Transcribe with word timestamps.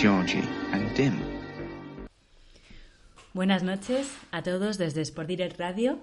Georgie 0.00 0.42
and 0.72 0.96
Dim. 0.96 1.12
Buenas 3.34 3.62
noches 3.62 4.08
a 4.32 4.42
todos 4.42 4.78
desde 4.78 5.02
Sport 5.02 5.28
Direct 5.28 5.58
Radio 5.58 5.98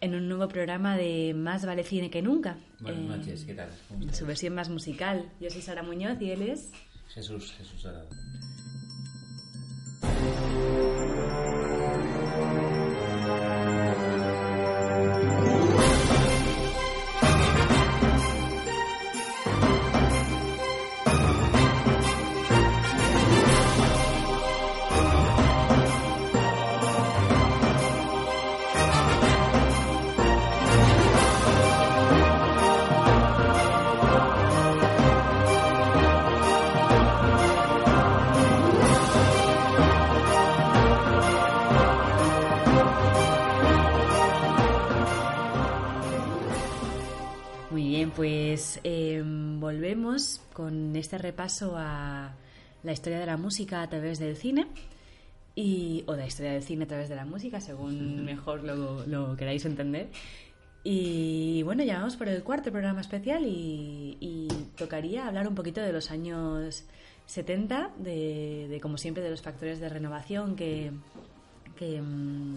en 0.00 0.14
un 0.14 0.28
nuevo 0.28 0.48
programa 0.48 0.96
de 0.96 1.34
Más 1.34 1.64
vale 1.64 1.84
cine 1.84 2.10
que 2.10 2.22
nunca. 2.22 2.56
Buenas 2.80 3.00
Eh, 3.00 3.08
noches, 3.18 3.44
¿qué 3.44 3.54
tal? 3.54 3.68
¿Cómo 3.88 4.02
en 4.04 4.14
su 4.14 4.26
versión 4.26 4.54
más 4.54 4.68
musical. 4.68 5.30
Yo 5.40 5.50
soy 5.50 5.62
Sara 5.62 5.82
Muñoz 5.82 6.20
y 6.20 6.30
él 6.30 6.42
es... 6.42 6.70
Jesús, 7.14 7.52
Jesús 7.58 7.82
Dorado. 7.82 8.08
Pues 48.16 48.80
eh, 48.84 49.22
volvemos 49.24 50.40
con 50.52 50.94
este 50.96 51.18
repaso 51.18 51.74
a 51.76 52.32
la 52.82 52.92
historia 52.92 53.18
de 53.18 53.26
la 53.26 53.36
música 53.36 53.82
a 53.82 53.88
través 53.88 54.18
del 54.18 54.36
cine. 54.36 54.66
Y, 55.56 56.02
o 56.06 56.12
de 56.12 56.18
la 56.18 56.26
historia 56.26 56.52
del 56.52 56.62
cine 56.62 56.84
a 56.84 56.88
través 56.88 57.08
de 57.08 57.14
la 57.16 57.24
música, 57.24 57.60
según 57.60 58.24
mejor 58.24 58.64
lo, 58.64 59.06
lo 59.06 59.36
queráis 59.36 59.64
entender. 59.64 60.08
Y 60.82 61.62
bueno, 61.62 61.82
ya 61.82 61.98
vamos 61.98 62.16
por 62.16 62.28
el 62.28 62.42
cuarto 62.42 62.70
programa 62.70 63.00
especial 63.00 63.46
y, 63.46 64.18
y 64.20 64.48
tocaría 64.76 65.26
hablar 65.26 65.48
un 65.48 65.54
poquito 65.54 65.80
de 65.80 65.92
los 65.92 66.10
años 66.10 66.84
70, 67.26 67.92
de, 67.98 68.66
de, 68.68 68.80
como 68.80 68.98
siempre 68.98 69.22
de 69.22 69.30
los 69.30 69.40
factores 69.40 69.80
de 69.80 69.88
renovación 69.88 70.56
que, 70.56 70.92
que, 71.78 72.02
mm, 72.02 72.56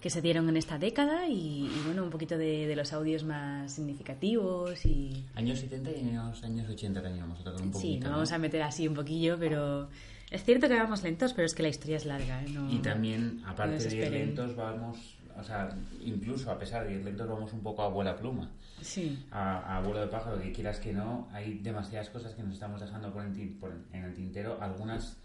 que 0.00 0.08
se 0.10 0.22
dieron 0.22 0.48
en 0.48 0.56
esta 0.56 0.78
década 0.78 1.26
y, 1.28 1.66
y, 1.66 1.82
bueno, 1.84 2.02
un 2.02 2.10
poquito 2.10 2.38
de, 2.38 2.66
de 2.66 2.76
los 2.76 2.92
audios 2.92 3.22
más 3.24 3.70
significativos 3.72 4.84
y... 4.86 5.24
Años 5.34 5.58
70 5.60 5.90
y 5.90 5.94
años, 6.08 6.42
años 6.42 6.68
80 6.70 7.02
también 7.02 7.22
vamos 7.24 7.40
a 7.40 7.44
tocar 7.44 7.60
un 7.62 7.70
poquito. 7.70 7.92
Sí, 7.94 8.00
nos 8.00 8.10
vamos 8.10 8.32
a 8.32 8.38
meter 8.38 8.62
así 8.62 8.88
un 8.88 8.94
poquillo, 8.94 9.36
pero 9.38 9.88
es 10.30 10.42
cierto 10.44 10.68
que 10.68 10.74
vamos 10.74 11.02
lentos, 11.02 11.32
pero 11.34 11.44
es 11.46 11.54
que 11.54 11.62
la 11.62 11.68
historia 11.68 11.96
es 11.98 12.06
larga. 12.06 12.42
¿eh? 12.42 12.46
No- 12.50 12.72
Y 12.72 12.78
también, 12.78 13.42
no 13.42 13.48
aparte 13.48 13.76
de 13.88 13.96
ir 13.96 14.10
lentos, 14.10 14.56
vamos, 14.56 15.16
o 15.38 15.42
sea, 15.44 15.68
incluso 16.02 16.50
a 16.50 16.58
pesar 16.58 16.86
de 16.86 16.94
ir 16.94 17.04
lentos, 17.04 17.28
vamos 17.28 17.52
un 17.52 17.60
poco 17.60 17.82
a 17.82 17.88
vuela 17.88 18.16
pluma. 18.16 18.50
Sí, 18.80 19.22
A, 19.30 19.76
a 19.76 19.82
vuelo 19.82 20.00
de 20.00 20.06
pájaro, 20.06 20.40
que 20.40 20.50
quieras 20.52 20.80
que 20.80 20.94
no, 20.94 21.28
hay 21.34 21.58
demasiadas 21.58 22.08
cosas 22.08 22.34
que 22.34 22.42
nos 22.42 22.54
estamos 22.54 22.80
dejando 22.80 23.12
por, 23.12 23.22
tin- 23.34 23.58
por- 23.60 23.76
en 23.92 24.04
el 24.04 24.14
tintero, 24.14 24.56
algunas 24.62 25.18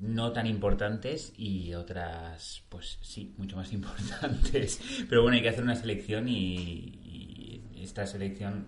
no 0.00 0.32
tan 0.32 0.46
importantes 0.46 1.32
y 1.36 1.74
otras, 1.74 2.62
pues 2.68 2.98
sí, 3.02 3.34
mucho 3.38 3.56
más 3.56 3.72
importantes. 3.74 4.80
Pero 5.08 5.22
bueno, 5.22 5.36
hay 5.36 5.42
que 5.42 5.48
hacer 5.50 5.62
una 5.64 5.76
selección 5.76 6.28
y, 6.28 7.62
y 7.74 7.82
esta 7.82 8.06
selección 8.06 8.66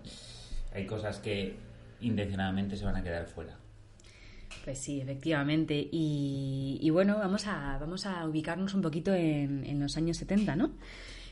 hay 0.73 0.85
cosas 0.85 1.19
que 1.19 1.55
intencionadamente 2.01 2.75
se 2.77 2.85
van 2.85 2.95
a 2.95 3.03
quedar 3.03 3.25
fuera. 3.27 3.57
pues 4.63 4.77
sí, 4.79 5.01
efectivamente. 5.01 5.87
Y, 5.91 6.77
y 6.81 6.89
bueno, 6.89 7.17
vamos 7.17 7.47
a, 7.47 7.77
vamos 7.79 8.05
a 8.05 8.25
ubicarnos 8.27 8.73
un 8.73 8.81
poquito 8.81 9.13
en, 9.13 9.63
en 9.65 9.79
los 9.79 9.97
años 9.97 10.17
70, 10.17 10.55
¿no? 10.55 10.71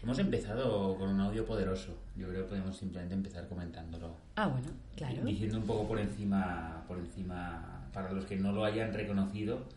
Hemos 0.04 0.18
empezado 0.18 0.98
con 0.98 1.10
un 1.10 1.20
audio 1.22 1.46
poderoso. 1.46 1.96
Yo 2.16 2.28
creo 2.28 2.44
que 2.44 2.50
podemos 2.50 2.76
simplemente 2.76 3.14
empezar 3.14 3.48
comentándolo. 3.48 4.16
Ah, 4.36 4.48
bueno, 4.48 4.68
claro. 4.96 5.24
Diciendo 5.24 5.60
un 5.60 5.66
poco 5.66 5.88
por 5.88 6.00
encima, 6.00 6.84
por 6.88 6.98
encima, 6.98 7.88
para 7.94 8.12
los 8.12 8.26
que 8.26 8.36
no 8.36 8.52
lo 8.52 8.66
hayan 8.66 8.94
reconocido, 8.94 9.68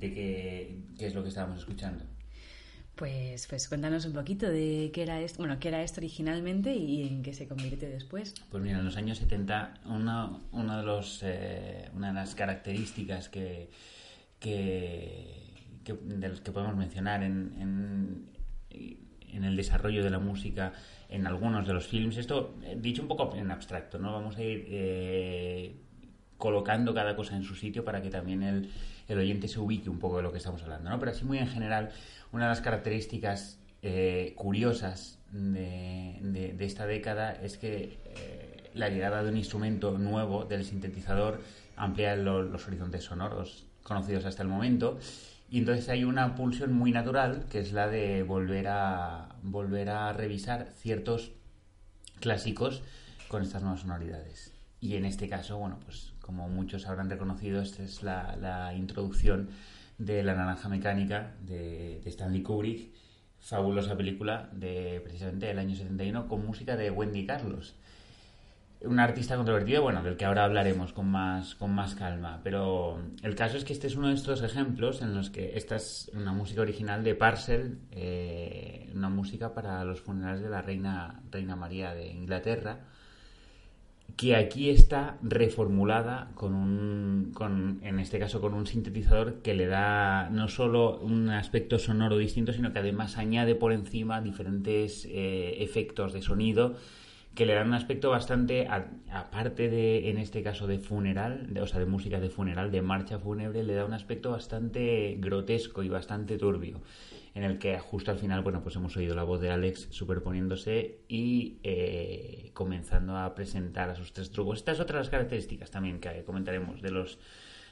de 0.00 0.12
qué, 0.14 0.78
qué 0.98 1.06
es 1.06 1.14
lo 1.14 1.22
que 1.22 1.28
estábamos 1.30 1.58
escuchando. 1.58 2.04
Pues, 2.96 3.46
pues 3.46 3.68
cuéntanos 3.68 4.04
un 4.06 4.12
poquito 4.12 4.48
de 4.48 4.90
qué 4.92 5.02
era 5.02 5.20
esto, 5.20 5.38
bueno, 5.38 5.58
qué 5.60 5.68
era 5.68 5.82
esto 5.84 6.00
originalmente 6.00 6.74
y 6.74 7.06
en 7.06 7.22
qué 7.22 7.32
se 7.32 7.46
convirtió 7.46 7.88
después. 7.88 8.34
Pues 8.50 8.60
mira, 8.62 8.78
en 8.80 8.84
los 8.84 8.96
años 8.96 9.18
70, 9.18 9.74
una, 9.86 10.40
uno 10.50 10.76
de 10.78 10.82
los, 10.82 11.20
eh, 11.22 11.88
una 11.94 12.08
de 12.08 12.14
las 12.14 12.34
características 12.34 13.28
que, 13.28 13.70
que, 14.40 15.52
que- 15.84 15.92
de 15.94 16.28
las 16.28 16.40
que 16.40 16.50
podemos 16.50 16.76
mencionar 16.76 17.22
en, 17.22 17.54
en, 17.60 18.26
en 19.32 19.44
el 19.44 19.56
desarrollo 19.56 20.02
de 20.02 20.10
la 20.10 20.18
música 20.18 20.72
en 21.08 21.26
algunos 21.28 21.66
de 21.68 21.74
los 21.74 21.86
films, 21.86 22.16
esto 22.16 22.56
eh, 22.64 22.76
dicho 22.80 23.02
un 23.02 23.08
poco 23.08 23.34
en 23.36 23.50
abstracto, 23.52 23.98
¿no? 24.00 24.12
Vamos 24.12 24.36
a 24.36 24.42
ir 24.42 24.66
eh, 24.70 25.76
colocando 26.36 26.92
cada 26.94 27.14
cosa 27.14 27.36
en 27.36 27.44
su 27.44 27.54
sitio 27.54 27.84
para 27.84 28.02
que 28.02 28.10
también 28.10 28.42
el, 28.42 28.70
el 29.08 29.18
oyente 29.18 29.48
se 29.48 29.58
ubique 29.58 29.90
un 29.90 29.98
poco 29.98 30.18
de 30.18 30.22
lo 30.22 30.30
que 30.32 30.38
estamos 30.38 30.62
hablando, 30.62 30.90
¿no? 30.90 30.98
Pero 30.98 31.10
así 31.12 31.24
muy 31.24 31.38
en 31.38 31.48
general, 31.48 31.90
una 32.32 32.44
de 32.44 32.50
las 32.50 32.60
características 32.60 33.58
eh, 33.82 34.34
curiosas 34.36 35.18
de, 35.32 36.54
esta 36.60 36.86
década 36.86 37.32
es 37.32 37.58
que 37.58 37.98
eh, 38.04 38.70
la 38.74 38.88
llegada 38.90 39.22
de 39.22 39.30
un 39.30 39.36
instrumento 39.36 39.96
nuevo, 39.98 40.44
del 40.44 40.64
sintetizador, 40.64 41.40
amplía 41.76 42.16
lo- 42.16 42.42
los 42.42 42.66
horizontes 42.66 43.04
sonoros 43.04 43.66
conocidos 43.82 44.24
hasta 44.24 44.42
el 44.42 44.48
momento 44.48 44.98
y 45.50 45.58
entonces 45.58 45.88
hay 45.88 46.04
una 46.04 46.34
pulsión 46.34 46.72
muy 46.72 46.92
natural 46.92 47.46
que 47.50 47.60
es 47.60 47.72
la 47.72 47.88
de 47.88 48.22
volver 48.22 48.68
a 48.68 49.36
volver 49.42 49.88
a 49.88 50.12
revisar 50.12 50.68
ciertos 50.76 51.32
clásicos 52.20 52.82
con 53.28 53.42
estas 53.42 53.62
nuevas 53.62 53.80
sonoridades. 53.80 54.52
Y 54.80 54.96
en 54.96 55.04
este 55.04 55.28
caso, 55.28 55.58
bueno, 55.58 55.78
pues 55.84 56.12
como 56.28 56.46
muchos 56.46 56.86
habrán 56.86 57.08
reconocido, 57.08 57.62
esta 57.62 57.82
es 57.82 58.02
la, 58.02 58.74
introducción 58.76 59.48
de 59.96 60.22
La 60.22 60.34
Naranja 60.34 60.68
Mecánica 60.68 61.32
de, 61.40 62.02
de 62.04 62.10
Stanley 62.10 62.42
Kubrick, 62.42 62.90
fabulosa 63.38 63.96
película 63.96 64.50
de 64.52 65.00
precisamente 65.02 65.46
del 65.46 65.58
año 65.58 65.74
71 65.74 66.28
con 66.28 66.44
música 66.44 66.76
de 66.76 66.90
Wendy 66.90 67.24
Carlos. 67.24 67.76
Un 68.82 69.00
artista 69.00 69.36
controvertido, 69.36 69.80
bueno, 69.80 70.02
del 70.02 70.18
que 70.18 70.26
ahora 70.26 70.44
hablaremos 70.44 70.92
con 70.92 71.10
más, 71.10 71.54
con 71.54 71.74
más 71.74 71.94
calma. 71.94 72.42
Pero 72.44 73.00
el 73.22 73.34
caso 73.34 73.56
es 73.56 73.64
que 73.64 73.72
este 73.72 73.86
es 73.86 73.96
uno 73.96 74.08
de 74.08 74.14
estos 74.14 74.42
ejemplos 74.42 75.00
en 75.00 75.14
los 75.14 75.30
que 75.30 75.56
esta 75.56 75.76
es 75.76 76.10
una 76.12 76.34
música 76.34 76.60
original 76.60 77.02
de 77.04 77.14
Parcel, 77.14 77.78
eh, 77.90 78.92
una 78.94 79.08
música 79.08 79.54
para 79.54 79.82
los 79.82 80.02
funerales 80.02 80.42
de 80.42 80.50
la 80.50 80.60
reina, 80.60 81.22
reina 81.30 81.56
María 81.56 81.94
de 81.94 82.08
Inglaterra, 82.08 82.80
que 84.16 84.34
aquí 84.34 84.70
está 84.70 85.16
reformulada 85.22 86.30
con 86.34 86.54
un, 86.54 87.30
con, 87.34 87.80
en 87.82 88.00
este 88.00 88.18
caso 88.18 88.40
con 88.40 88.54
un 88.54 88.66
sintetizador 88.66 89.42
que 89.42 89.54
le 89.54 89.66
da 89.66 90.28
no 90.30 90.48
solo 90.48 90.98
un 90.98 91.30
aspecto 91.30 91.78
sonoro 91.78 92.18
distinto, 92.18 92.52
sino 92.52 92.72
que 92.72 92.80
además 92.80 93.16
añade 93.16 93.54
por 93.54 93.72
encima 93.72 94.20
diferentes 94.20 95.06
eh, 95.06 95.62
efectos 95.62 96.12
de 96.12 96.22
sonido 96.22 96.74
que 97.38 97.46
le 97.46 97.54
dan 97.54 97.68
un 97.68 97.74
aspecto 97.74 98.10
bastante, 98.10 98.66
aparte 99.12 99.70
de, 99.70 100.10
en 100.10 100.18
este 100.18 100.42
caso, 100.42 100.66
de 100.66 100.80
funeral, 100.80 101.56
o 101.62 101.66
sea, 101.68 101.78
de 101.78 101.86
música 101.86 102.18
de 102.18 102.30
funeral, 102.30 102.72
de 102.72 102.82
marcha 102.82 103.20
fúnebre, 103.20 103.62
le 103.62 103.74
da 103.74 103.84
un 103.84 103.92
aspecto 103.92 104.32
bastante 104.32 105.16
grotesco 105.20 105.84
y 105.84 105.88
bastante 105.88 106.36
turbio, 106.36 106.80
en 107.38 107.44
el 107.44 107.58
que 107.58 107.78
justo 107.78 108.10
al 108.10 108.18
final, 108.18 108.42
bueno, 108.42 108.62
pues 108.62 108.74
hemos 108.74 108.96
oído 108.96 109.14
la 109.14 109.22
voz 109.22 109.40
de 109.40 109.50
Alex 109.50 109.86
superponiéndose 109.90 111.02
y 111.08 111.58
eh, 111.62 112.50
comenzando 112.52 113.16
a 113.16 113.32
presentar 113.34 113.88
a 113.90 113.94
sus 113.94 114.12
tres 114.12 114.30
trucos. 114.32 114.58
Estas 114.58 114.80
otras 114.80 115.08
características 115.08 115.70
también 115.70 116.00
que 116.00 116.24
comentaremos 116.24 116.82
de 116.82 116.90
los 116.90 117.18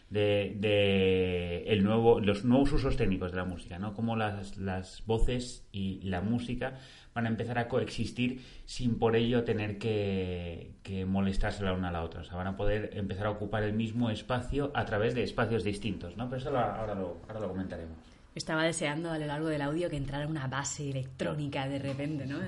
de, 0.09 0.55
de 0.61 1.65
el 1.67 1.83
nuevo, 1.83 2.21
los 2.21 2.45
nuevos 2.45 2.73
usos 2.73 2.97
técnicos 2.97 3.33
de 3.33 3.39
la 3.39 3.45
música, 3.45 3.81
¿no? 3.81 3.93
Cómo 3.93 4.15
las, 4.15 4.57
las 4.57 5.05
voces 5.05 5.67
y 5.73 6.01
la 6.03 6.21
música 6.21 6.79
van 7.13 7.27
a 7.27 7.29
empezar 7.29 7.59
a 7.59 7.67
coexistir 7.67 8.43
sin 8.67 9.01
por 9.01 9.17
ello 9.17 9.43
tener 9.43 9.79
que, 9.79 10.75
que 10.85 11.05
molestarse 11.07 11.65
la 11.65 11.73
una 11.73 11.89
a 11.89 11.93
la 11.93 12.05
otra. 12.05 12.21
O 12.21 12.25
sea, 12.25 12.37
van 12.37 12.47
a 12.47 12.57
poder 12.57 12.91
empezar 12.93 13.27
a 13.27 13.31
ocupar 13.31 13.65
el 13.65 13.73
mismo 13.73 14.09
espacio 14.11 14.71
a 14.75 14.85
través 14.85 15.17
de 15.17 15.25
espacios 15.25 15.65
distintos, 15.65 16.17
¿no? 16.17 16.29
Pero 16.29 16.37
eso 16.41 16.51
lo- 16.53 16.59
ahora, 16.61 16.95
lo, 16.95 17.23
ahora 17.27 17.41
lo 17.41 17.49
comentaremos. 17.49 17.99
Estaba 18.37 18.63
deseando 18.63 19.11
a 19.11 19.19
lo 19.19 19.27
largo 19.27 19.49
del 19.49 19.63
audio 19.63 19.91
que 19.91 19.97
entrara 19.97 20.29
una 20.29 20.47
base 20.47 20.91
electrónica 20.91 21.67
de 21.67 21.81
repente, 21.81 22.27
¿no? 22.27 22.39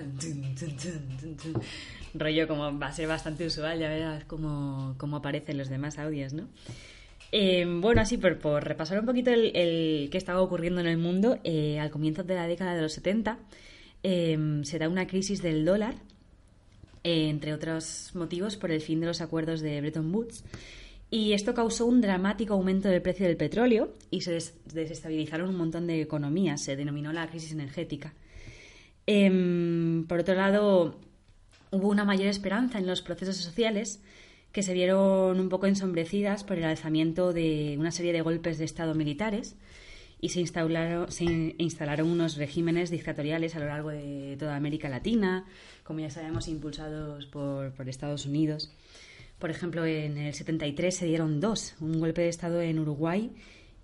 Rollo 2.14 2.46
como 2.46 2.78
va 2.78 2.86
a 2.86 2.92
ser 2.92 3.08
bastante 3.08 3.46
usual, 3.46 3.80
ya 3.80 3.88
verás 3.88 4.24
cómo, 4.24 4.94
cómo 4.98 5.16
aparecen 5.16 5.58
los 5.58 5.68
demás 5.68 5.98
audios, 5.98 6.32
¿no? 6.32 6.46
Eh, 7.32 7.66
bueno, 7.66 8.00
así 8.00 8.16
por, 8.18 8.38
por 8.38 8.62
repasar 8.64 9.00
un 9.00 9.06
poquito 9.06 9.30
el, 9.30 9.56
el 9.56 10.08
qué 10.10 10.18
estaba 10.18 10.40
ocurriendo 10.40 10.80
en 10.80 10.86
el 10.86 10.98
mundo, 10.98 11.38
eh, 11.42 11.80
al 11.80 11.90
comienzo 11.90 12.22
de 12.22 12.34
la 12.34 12.46
década 12.46 12.76
de 12.76 12.82
los 12.82 12.92
70 12.92 13.38
eh, 14.04 14.60
se 14.62 14.78
da 14.78 14.88
una 14.88 15.06
crisis 15.06 15.42
del 15.42 15.64
dólar 15.64 15.96
eh, 17.04 17.28
entre 17.28 17.54
otros 17.54 18.10
motivos 18.14 18.56
por 18.56 18.70
el 18.70 18.80
fin 18.80 19.00
de 19.00 19.06
los 19.06 19.20
acuerdos 19.20 19.60
de 19.60 19.80
Bretton 19.80 20.14
Woods. 20.14 20.44
Y 21.10 21.32
esto 21.32 21.54
causó 21.54 21.86
un 21.86 22.00
dramático 22.00 22.54
aumento 22.54 22.88
del 22.88 23.00
precio 23.00 23.26
del 23.26 23.36
petróleo 23.36 23.94
y 24.10 24.20
se 24.20 24.32
desestabilizaron 24.66 25.48
un 25.48 25.56
montón 25.56 25.86
de 25.86 26.02
economías. 26.02 26.62
Se 26.62 26.76
denominó 26.76 27.12
la 27.12 27.28
crisis 27.28 27.52
energética. 27.52 28.12
Em, 29.06 30.04
por 30.06 30.20
otro 30.20 30.34
lado, 30.34 30.96
hubo 31.70 31.88
una 31.88 32.04
mayor 32.04 32.26
esperanza 32.26 32.78
en 32.78 32.86
los 32.86 33.00
procesos 33.00 33.36
sociales 33.36 34.02
que 34.52 34.62
se 34.62 34.74
vieron 34.74 35.40
un 35.40 35.48
poco 35.48 35.66
ensombrecidas 35.66 36.44
por 36.44 36.58
el 36.58 36.64
alzamiento 36.64 37.32
de 37.32 37.76
una 37.78 37.90
serie 37.90 38.12
de 38.12 38.20
golpes 38.20 38.58
de 38.58 38.64
Estado 38.66 38.94
militares 38.94 39.56
y 40.20 40.30
se 40.30 40.44
se 40.46 41.24
instalaron 41.58 42.10
unos 42.10 42.36
regímenes 42.36 42.90
dictatoriales 42.90 43.54
a 43.56 43.60
lo 43.60 43.66
largo 43.66 43.90
de 43.90 44.36
toda 44.38 44.56
América 44.56 44.88
Latina, 44.88 45.46
como 45.84 46.00
ya 46.00 46.10
sabemos, 46.10 46.48
impulsados 46.48 47.26
por 47.26 47.88
Estados 47.88 48.26
Unidos. 48.26 48.72
Por 49.38 49.50
ejemplo, 49.50 49.86
en 49.86 50.18
el 50.18 50.34
73 50.34 50.94
se 50.94 51.06
dieron 51.06 51.40
dos, 51.40 51.74
un 51.80 52.00
golpe 52.00 52.22
de 52.22 52.28
Estado 52.28 52.60
en 52.60 52.78
Uruguay 52.78 53.30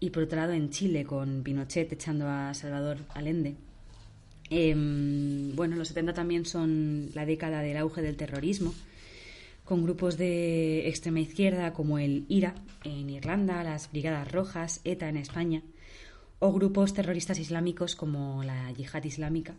y 0.00 0.10
por 0.10 0.24
otro 0.24 0.38
lado 0.38 0.52
en 0.52 0.70
Chile, 0.70 1.04
con 1.04 1.42
Pinochet 1.44 1.92
echando 1.92 2.28
a 2.28 2.52
Salvador 2.54 2.98
Allende. 3.14 3.54
Em, 4.50 5.54
bueno, 5.54 5.76
los 5.76 5.88
70 5.88 6.12
también 6.12 6.44
son 6.44 7.10
la 7.14 7.24
década 7.24 7.62
del 7.62 7.76
auge 7.76 8.02
del 8.02 8.16
terrorismo, 8.16 8.74
con 9.64 9.82
grupos 9.82 10.18
de 10.18 10.88
extrema 10.88 11.20
izquierda 11.20 11.72
como 11.72 11.98
el 11.98 12.26
IRA 12.28 12.54
en 12.84 13.08
Irlanda, 13.08 13.62
las 13.62 13.90
Brigadas 13.90 14.30
Rojas, 14.30 14.80
ETA 14.84 15.08
en 15.08 15.16
España, 15.16 15.62
o 16.40 16.52
grupos 16.52 16.92
terroristas 16.92 17.38
islámicos 17.38 17.96
como 17.96 18.42
la 18.42 18.70
Yihad 18.72 19.04
Islámica 19.04 19.54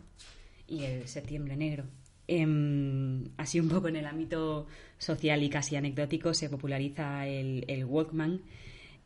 y 0.68 0.84
el 0.84 1.08
Septiembre 1.08 1.56
Negro. 1.56 1.84
Em, 2.28 3.28
así 3.36 3.60
un 3.60 3.68
poco 3.68 3.88
en 3.88 3.96
el 3.96 4.06
ámbito 4.06 4.66
social 4.98 5.42
y 5.42 5.48
casi 5.48 5.76
anecdótico 5.76 6.34
se 6.34 6.48
populariza 6.48 7.26
el, 7.26 7.84
Walkman, 7.84 8.40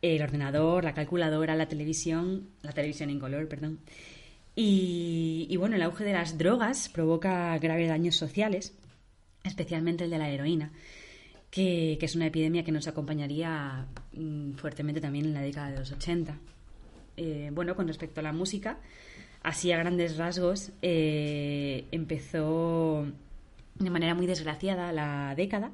el 0.01 0.21
ordenador, 0.21 0.83
la 0.83 0.93
calculadora, 0.93 1.55
la 1.55 1.67
televisión, 1.67 2.49
la 2.63 2.71
televisión 2.71 3.09
en 3.09 3.19
color, 3.19 3.47
perdón. 3.47 3.79
Y, 4.55 5.55
bueno, 5.57 5.75
el 5.75 5.81
auge 5.83 6.03
de 6.03 6.13
las 6.13 6.37
drogas 6.37 6.89
provoca 6.89 7.57
graves 7.59 7.87
daños 7.87 8.15
sociales, 8.15 8.73
especialmente 9.43 10.03
el 10.03 10.09
de 10.09 10.17
la 10.17 10.29
heroína, 10.29 10.71
que, 11.49 11.97
es 12.01 12.15
una 12.15 12.27
epidemia 12.27 12.63
que 12.63 12.71
nos 12.71 12.87
acompañaría 12.87 13.85
mm, 14.13 14.53
fuertemente 14.53 14.99
también 14.99 15.25
en 15.25 15.33
la 15.33 15.41
década 15.41 15.71
de 15.71 15.79
los 15.79 15.91
80. 15.91 16.37
Eh, 17.17 17.49
bueno, 17.53 17.75
con 17.75 17.87
respecto 17.87 18.19
a 18.19 18.23
la 18.23 18.33
música, 18.33 18.79
así 19.41 19.71
a 19.71 19.77
grandes 19.77 20.17
rasgos, 20.17 20.71
eh, 20.81 21.85
empezó 21.91 23.05
de 23.75 23.89
manera 23.89 24.15
muy 24.15 24.27
desgraciada 24.27 24.91
la 24.91 25.33
década 25.35 25.71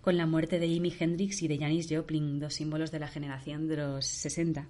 con 0.00 0.16
la 0.16 0.26
muerte 0.26 0.58
de 0.58 0.68
Jimi 0.68 0.92
Hendrix 0.98 1.42
y 1.42 1.48
de 1.48 1.58
Janis 1.58 1.88
Joplin, 1.90 2.40
dos 2.40 2.54
símbolos 2.54 2.90
de 2.90 2.98
la 2.98 3.08
generación 3.08 3.68
de 3.68 3.76
los 3.76 4.06
60, 4.06 4.68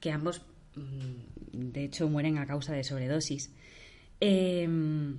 que 0.00 0.10
ambos 0.10 0.42
Mm, 0.74 1.72
de 1.72 1.84
hecho 1.84 2.08
mueren 2.08 2.38
a 2.38 2.46
causa 2.46 2.72
de 2.72 2.84
sobredosis. 2.84 3.50
Em, 4.20 5.18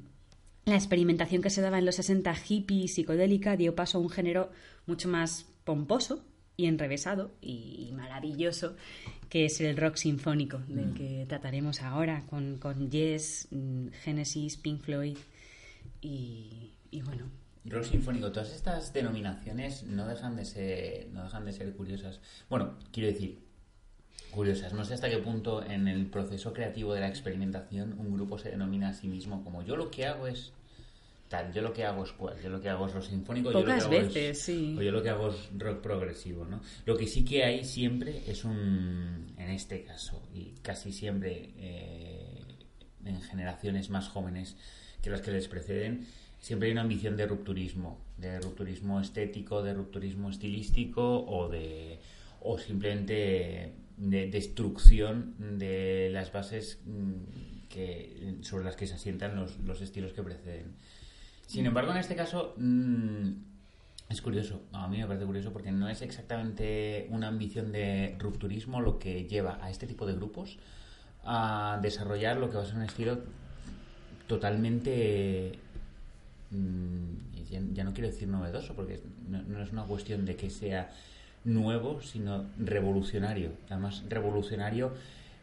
la 0.65 0.75
experimentación 0.75 1.41
que 1.41 1.49
se 1.49 1.61
daba 1.61 1.79
en 1.79 1.85
los 1.85 1.95
60 1.95 2.33
hippie 2.47 2.87
psicodélica 2.87 3.57
dio 3.57 3.75
paso 3.75 3.97
a 3.97 4.01
un 4.01 4.09
género 4.09 4.51
mucho 4.87 5.09
más 5.09 5.45
pomposo 5.63 6.23
y 6.55 6.67
enrevesado 6.67 7.31
y 7.41 7.91
maravilloso 7.93 8.75
que 9.29 9.45
es 9.45 9.59
el 9.61 9.75
rock 9.75 9.95
sinfónico 9.95 10.59
del 10.67 10.87
mm. 10.87 10.93
que 10.93 11.25
trataremos 11.27 11.81
ahora 11.81 12.23
con, 12.29 12.57
con 12.57 12.91
Yes, 12.91 13.47
mm, 13.51 13.87
Genesis, 14.03 14.57
Pink 14.57 14.81
Floyd 14.81 15.17
y, 16.01 16.73
y 16.91 17.01
bueno, 17.01 17.25
Rock 17.65 17.85
sinfónico, 17.85 18.31
todas 18.31 18.53
estas 18.53 18.91
denominaciones 18.91 19.83
no 19.83 20.05
dejan 20.05 20.35
de 20.35 20.43
ser, 20.43 21.07
no 21.13 21.23
dejan 21.23 21.45
de 21.45 21.53
ser 21.53 21.73
curiosas. 21.73 22.19
Bueno, 22.49 22.77
quiero 22.91 23.07
decir, 23.07 23.39
curiosas. 24.31 24.73
No 24.73 24.83
sé 24.83 24.95
hasta 24.95 25.09
qué 25.09 25.19
punto 25.19 25.63
en 25.63 25.87
el 25.87 26.07
proceso 26.07 26.53
creativo 26.53 26.93
de 26.93 26.99
la 26.99 27.07
experimentación 27.07 27.95
un 27.97 28.13
grupo 28.13 28.37
se 28.37 28.49
denomina 28.49 28.89
a 28.89 28.93
sí 28.93 29.07
mismo 29.07 29.43
como 29.43 29.63
yo 29.63 29.77
lo 29.77 29.91
que 29.91 30.05
hago 30.05 30.27
es 30.27 30.51
tal, 31.33 31.51
yo 31.51 31.63
lo 31.63 31.73
que 31.73 31.83
hago 31.83 32.03
es 32.03 32.11
cual, 32.11 32.39
yo 32.43 32.49
lo 32.51 32.61
que 32.61 32.69
hago 32.69 32.85
es 32.85 32.93
rock 32.93 33.05
sinfónico, 33.05 33.51
yo 33.51 33.61
lo 33.61 33.65
que 33.65 33.71
hago 33.71 33.89
veces, 33.89 34.39
sí. 34.39 34.75
o 34.77 34.83
yo 34.83 34.91
lo 34.91 35.01
que 35.01 35.09
hago 35.09 35.29
es 35.29 35.49
rock 35.57 35.81
progresivo, 35.81 36.45
¿no? 36.45 36.61
Lo 36.85 36.95
que 36.95 37.07
sí 37.07 37.25
que 37.25 37.43
hay 37.43 37.65
siempre 37.65 38.21
es 38.27 38.45
un, 38.45 39.33
en 39.35 39.49
este 39.49 39.83
caso, 39.83 40.21
y 40.31 40.53
casi 40.61 40.93
siempre 40.93 41.49
eh, 41.57 42.39
en 43.03 43.19
generaciones 43.21 43.89
más 43.89 44.09
jóvenes 44.09 44.55
que 45.01 45.09
las 45.09 45.21
que 45.21 45.31
les 45.31 45.47
preceden, 45.47 46.05
siempre 46.39 46.67
hay 46.67 46.73
una 46.73 46.81
ambición 46.81 47.17
de 47.17 47.25
rupturismo, 47.25 47.99
de 48.15 48.39
rupturismo 48.39 49.01
estético, 49.01 49.63
de 49.63 49.73
rupturismo 49.73 50.29
estilístico 50.29 51.25
o 51.25 51.49
de 51.49 51.97
o 52.41 52.59
simplemente 52.59 53.73
de 53.97 54.29
destrucción 54.29 55.33
de 55.57 56.11
las 56.11 56.31
bases 56.31 56.79
mm, 56.85 57.69
que, 57.69 58.35
sobre 58.41 58.65
las 58.65 58.75
que 58.75 58.85
se 58.85 58.93
asientan 58.93 59.35
los, 59.35 59.57
los 59.61 59.81
estilos 59.81 60.13
que 60.13 60.21
preceden. 60.21 60.75
Sin 61.53 61.67
embargo, 61.67 61.91
en 61.91 61.97
este 61.97 62.15
caso 62.15 62.55
mm, 62.57 63.29
es 64.09 64.23
curioso, 64.23 64.63
a 64.71 64.87
mí 64.87 64.97
me 64.97 65.05
parece 65.05 65.23
curioso 65.23 65.53
porque 65.53 65.71
no 65.71 65.87
es 65.87 66.01
exactamente 66.01 67.05
una 67.11 67.27
ambición 67.27 67.71
de 67.71 68.15
rupturismo 68.17 68.81
lo 68.81 68.97
que 68.97 69.25
lleva 69.25 69.59
a 69.61 69.69
este 69.69 69.85
tipo 69.85 70.07
de 70.07 70.15
grupos 70.15 70.57
a 71.23 71.77
desarrollar 71.79 72.37
lo 72.37 72.49
que 72.49 72.57
va 72.57 72.63
a 72.63 72.65
ser 72.65 72.77
un 72.77 72.81
estilo 72.81 73.19
totalmente 74.25 75.59
mm, 76.49 77.75
ya, 77.75 77.83
no 77.83 77.93
quiero 77.93 78.09
decir 78.09 78.27
novedoso 78.27 78.73
porque 78.73 79.03
no 79.29 79.61
es 79.61 79.71
una 79.71 79.83
cuestión 79.83 80.25
de 80.25 80.35
que 80.35 80.49
sea 80.49 80.89
nuevo, 81.43 82.01
sino 82.01 82.45
revolucionario. 82.57 83.51
Además, 83.69 84.01
revolucionario 84.09 84.93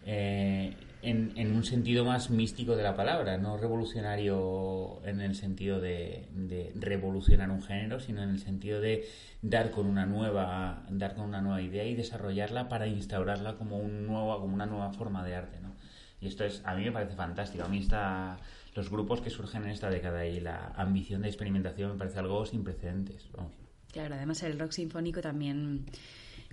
eh, 0.05 0.75
en, 1.03 1.33
en, 1.37 1.55
un 1.55 1.65
sentido 1.65 2.05
más 2.05 2.31
místico 2.31 2.77
de 2.77 2.83
la 2.83 2.95
palabra, 2.95 3.39
no 3.39 3.57
revolucionario 3.57 5.01
en 5.05 5.21
el 5.21 5.35
sentido 5.35 5.81
de, 5.81 6.29
de, 6.33 6.73
revolucionar 6.75 7.51
un 7.51 7.63
género, 7.63 8.01
sino 8.01 8.23
en 8.23 8.31
el 8.31 8.39
sentido 8.39 8.81
de 8.81 9.07
dar 9.43 9.71
con 9.71 9.87
una 9.87 10.07
nueva, 10.07 10.85
dar 10.91 11.15
con 11.15 11.25
una 11.25 11.41
nueva 11.41 11.63
idea 11.63 11.85
y 11.85 11.95
desarrollarla 11.95 12.69
para 12.69 12.87
instaurarla 12.87 13.57
como 13.57 13.79
un 13.79 14.07
nuevo, 14.07 14.41
como 14.41 14.55
una 14.55 14.67
nueva 14.67 14.93
forma 14.93 15.25
de 15.25 15.35
arte, 15.35 15.61
¿no? 15.61 15.75
Y 16.21 16.27
esto 16.27 16.45
es, 16.45 16.63
a 16.65 16.75
mí 16.75 16.85
me 16.85 16.93
parece 16.93 17.15
fantástico. 17.15 17.65
A 17.65 17.69
mí 17.69 17.79
está 17.79 18.39
los 18.75 18.91
grupos 18.91 19.21
que 19.21 19.31
surgen 19.31 19.65
en 19.65 19.71
esta 19.71 19.91
década 19.91 20.27
y 20.27 20.41
la 20.41 20.73
ambición 20.77 21.23
de 21.23 21.29
experimentación 21.29 21.93
me 21.93 21.99
parece 21.99 22.19
algo 22.19 22.45
sin 22.45 22.63
precedentes. 22.63 23.29
Vamos. 23.33 23.53
Claro, 23.93 24.15
además 24.15 24.43
el 24.43 24.59
rock 24.59 24.73
sinfónico 24.73 25.21
también 25.21 25.87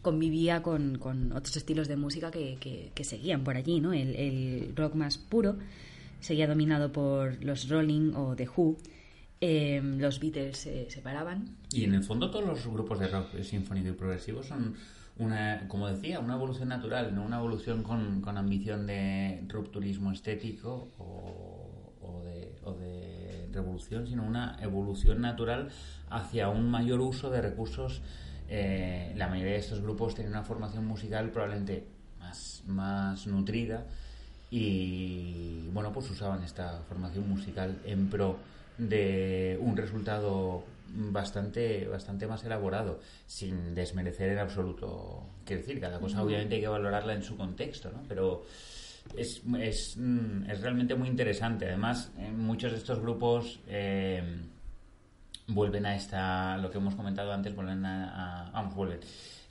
convivía 0.02 0.62
con, 0.62 1.02
otros 1.32 1.58
estilos 1.58 1.88
de 1.88 1.96
música 1.96 2.32
que, 2.32 2.92
seguían 3.02 3.44
por 3.44 3.58
allí, 3.58 3.80
¿no? 3.80 3.94
El, 3.94 4.74
rock 4.76 4.96
más 4.96 5.18
puro 5.18 5.58
seguía 6.20 6.48
dominado 6.48 6.92
por 6.92 7.44
los 7.44 7.70
Rolling 7.70 8.14
o 8.16 8.36
The 8.36 8.50
Who. 8.56 8.78
Eh, 9.40 9.82
los 9.84 10.20
Beatles 10.20 10.58
se 10.58 10.90
separaban. 10.90 11.58
Y 11.72 11.84
en 11.84 11.94
el 11.94 12.04
fondo 12.04 12.32
todos 12.32 12.46
los 12.46 12.66
grupos 12.66 13.00
de 13.00 13.08
rock 13.08 13.42
sinfónico 13.44 13.90
y 13.90 13.92
progresivo 13.92 14.42
son 14.42 14.76
una, 15.20 15.68
como 15.68 15.88
decía, 15.88 16.20
una 16.20 16.36
evolución 16.36 16.70
natural, 16.70 17.14
no 17.14 17.24
una 17.24 17.38
evolución 17.38 17.84
con, 17.84 18.22
con 18.22 18.38
ambición 18.38 18.88
de 18.88 19.44
rupturismo 19.48 20.12
estético 20.12 20.90
o, 20.98 21.94
o, 22.02 22.24
de, 22.24 22.56
o 22.64 22.74
de 22.74 23.50
revolución, 23.52 24.08
sino 24.08 24.24
una 24.24 24.58
evolución 24.62 25.22
natural 25.22 25.70
hacia 26.10 26.50
un 26.50 26.70
mayor 26.70 27.02
uso 27.02 27.30
de 27.30 27.42
recursos. 27.42 28.02
Eh, 28.50 29.14
la 29.16 29.28
mayoría 29.28 29.54
de 29.54 29.60
estos 29.60 29.82
grupos 29.82 30.16
tienen 30.16 30.34
una 30.34 30.44
formación 30.44 30.86
musical 30.86 31.30
probablemente 31.32 31.84
más, 32.20 32.64
más 32.68 33.28
nutrida 33.28 33.86
y 34.50 35.68
bueno, 35.74 35.92
pues 35.92 36.10
usaban 36.10 36.44
esta 36.44 36.82
formación 36.88 37.28
musical 37.28 37.78
en 37.86 38.10
pro 38.10 38.38
de 38.78 39.58
un 39.62 39.76
resultado 39.76 40.64
bastante 40.90 41.86
bastante 41.88 42.28
más 42.28 42.46
elaborado 42.46 43.02
sin 43.26 43.76
desmerecer 43.76 44.30
en 44.30 44.40
absoluto. 44.40 45.24
Quiero 45.44 45.62
decir 45.62 45.82
cada 45.82 46.00
cosa 46.00 46.24
obviamente 46.24 46.56
hay 46.56 46.62
que 46.62 46.68
valorarla 46.68 47.14
en 47.14 47.24
su 47.24 47.36
contexto 47.36 47.92
¿no? 47.92 48.04
pero 48.08 48.46
es, 49.18 49.42
es, 49.60 49.98
mm, 49.98 50.50
es 50.50 50.62
realmente 50.62 50.96
muy 50.96 51.10
interesante. 51.10 51.66
Además 51.66 52.12
en 52.18 52.40
muchos 52.40 52.72
de 52.72 52.78
estos 52.78 53.00
grupos 53.00 53.60
eh, 53.68 54.24
vuelven 55.48 55.86
a 55.86 55.96
esta, 55.96 56.58
lo 56.58 56.70
que 56.70 56.78
hemos 56.78 56.96
comentado 56.96 57.32
antes, 57.32 57.56
vuelven 57.56 57.86
a, 57.86 58.50
vamos, 58.54 58.76
vuelven, 58.76 59.00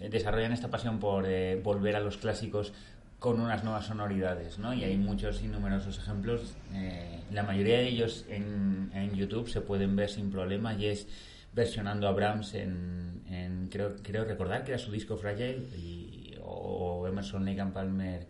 eh, 0.00 0.08
desarrollan 0.08 0.52
esta 0.52 0.68
pasión 0.68 0.98
por 0.98 1.24
eh, 1.26 1.60
volver 1.62 1.96
a 1.96 2.00
los 2.00 2.18
clásicos 2.18 2.72
con 3.18 3.40
unas 3.40 3.64
nuevas 3.64 3.86
sonoridades, 3.86 4.58
¿no? 4.58 4.74
Y 4.74 4.84
hay 4.84 4.98
muchos 4.98 5.42
y 5.42 5.48
numerosos 5.48 5.98
ejemplos. 5.98 6.54
Eh, 6.74 7.20
la 7.32 7.42
mayoría 7.42 7.78
de 7.78 7.88
ellos 7.88 8.26
en, 8.28 8.90
en, 8.92 9.14
YouTube 9.14 9.48
se 9.48 9.62
pueden 9.62 9.96
ver 9.96 10.10
sin 10.10 10.30
problema 10.30 10.74
y 10.74 10.86
es 10.86 11.08
versionando 11.54 12.06
a 12.06 12.12
Brahms 12.12 12.54
en, 12.54 13.22
en 13.30 13.68
creo, 13.68 13.96
creo 14.02 14.26
recordar 14.26 14.64
que 14.64 14.72
era 14.72 14.78
su 14.78 14.92
disco 14.92 15.16
Fragile 15.16 15.66
y, 15.78 16.34
o 16.42 17.06
Emerson 17.08 17.46
Lake 17.46 17.60
and 17.60 17.72
Palmer 17.72 18.26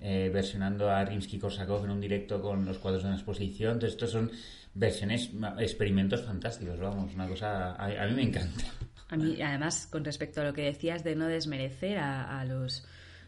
versionando 0.00 0.90
a 0.90 1.04
Rimsky-Korsakov 1.04 1.84
en 1.84 1.90
un 1.90 2.00
directo 2.00 2.40
con 2.40 2.64
los 2.64 2.78
cuadros 2.78 3.02
de 3.02 3.08
una 3.08 3.16
exposición. 3.16 3.74
Entonces, 3.74 3.94
estos 3.94 4.10
son 4.10 4.30
versiones, 4.74 5.30
experimentos 5.58 6.22
fantásticos, 6.22 6.78
vamos, 6.78 7.14
una 7.14 7.26
cosa, 7.28 7.74
a, 7.74 8.06
mí 8.06 8.14
me 8.14 8.22
encanta. 8.22 8.64
A 9.08 9.16
mí, 9.16 9.40
además, 9.42 9.88
con 9.90 10.04
respecto 10.04 10.40
a 10.40 10.44
lo 10.44 10.52
que 10.52 10.62
decías 10.62 11.02
de 11.02 11.16
no 11.16 11.26
desmerecer 11.26 11.98
a, 11.98 12.44
los, 12.44 12.86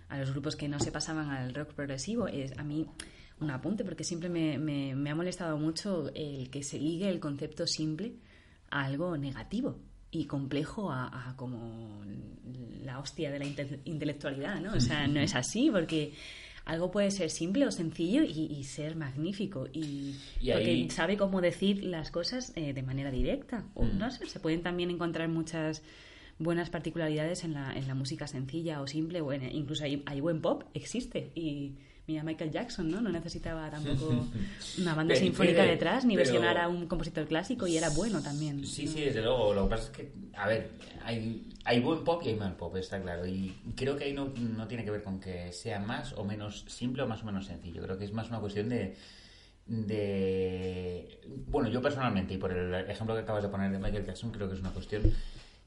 a 0.08 0.18
los 0.18 0.30
grupos 0.30 0.56
que 0.56 0.68
no 0.68 0.78
se 0.78 0.92
pasaban 0.92 1.30
al 1.30 1.54
rock 1.54 1.74
progresivo, 1.74 2.28
es 2.28 2.56
a 2.58 2.62
mí 2.62 2.86
un 3.40 3.50
apunte, 3.50 3.84
porque 3.84 4.04
siempre 4.04 4.28
me, 4.28 4.58
me, 4.58 5.10
ha 5.10 5.14
molestado 5.14 5.56
mucho 5.58 6.10
el 6.14 6.50
que 6.50 6.62
se 6.62 6.78
ligue 6.78 7.08
el 7.08 7.18
concepto 7.18 7.66
simple 7.66 8.12
a 8.70 8.84
algo 8.84 9.16
negativo 9.16 9.80
y 10.10 10.26
complejo 10.26 10.90
a, 10.92 11.34
como 11.36 12.02
la 12.82 12.98
hostia 12.98 13.30
de 13.30 13.38
la 13.38 13.46
intelectualidad, 13.84 14.60
¿no? 14.60 14.74
O 14.74 14.80
sea, 14.80 15.06
no 15.06 15.20
es 15.20 15.34
así, 15.34 15.70
porque 15.70 16.12
algo 16.70 16.92
puede 16.92 17.10
ser 17.10 17.30
simple 17.30 17.66
o 17.66 17.72
sencillo 17.72 18.22
y, 18.22 18.62
ser 18.62 18.94
magnífico. 18.94 19.66
Y, 19.72 20.14
porque 20.38 20.86
sabe 20.90 21.16
cómo 21.16 21.40
decir 21.40 21.82
las 21.82 22.12
cosas 22.12 22.52
eh, 22.54 22.72
de 22.72 22.82
manera 22.82 23.10
directa. 23.10 23.64
O 23.74 23.84
mm. 23.84 23.98
no 23.98 24.10
sé 24.12 24.26
se 24.26 24.38
pueden 24.38 24.62
también 24.62 24.88
encontrar 24.90 25.28
muchas 25.28 25.82
buenas 26.38 26.70
particularidades 26.70 27.42
en 27.42 27.54
la, 27.54 27.72
en 27.76 27.88
la 27.88 27.94
música 27.94 28.28
sencilla 28.28 28.80
o 28.80 28.86
simple 28.86 29.20
o 29.20 29.32
incluso 29.32 29.82
hay, 29.82 30.04
hay 30.06 30.20
buen 30.20 30.40
pop 30.40 30.62
existe. 30.72 31.32
Y 31.34 31.74
mira 32.10 32.24
Michael 32.24 32.50
Jackson, 32.50 32.90
¿no? 32.90 33.00
No 33.00 33.10
necesitaba 33.10 33.70
tampoco 33.70 34.26
una 34.78 34.94
banda 34.94 35.14
sinfónica 35.14 35.62
detrás, 35.62 36.04
ni 36.04 36.16
versionar 36.16 36.58
a 36.58 36.68
un 36.68 36.86
compositor 36.86 37.26
clásico 37.26 37.66
y 37.66 37.76
era 37.76 37.88
bueno 37.90 38.20
también. 38.20 38.66
Sí, 38.66 38.88
sí, 38.88 39.00
desde 39.02 39.22
luego. 39.22 39.54
Lo 39.54 39.64
que 39.64 39.70
pasa 39.70 39.84
es 39.84 39.90
que, 39.90 40.12
a 40.34 40.48
ver, 40.48 40.70
hay, 41.04 41.48
hay 41.64 41.80
buen 41.80 42.02
pop 42.02 42.20
y 42.24 42.30
hay 42.30 42.34
mal 42.34 42.56
pop, 42.56 42.76
está 42.76 43.00
claro. 43.00 43.26
Y 43.26 43.54
creo 43.76 43.96
que 43.96 44.04
ahí 44.04 44.12
no, 44.12 44.32
no 44.56 44.66
tiene 44.66 44.84
que 44.84 44.90
ver 44.90 45.04
con 45.04 45.20
que 45.20 45.52
sea 45.52 45.78
más 45.78 46.12
o 46.14 46.24
menos 46.24 46.64
simple 46.66 47.02
o 47.02 47.06
más 47.06 47.22
o 47.22 47.26
menos 47.26 47.46
sencillo. 47.46 47.82
Creo 47.82 47.96
que 47.96 48.04
es 48.04 48.12
más 48.12 48.28
una 48.28 48.40
cuestión 48.40 48.68
de 48.68 48.96
de 49.66 51.20
bueno 51.46 51.68
yo 51.68 51.80
personalmente 51.80 52.34
y 52.34 52.38
por 52.38 52.50
el 52.50 52.74
ejemplo 52.90 53.14
que 53.14 53.20
acabas 53.20 53.44
de 53.44 53.48
poner 53.48 53.70
de 53.70 53.78
Michael 53.78 54.04
Jackson 54.04 54.32
creo 54.32 54.48
que 54.48 54.54
es 54.54 54.60
una 54.60 54.70
cuestión 54.70 55.02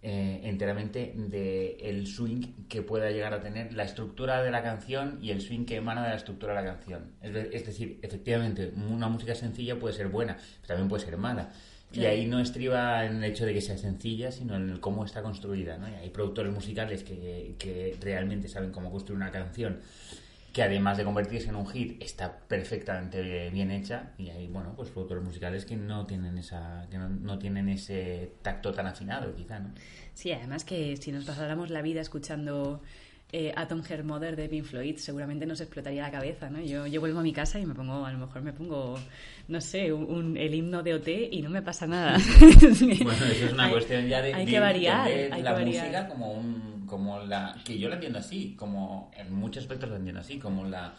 eh, 0.05 0.41
enteramente 0.43 1.13
del 1.15 1.77
el 1.79 2.07
swing 2.07 2.67
que 2.67 2.81
pueda 2.81 3.10
llegar 3.10 3.33
a 3.33 3.39
tener 3.39 3.72
la 3.72 3.83
estructura 3.83 4.43
de 4.43 4.51
la 4.51 4.62
canción 4.62 5.17
y 5.22 5.31
el 5.31 5.39
swing 5.39 5.63
que 5.63 5.77
emana 5.77 6.03
de 6.03 6.10
la 6.10 6.15
estructura 6.17 6.53
de 6.53 6.62
la 6.62 6.74
canción. 6.74 7.12
Es, 7.22 7.65
decir, 7.65 8.00
efectivamente, 8.01 8.74
una 8.75 9.07
música 9.07 9.33
sencilla 9.33 9.79
puede 9.79 9.95
ser 9.95 10.10
buena, 10.10 10.36
pero 10.36 10.67
también 10.67 10.89
puede 10.89 11.05
ser 11.05 11.15
mala. 11.15 11.53
Y 11.93 12.03
ahí 12.03 12.25
no 12.25 12.41
estriba 12.41 13.05
en 13.05 13.17
el 13.17 13.24
hecho 13.24 13.45
de 13.45 13.53
que 13.53 13.62
sea 13.62 13.77
sencilla, 13.77 14.29
sino 14.29 14.57
en 14.57 14.72
el 14.72 14.81
cómo 14.81 15.05
está 15.05 15.22
construida. 15.22 15.77
¿no? 15.77 15.86
hay 15.86 16.10
productores 16.10 16.51
musicales 16.51 17.03
que, 17.05 17.55
que 17.57 17.95
realmente 18.01 18.50
saben 18.50 18.72
cómo 18.72 18.91
construir 18.91 19.15
una 19.15 19.31
canción 19.31 19.79
que 20.53 20.62
además 20.62 20.98
de 20.98 21.03
convertirse 21.03 21.50
en 21.50 21.55
un 21.55 21.67
hit 21.67 22.01
está 22.01 22.38
perfectamente 22.48 23.50
bien 23.50 23.72
hecha 23.72 24.12
y 24.19 24.29
hay 24.29 24.48
bueno 24.48 24.74
pues 24.75 24.91
productores 24.91 25.24
musicales 25.24 25.65
que 25.65 25.75
no 25.75 26.05
tienen 26.05 26.38
esa 26.38 26.86
que 26.91 26.98
no, 27.00 27.39
tienen 27.39 27.69
ese 27.69 28.36
tacto 28.43 28.72
tan 28.72 28.86
afinado 28.86 29.36
quizá 29.36 29.60
no 29.60 29.74
sí 30.13 30.31
además 30.31 30.63
que 30.63 30.95
si 30.98 31.12
nos 31.12 31.25
pasáramos 31.25 31.72
la 31.72 31.81
vida 31.81 32.01
escuchando 32.01 32.81
eh, 33.34 33.52
Atom 33.56 33.82
Her 33.90 34.04
Mother 34.04 34.36
de 34.36 34.48
Pink 34.48 34.63
Floyd 34.63 34.98
seguramente 34.98 35.48
nos 35.48 35.60
explotaría 35.60 36.04
la 36.04 36.12
cabeza, 36.12 36.52
¿no? 36.52 36.62
Yo, 36.62 36.86
yo 36.86 37.00
vuelvo 37.00 37.20
a 37.20 37.24
mi 37.24 37.34
casa 37.34 37.60
y 37.60 37.66
me 37.66 37.74
pongo, 37.74 38.06
a 38.06 38.12
lo 38.12 38.20
mejor 38.20 38.44
me 38.44 38.54
pongo, 38.54 39.00
no 39.48 39.60
sé, 39.60 39.92
un, 39.92 40.38
el 40.38 40.54
himno 40.54 40.84
de 40.84 40.94
OT 40.94 41.08
y 41.32 41.42
no 41.42 41.50
me 41.50 41.63
pasa 41.63 41.88
nada. 41.88 42.20
bueno, 42.40 43.25
eso 43.25 43.46
es 43.46 43.52
una 43.52 43.72
cuestión 43.72 44.08
ya 44.08 44.22
de, 44.22 44.36
hay 44.36 44.46
que 44.46 44.60
variar, 44.60 45.08
hay 45.08 45.42
la 45.42 45.56
que 45.56 45.66
música 45.66 46.08
como 46.08 46.32
un, 46.32 46.86
como 46.86 47.22
la, 47.22 47.56
que 47.66 47.80
yo 47.80 47.90
la 47.90 47.96
entiendo 47.96 48.20
así, 48.20 48.56
como 48.56 49.10
en 49.18 49.34
muchos 49.34 49.63
aspectos 49.63 49.90
la 49.90 49.96
entiendo 49.96 50.22
así, 50.22 50.38
como 50.38 50.66
la 50.66 50.94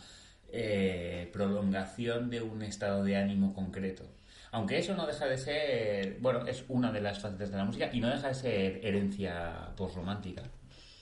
eh, 0.50 1.30
prolongación 1.32 2.30
de 2.30 2.42
un 2.42 2.62
estado 2.62 3.04
de 3.04 3.16
ánimo 3.16 3.54
concreto. 3.54 4.10
Aunque 4.50 4.78
eso 4.78 4.96
no 4.96 5.06
deja 5.06 5.26
de 5.26 5.38
ser, 5.38 6.18
bueno, 6.20 6.44
es 6.48 6.64
una 6.66 6.90
de 6.90 7.00
las 7.00 7.20
facetas 7.20 7.52
de 7.52 7.56
la 7.58 7.64
música 7.64 7.90
y 7.92 8.00
no 8.00 8.08
deja 8.08 8.28
de 8.28 8.34
ser 8.34 8.80
herencia 8.84 9.70
postromántica 9.76 10.42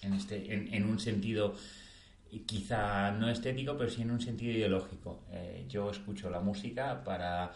en, 0.02 0.14
este, 0.14 0.52
en, 0.52 0.85
un 0.85 0.99
sentido 0.99 1.54
quizá 2.47 3.12
no 3.12 3.28
estético, 3.28 3.76
pero 3.76 3.90
sí 3.90 4.02
en 4.02 4.11
un 4.11 4.21
sentido 4.21 4.52
ideológico. 4.52 5.25
Eh, 5.30 5.66
yo 5.68 5.90
escucho 5.90 6.30
la 6.30 6.40
música 6.40 7.04
para 7.04 7.52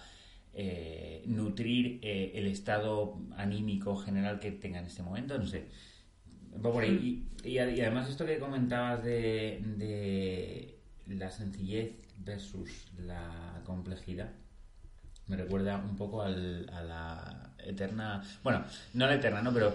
eh, 0.52 1.22
nutrir 1.26 1.98
eh, 2.02 2.32
el 2.34 2.46
estado 2.46 3.18
anímico 3.36 3.96
general 3.96 4.38
que 4.38 4.52
tenga 4.52 4.78
en 4.78 4.86
este 4.86 5.02
momento, 5.02 5.38
no 5.38 5.46
sé. 5.46 5.66
Y, 6.88 7.22
y, 7.44 7.58
además 7.58 8.08
esto 8.08 8.24
que 8.24 8.38
comentabas 8.38 9.04
de, 9.04 9.60
de 9.76 10.78
la 11.14 11.30
sencillez 11.30 11.92
versus 12.24 12.86
la 12.98 13.60
complejidad, 13.64 14.30
me 15.26 15.36
recuerda 15.36 15.76
un 15.76 15.96
poco 15.96 16.22
al, 16.22 16.68
a 16.72 16.82
la 16.82 17.50
eterna, 17.58 18.22
bueno, 18.42 18.64
no 18.94 19.06
la 19.06 19.16
eterna, 19.16 19.42
¿no? 19.42 19.52
Pero 19.52 19.74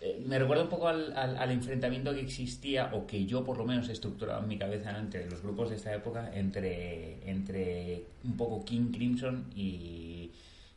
eh, 0.00 0.22
me 0.26 0.38
recuerda 0.38 0.64
un 0.64 0.68
poco 0.68 0.88
al, 0.88 1.50
enfrentamiento 1.50 2.14
que 2.14 2.20
existía, 2.20 2.90
o 2.94 3.06
que 3.06 3.26
yo 3.26 3.44
por 3.44 3.58
lo 3.58 3.64
menos 3.64 3.88
he 3.88 3.92
estructurado 3.92 4.42
en 4.42 4.48
mi 4.48 4.58
cabeza 4.58 4.96
entre 4.98 5.28
los 5.28 5.42
grupos 5.42 5.70
de 5.70 5.76
esta 5.76 5.94
época, 5.94 6.30
entre, 6.34 7.28
entre 7.28 8.04
un 8.24 8.36
poco 8.36 8.64
King 8.64 8.92
Crimson 8.92 9.50
y 9.54 10.30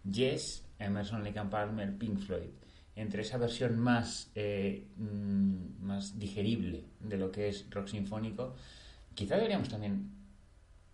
Yes, 0.10 0.64
Emerson 0.80 1.24
Lake 1.24 1.40
and 1.40 1.50
Palmer, 1.50 1.98
Pink 1.98 2.20
Floyd. 2.20 2.50
Entre 2.96 3.22
esa 3.22 3.38
versión 3.38 3.80
más, 3.80 4.30
eh, 4.36 4.86
mm, 4.98 5.86
más 5.86 6.20
digerible 6.20 6.84
de 7.00 7.18
lo 7.18 7.32
que 7.32 7.48
es 7.50 7.66
rock 7.70 7.88
sinfónico, 7.88 8.56
quizá 9.16 9.36
deberíamos 9.36 9.70
también 9.70 10.19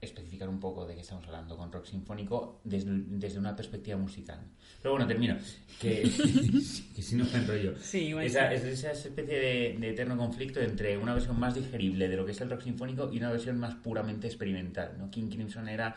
especificar 0.06 0.50
un 0.50 0.60
poco 0.60 0.86
de 0.86 0.96
qué 0.96 1.02
estamos 1.02 1.26
hablando 1.26 1.58
con 1.58 1.72
rock 1.72 1.86
sinfónico 1.86 2.62
desde, 2.64 2.92
desde 2.92 3.40
una 3.40 3.56
perspectiva 3.56 3.98
musical. 3.98 4.40
Pero 4.82 4.94
bueno, 4.94 5.08
termino. 5.08 5.38
Que, 5.80 6.04
que 6.96 7.02
si 7.02 7.16
no 7.16 7.26
me 7.26 7.40
enrollo. 7.40 7.76
Sí, 7.80 8.14
esa, 8.22 8.54
esa 8.54 8.92
especie 8.92 9.40
de, 9.40 9.78
de, 9.80 9.90
eterno 9.90 10.18
conflicto 10.18 10.60
entre 10.60 10.98
una 10.98 11.14
versión 11.14 11.40
más 11.40 11.56
digerible 11.56 12.08
de 12.08 12.18
lo 12.18 12.26
que 12.26 12.32
es 12.32 12.42
el 12.42 12.50
rock 12.50 12.62
sinfónico 12.62 13.12
y 13.12 13.18
una 13.18 13.32
versión 13.32 13.58
más 13.60 13.76
puramente 13.76 14.28
experimental. 14.28 14.96
¿no? 14.98 15.12
King 15.12 15.30
Crimson 15.30 15.68
era 15.68 15.96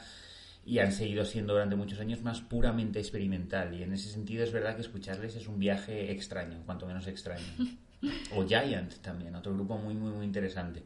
y 0.69 0.81
han 0.81 0.93
seguido 0.93 1.25
siendo 1.25 1.55
durante 1.55 1.77
muchos 1.77 1.99
años 1.99 2.23
más 2.23 2.43
puramente 2.43 2.99
experimental. 2.99 3.75
Y 3.75 3.83
en 3.83 3.95
ese 3.95 4.11
sentido 4.11 4.45
es 4.45 4.53
verdad 4.53 4.75
que 4.75 4.83
escucharles 4.83 5.35
es 5.35 5.49
un 5.49 5.59
viaje 5.59 6.13
extraño, 6.13 6.63
cuanto 6.67 6.87
menos 6.87 7.07
extraño. 7.07 7.47
O 8.37 8.47
Giant 8.47 8.95
también, 9.03 9.35
otro 9.35 9.53
grupo 9.55 9.77
muy, 9.77 9.93
muy, 9.95 10.13
muy 10.13 10.25
interesante. 10.25 10.85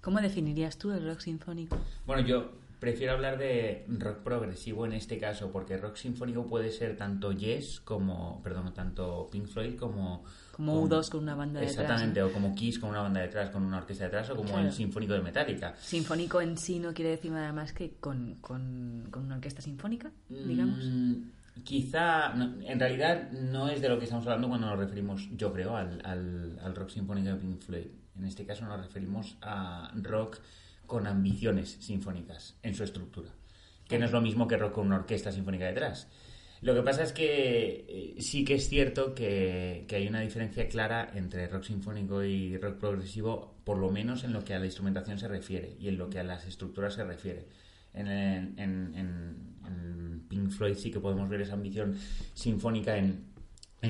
¿Cómo 0.00 0.20
definirías 0.20 0.78
tú 0.78 0.90
el 0.92 1.06
rock 1.06 1.20
sinfónico? 1.20 1.78
Bueno, 2.06 2.26
yo 2.26 2.52
prefiero 2.80 3.12
hablar 3.12 3.36
de 3.36 3.84
rock 3.86 4.20
progresivo 4.20 4.86
en 4.86 4.94
este 4.94 5.18
caso, 5.18 5.52
porque 5.52 5.76
rock 5.76 5.96
sinfónico 5.96 6.46
puede 6.46 6.70
ser 6.70 6.96
tanto 6.96 7.30
Yes 7.32 7.80
como, 7.80 8.42
perdón, 8.42 8.72
tanto 8.72 9.28
Pink 9.30 9.46
Floyd 9.46 9.76
como... 9.76 10.24
Como 10.52 10.88
U2 10.88 11.10
con 11.10 11.22
una 11.22 11.34
banda 11.34 11.60
detrás. 11.60 11.78
Exactamente, 11.78 12.22
o 12.22 12.32
como 12.32 12.54
Kiss 12.54 12.78
con 12.78 12.90
una 12.90 13.02
banda 13.02 13.20
detrás, 13.20 13.50
con 13.50 13.62
una 13.62 13.78
orquesta 13.78 14.04
detrás, 14.04 14.30
o 14.30 14.36
como 14.36 14.58
el 14.58 14.72
sinfónico 14.72 15.12
de 15.12 15.20
Metallica. 15.20 15.74
Sinfónico 15.78 16.40
en 16.40 16.56
sí 16.56 16.78
no 16.78 16.92
quiere 16.92 17.10
decir 17.12 17.30
nada 17.30 17.52
más 17.52 17.72
que 17.72 17.92
con, 18.00 18.36
con, 18.40 19.06
con 19.10 19.24
una 19.24 19.36
orquesta 19.36 19.62
sinfónica, 19.62 20.10
digamos. 20.28 20.82
Mm, 20.82 21.14
quizá, 21.64 22.34
en 22.34 22.80
realidad 22.80 23.30
no 23.30 23.68
es 23.68 23.80
de 23.80 23.88
lo 23.88 23.98
que 23.98 24.04
estamos 24.04 24.26
hablando 24.26 24.48
cuando 24.48 24.66
nos 24.66 24.78
referimos, 24.78 25.28
yo 25.36 25.52
creo, 25.52 25.76
al, 25.76 26.00
al, 26.04 26.58
al 26.62 26.74
rock 26.74 26.90
sinfónico 26.90 27.28
de 27.28 27.36
Pink 27.36 27.60
Floyd. 27.60 27.86
En 28.20 28.26
este 28.26 28.44
caso 28.44 28.66
nos 28.66 28.78
referimos 28.78 29.38
a 29.40 29.90
rock 29.94 30.40
con 30.86 31.06
ambiciones 31.06 31.78
sinfónicas 31.80 32.56
en 32.62 32.74
su 32.74 32.84
estructura, 32.84 33.30
que 33.88 33.98
no 33.98 34.04
es 34.04 34.12
lo 34.12 34.20
mismo 34.20 34.46
que 34.46 34.58
rock 34.58 34.74
con 34.74 34.86
una 34.88 34.96
orquesta 34.96 35.32
sinfónica 35.32 35.64
detrás. 35.64 36.06
Lo 36.60 36.74
que 36.74 36.82
pasa 36.82 37.02
es 37.02 37.12
que 37.14 37.86
eh, 37.88 38.20
sí 38.20 38.44
que 38.44 38.56
es 38.56 38.68
cierto 38.68 39.14
que, 39.14 39.86
hay 39.90 40.06
una 40.06 40.20
diferencia 40.20 40.68
clara 40.68 41.10
entre 41.14 41.48
rock 41.48 41.64
sinfónico 41.64 42.22
y 42.22 42.58
rock 42.58 42.76
progresivo, 42.76 43.54
por 43.64 43.78
lo 43.78 43.90
menos 43.90 44.22
en 44.24 44.34
lo 44.34 44.44
que 44.44 44.52
a 44.52 44.58
la 44.58 44.66
instrumentación 44.66 45.18
se 45.18 45.28
refiere 45.28 45.76
y 45.80 45.88
en 45.88 45.96
lo 45.96 46.10
que 46.10 46.18
a 46.18 46.22
las 46.22 46.46
estructuras 46.46 46.92
se 46.92 47.04
refiere. 47.04 47.46
En, 47.94 48.08
en, 48.58 49.48
Pink 50.28 50.50
Floyd 50.50 50.74
sí 50.74 50.90
que 50.90 51.00
podemos 51.00 51.28
ver 51.28 51.40
esa 51.40 51.54
ambición 51.54 51.96
sinfónica 52.34 52.98
en, 52.98 53.30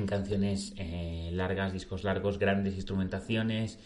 canciones 0.06 0.72
eh, 0.76 1.30
largas, 1.32 1.72
discos 1.72 2.04
largos, 2.04 2.38
grandes 2.38 2.76
instrumentaciones 2.76 3.78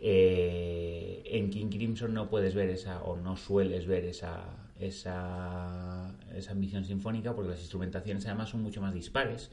eh, 0.00 1.22
en 1.26 1.50
King 1.50 1.68
Crimson 1.68 2.14
no 2.14 2.28
puedes 2.30 2.54
ver 2.54 2.70
esa, 2.70 3.02
o 3.02 3.16
no 3.16 3.36
sueles 3.36 3.86
ver 3.86 4.06
esa, 4.06 4.44
esa, 4.78 6.14
esa 6.34 6.52
ambición 6.52 6.84
sinfónica, 6.84 7.34
porque 7.34 7.50
las 7.50 7.60
instrumentaciones 7.60 8.24
además 8.26 8.48
son 8.48 8.62
mucho 8.62 8.80
más 8.80 8.94
dispares. 8.94 9.50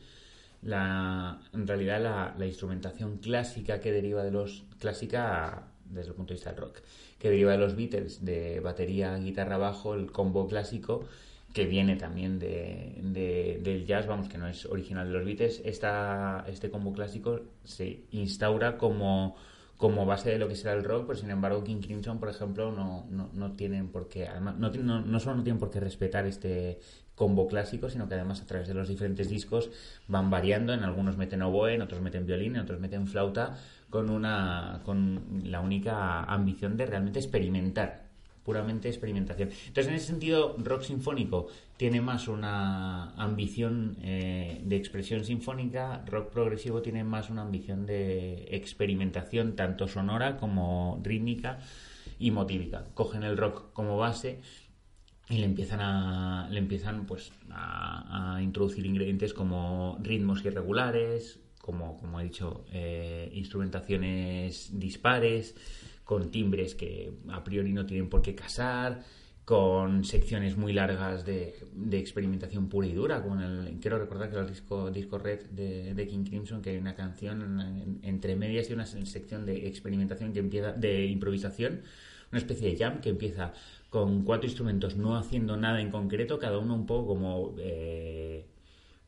En 0.63 1.67
realidad 1.67 2.01
la, 2.01 2.35
la, 2.37 2.45
instrumentación 2.47 3.17
clásica 3.17 3.79
que 3.79 3.91
deriva 3.91 4.23
de 4.23 4.31
los 4.31 4.65
clásica 4.79 5.67
desde 5.85 6.09
el 6.09 6.15
punto 6.15 6.33
de 6.33 6.37
vista 6.37 6.51
del 6.51 6.59
rock 6.59 6.79
que 7.19 7.29
deriva 7.29 7.51
de 7.51 7.59
los 7.59 7.75
Beatles 7.75 8.25
de 8.25 8.59
batería 8.59 9.15
guitarra 9.17 9.57
bajo 9.57 9.93
el 9.93 10.11
combo 10.11 10.47
clásico 10.47 11.05
que 11.53 11.65
viene 11.65 11.95
también 11.95 12.39
de, 12.39 12.99
de, 13.03 13.59
del 13.63 13.85
jazz 13.85 14.07
vamos 14.07 14.27
que 14.27 14.37
no 14.37 14.47
es 14.47 14.65
original 14.65 15.07
de 15.07 15.13
los 15.13 15.25
Beatles 15.25 15.61
esta, 15.63 16.43
este 16.47 16.69
combo 16.69 16.91
clásico 16.91 17.41
se 17.63 18.01
instaura 18.11 18.77
como 18.77 19.35
como 19.77 20.05
base 20.05 20.31
de 20.31 20.39
lo 20.39 20.47
que 20.47 20.55
será 20.55 20.73
el 20.73 20.83
rock, 20.83 21.05
pero 21.07 21.19
sin 21.19 21.29
embargo 21.29 21.63
King 21.63 21.81
Crimson, 21.81 22.19
por 22.19 22.29
ejemplo, 22.29 22.71
no, 22.71 23.05
no, 23.09 23.29
no 23.33 23.51
tienen 23.53 23.89
por 23.89 24.09
qué, 24.09 24.27
además, 24.27 24.57
no, 24.57 24.71
no, 24.71 25.01
no 25.01 25.19
solo 25.19 25.37
no 25.37 25.43
tienen 25.43 25.59
por 25.59 25.69
qué 25.69 25.79
respetar 25.79 26.25
este 26.25 26.79
combo 27.13 27.47
clásico, 27.47 27.89
sino 27.89 28.07
que 28.07 28.15
además 28.15 28.41
a 28.41 28.45
través 28.45 28.67
de 28.67 28.73
los 28.73 28.87
diferentes 28.87 29.29
discos 29.29 29.69
van 30.07 30.29
variando, 30.29 30.73
en 30.73 30.83
algunos 30.83 31.17
meten 31.17 31.41
oboe, 31.43 31.75
en 31.75 31.81
otros 31.81 32.01
meten 32.01 32.25
violín, 32.25 32.55
en 32.55 32.61
otros 32.61 32.79
meten 32.79 33.07
flauta, 33.07 33.57
con 33.89 34.09
una 34.09 34.81
con 34.83 35.41
la 35.43 35.61
única 35.61 36.23
ambición 36.23 36.75
de 36.75 36.85
realmente 36.85 37.19
experimentar 37.19 38.06
puramente 38.47 38.87
experimentación. 38.87 39.49
Entonces, 39.67 39.87
en 39.89 39.95
ese 39.95 40.05
sentido, 40.05 40.55
rock 40.57 40.83
sinfónico 40.83 41.47
tiene 41.75 41.99
más 41.99 42.29
una 42.29 43.11
ambición 43.15 43.97
eh, 44.01 44.61
de 44.63 44.77
expresión 44.77 45.25
sinfónica, 45.25 46.05
rock 46.05 46.31
progresivo 46.31 46.81
tiene 46.81 47.03
más 47.03 47.29
una 47.29 47.41
ambición 47.41 47.85
de 47.85 48.47
experimentación, 48.51 49.57
tanto 49.57 49.89
sonora 49.89 50.37
como 50.37 51.01
rítmica 51.03 51.59
y 52.19 52.31
motívica. 52.31 52.85
Cogen 52.93 53.23
el 53.23 53.35
rock 53.35 53.73
como 53.73 53.97
base 53.97 54.39
y 55.27 55.39
le 55.39 55.45
empiezan 55.45 55.81
a 55.81 56.47
le 56.49 56.59
empiezan 56.59 57.05
pues 57.05 57.33
a, 57.51 58.39
introducir 58.41 58.85
ingredientes 58.85 59.33
como 59.33 59.97
ritmos 60.01 60.45
irregulares 60.45 61.41
como 61.57 61.97
como 61.97 62.21
he 62.21 62.23
dicho 62.23 62.63
eh, 62.71 63.29
instrumentaciones 63.33 64.69
dispares 64.79 65.53
con 66.07 66.31
timbres 66.31 66.73
que 66.73 67.11
a 67.27 67.43
priori 67.43 67.73
no 67.73 67.85
tienen 67.85 68.07
por 68.07 68.21
qué 68.21 68.33
casar, 68.33 69.03
con 69.43 70.05
secciones 70.05 70.55
muy 70.55 70.71
largas 70.71 71.25
de, 71.25 71.53
experimentación 71.91 72.69
pura 72.69 72.87
y 72.87 72.93
dura. 72.93 73.21
Con 73.21 73.41
el, 73.41 73.77
quiero 73.81 73.99
recordar 73.99 74.29
que 74.31 74.37
el 74.37 74.47
disco, 74.47 74.89
disco 74.89 75.17
Red 75.17 75.47
de, 75.47 76.07
King 76.07 76.23
Crimson, 76.23 76.61
que 76.61 76.69
hay 76.69 76.77
una 76.77 76.95
canción 76.95 77.99
entre 78.03 78.37
medias 78.37 78.69
y 78.69 78.73
una 78.73 78.85
sección 78.85 79.45
de 79.45 79.67
experimentación 79.67 80.31
que 80.31 80.39
empieza, 80.39 80.71
de 80.71 81.07
improvisación, 81.07 81.81
una 82.31 82.39
especie 82.39 82.71
de 82.71 82.77
jam 82.77 83.01
que 83.01 83.09
empieza 83.09 83.51
con 83.89 84.23
cuatro 84.23 84.47
instrumentos 84.47 84.95
no 84.95 85.17
haciendo 85.17 85.57
nada 85.57 85.81
en 85.81 85.91
concreto, 85.91 86.39
cada 86.39 86.57
uno 86.57 86.73
un 86.73 86.85
poco 86.85 87.07
como 87.07 87.53
eh, 87.59 88.45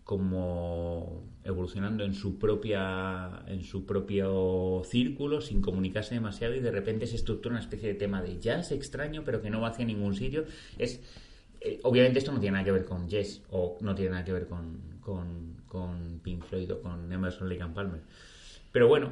como 0.10 1.22
evolucionando 1.44 2.04
en 2.04 2.16
su 2.16 2.40
propia 2.40 3.44
en 3.46 3.64
su 3.64 3.86
propio 3.86 4.82
círculo 4.84 5.40
sin 5.40 5.62
comunicarse 5.62 6.16
demasiado 6.16 6.56
y 6.56 6.62
de 6.62 6.72
repente 6.72 7.06
se 7.06 7.16
estructura 7.16 7.54
una 7.54 7.62
especie 7.62 7.90
de 7.90 7.94
tema 7.94 8.20
de 8.24 8.40
jazz 8.40 8.72
extraño 8.72 9.22
pero 9.24 9.40
que 9.40 9.52
no 9.52 9.62
va 9.62 9.68
hacia 9.68 9.86
ningún 9.86 10.16
sitio 10.16 10.46
es 10.80 11.00
eh, 11.62 11.80
obviamente 11.84 12.18
esto 12.18 12.32
no 12.32 12.40
tiene 12.40 12.54
nada 12.54 12.66
que 12.66 12.72
ver 12.72 12.86
con 12.86 13.08
jazz 13.08 13.44
o 13.52 13.78
no 13.82 13.94
tiene 13.94 14.10
nada 14.10 14.26
que 14.26 14.34
ver 14.34 14.48
con, 14.48 14.82
con, 15.68 16.20
Pink 16.24 16.44
Floyd 16.44 16.72
o 16.72 16.82
con 16.82 17.14
Emerson 17.14 17.48
Lake 17.48 17.62
and 17.62 17.76
Palmer 17.76 18.02
pero 18.72 18.88
bueno 18.88 19.12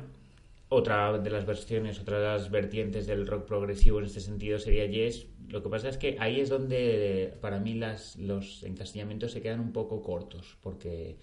otra 0.70 1.18
de 1.20 1.30
las 1.30 1.46
versiones, 1.46 2.00
otra 2.00 2.18
de 2.20 2.26
las 2.26 2.50
vertientes 2.50 3.06
del 3.06 3.28
rock 3.28 3.46
progresivo 3.46 4.00
en 4.00 4.06
este 4.06 4.20
sentido 4.20 4.58
sería 4.58 4.86
Yes. 4.88 5.28
Lo 5.50 5.64
que 5.64 5.70
pasa 5.70 5.90
es 5.90 5.98
que 5.98 6.18
ahí 6.20 6.40
es 6.40 6.50
donde 6.50 7.34
para 7.42 7.60
mí 7.60 7.74
las, 7.76 8.18
los 8.18 8.64
encasillamientos 8.64 9.32
se 9.32 9.42
quedan 9.42 9.60
un 9.60 9.72
poco 9.72 10.02
cortos, 10.02 10.58
porque, 10.62 11.18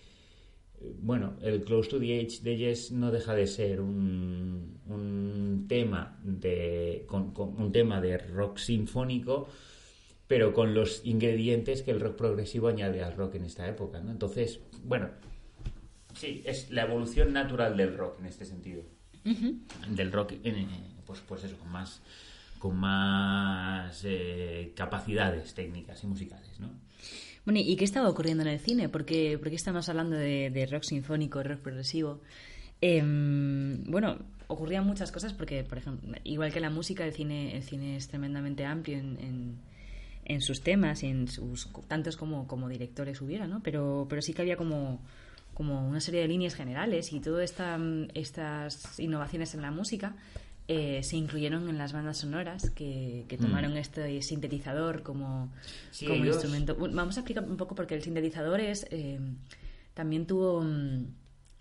bueno, 1.01 1.35
el 1.43 1.63
Close 1.63 1.91
to 1.91 1.99
the 1.99 2.21
Edge 2.21 2.41
de 2.43 2.57
Yes 2.57 2.93
no 2.93 3.11
deja 3.11 3.35
de 3.35 3.47
ser 3.47 3.81
un, 3.81 4.81
un 4.87 5.67
tema 5.69 6.19
de, 6.23 7.07
un 7.11 7.73
tema 7.73 8.01
de 8.01 8.19
rock 8.19 8.59
sinfónico, 8.59 9.49
pero 10.27 10.55
con 10.55 10.75
los 10.75 11.05
ingredientes 11.05 11.83
que 11.83 11.91
el 11.91 12.01
rock 12.01 12.17
progresivo 12.17 12.69
añade 12.69 13.03
al 13.03 13.15
rock 13.15 13.35
en 13.35 13.45
esta 13.45 13.69
época. 13.69 14.01
¿no? 14.01 14.11
Entonces, 14.11 14.61
bueno, 14.83 15.11
sí, 16.15 16.43
es 16.47 16.71
la 16.71 16.85
evolución 16.85 17.33
natural 17.33 17.77
del 17.77 17.97
rock 17.97 18.21
en 18.21 18.27
este 18.27 18.47
sentido 18.47 18.85
del 19.89 20.13
rock, 20.13 20.33
eh, 20.45 20.67
pues, 21.07 21.21
pues 21.27 21.45
eso, 21.45 21.57
con 21.59 21.71
más, 21.71 22.03
con 22.65 22.77
más 22.79 24.07
eh, 24.07 24.73
capacidades 24.75 25.53
técnicas 25.53 26.03
y 26.03 26.07
musicales, 26.07 26.59
¿no? 26.59 26.71
Bueno, 27.45 27.61
¿y 27.63 27.77
qué 27.77 27.85
estaba 27.85 28.09
ocurriendo 28.09 28.43
en 28.43 28.49
el 28.49 28.59
cine? 28.59 28.89
Porque, 28.89 29.37
porque 29.39 29.57
estamos 29.57 29.87
hablando 29.91 30.17
de, 30.17 30.67
rock 30.73 30.83
sinfónico, 30.85 31.43
rock 31.43 31.61
progresivo. 31.61 32.23
Em, 32.81 33.85
bueno, 33.85 34.17
ocurrían 34.47 34.87
muchas 34.87 35.13
cosas 35.13 35.35
porque, 35.35 35.63
por 35.63 35.77
ejemplo, 35.77 36.11
igual 36.25 36.55
que 36.55 36.61
la 36.61 36.71
música, 36.71 37.05
el 37.05 37.13
cine, 37.13 37.55
el 37.55 37.65
cine 37.65 37.97
es 37.97 38.09
tremendamente 38.09 38.65
amplio 38.65 38.97
en, 38.97 39.59
en, 40.25 40.41
sus 40.41 40.63
temas 40.63 41.03
y 41.03 41.09
en 41.09 41.29
sus 41.29 41.69
tantos 41.87 42.17
como, 42.17 42.47
como 42.47 42.71
directores 42.71 43.21
hubiera, 43.21 43.47
¿no? 43.47 43.63
Pero, 43.63 44.07
pero 44.09 44.23
sí 44.23 44.33
que 44.33 44.41
había 44.41 44.57
como 44.57 45.03
como 45.53 45.89
una 45.89 46.01
serie 46.01 46.23
de 46.23 46.27
líneas 46.27 46.55
generales 46.55 47.13
y 47.13 47.21
todas 47.21 47.45
esta, 47.45 47.79
estas 48.15 48.99
innovaciones 48.99 49.55
en 49.55 49.63
la 49.63 49.71
música 49.71 50.17
eh, 50.67 51.03
se 51.03 51.17
incluyeron 51.17 51.69
en 51.69 51.77
las 51.77 51.93
bandas 51.93 52.19
sonoras 52.19 52.71
que, 52.71 53.27
mm. 53.31 53.43
tomaron 53.43 53.77
este 53.77 54.23
sintetizador 54.23 55.03
como, 55.03 55.53
como 56.07 56.25
instrumento. 56.25 56.75
Vamos 56.77 57.17
a 57.17 57.21
explicar 57.21 57.45
un 57.45 57.57
poco 57.57 57.75
porque 57.75 57.95
el 57.95 58.03
sintetizador 58.03 58.61
es 58.61 58.87
eh, 58.91 59.21
también 59.93 60.27
tuvo 60.27 60.63
mm, 60.63 61.07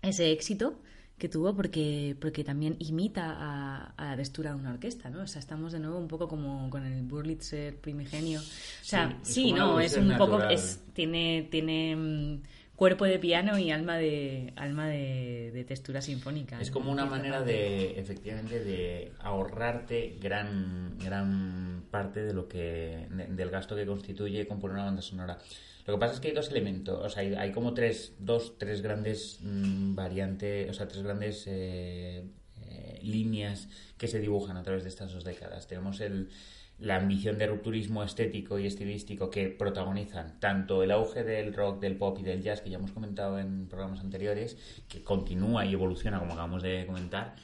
ese 0.02 0.32
éxito 0.32 0.80
que 1.18 1.28
tuvo 1.28 1.54
porque 1.54 2.16
porque 2.20 2.42
también 2.42 2.76
imita 2.80 3.36
a, 3.38 3.94
la 3.98 4.16
textura 4.16 4.50
de 4.50 4.56
una 4.56 4.70
orquesta, 4.72 5.10
¿no? 5.10 5.22
O 5.22 5.26
sea, 5.26 5.38
estamos 5.38 5.72
de 5.72 5.80
nuevo 5.80 5.98
un 5.98 6.08
poco 6.08 6.26
como 6.26 6.68
con 6.70 6.84
el 6.84 7.02
Burlitzer 7.02 7.76
primigenio. 7.76 8.40
O 8.40 8.84
sea, 8.84 9.18
sí, 9.22 9.52
no, 9.52 9.80
es 9.80 9.96
un 9.96 10.16
poco 10.16 10.42
es 10.42 10.80
tiene 10.94 11.46
tiene 11.50 11.94
mm, 11.94 12.42
cuerpo 12.76 13.04
de 13.04 13.18
piano 13.18 13.58
y 13.58 13.70
alma 13.70 13.96
de 13.96 14.52
alma 14.56 14.88
de, 14.88 15.64
textura 15.66 16.02
sinfónica. 16.02 16.60
Es 16.60 16.70
como 16.70 16.90
una 16.90 17.06
manera 17.06 17.42
de, 17.42 17.98
efectivamente, 17.98 18.62
de 18.62 19.12
ahorrarte 19.20 20.18
gran, 20.20 20.98
gran 20.98 21.84
parte 21.90 22.22
de 22.22 22.34
lo 22.34 22.48
que 22.48 23.06
del 23.08 23.50
gasto 23.50 23.76
que 23.76 23.86
constituye 23.86 24.46
componer 24.46 24.74
una 24.74 24.84
banda 24.84 25.02
sonora. 25.02 25.38
Lo 25.86 25.94
que 25.94 26.00
pasa 26.00 26.14
es 26.14 26.20
que 26.20 26.28
hay 26.28 26.34
dos 26.34 26.50
elementos, 26.50 26.98
o 26.98 27.08
sea, 27.10 27.22
hay, 27.22 27.52
como 27.52 27.74
tres, 27.74 28.14
dos, 28.18 28.56
tres 28.58 28.80
grandes 28.80 29.38
mm, 29.42 29.94
variantes, 29.94 30.70
o 30.70 30.72
sea, 30.72 30.88
tres 30.88 31.02
grandes 31.02 31.44
eh, 31.46 32.24
eh, 32.62 33.00
líneas 33.02 33.68
que 33.98 34.08
se 34.08 34.18
dibujan 34.18 34.56
a 34.56 34.62
través 34.62 34.82
de 34.82 34.88
estas 34.88 35.12
dos 35.12 35.24
décadas. 35.24 35.66
Tenemos 35.66 36.00
el, 36.00 36.30
la 36.78 36.96
ambición 36.96 37.38
de 37.38 37.46
rupturismo 37.46 38.02
estético 38.02 38.58
y 38.58 38.66
estilístico 38.66 39.30
que 39.30 39.48
protagonizan 39.48 40.38
tanto 40.40 40.82
el 40.82 40.90
auge 40.90 41.22
del 41.22 41.54
rock, 41.54 41.80
del 41.80 41.96
pop 41.96 42.18
y 42.20 42.22
del 42.22 42.42
jazz 42.42 42.60
que 42.60 42.70
ya 42.70 42.78
hemos 42.78 42.92
comentado 42.92 43.38
en 43.38 43.66
programas 43.68 44.00
anteriores, 44.00 44.56
que 44.88 45.02
continúa 45.02 45.64
y 45.64 45.72
evoluciona 45.72 46.18
como 46.18 46.32
acabamos 46.32 46.62
de 46.62 46.84
comentar, 46.86 47.36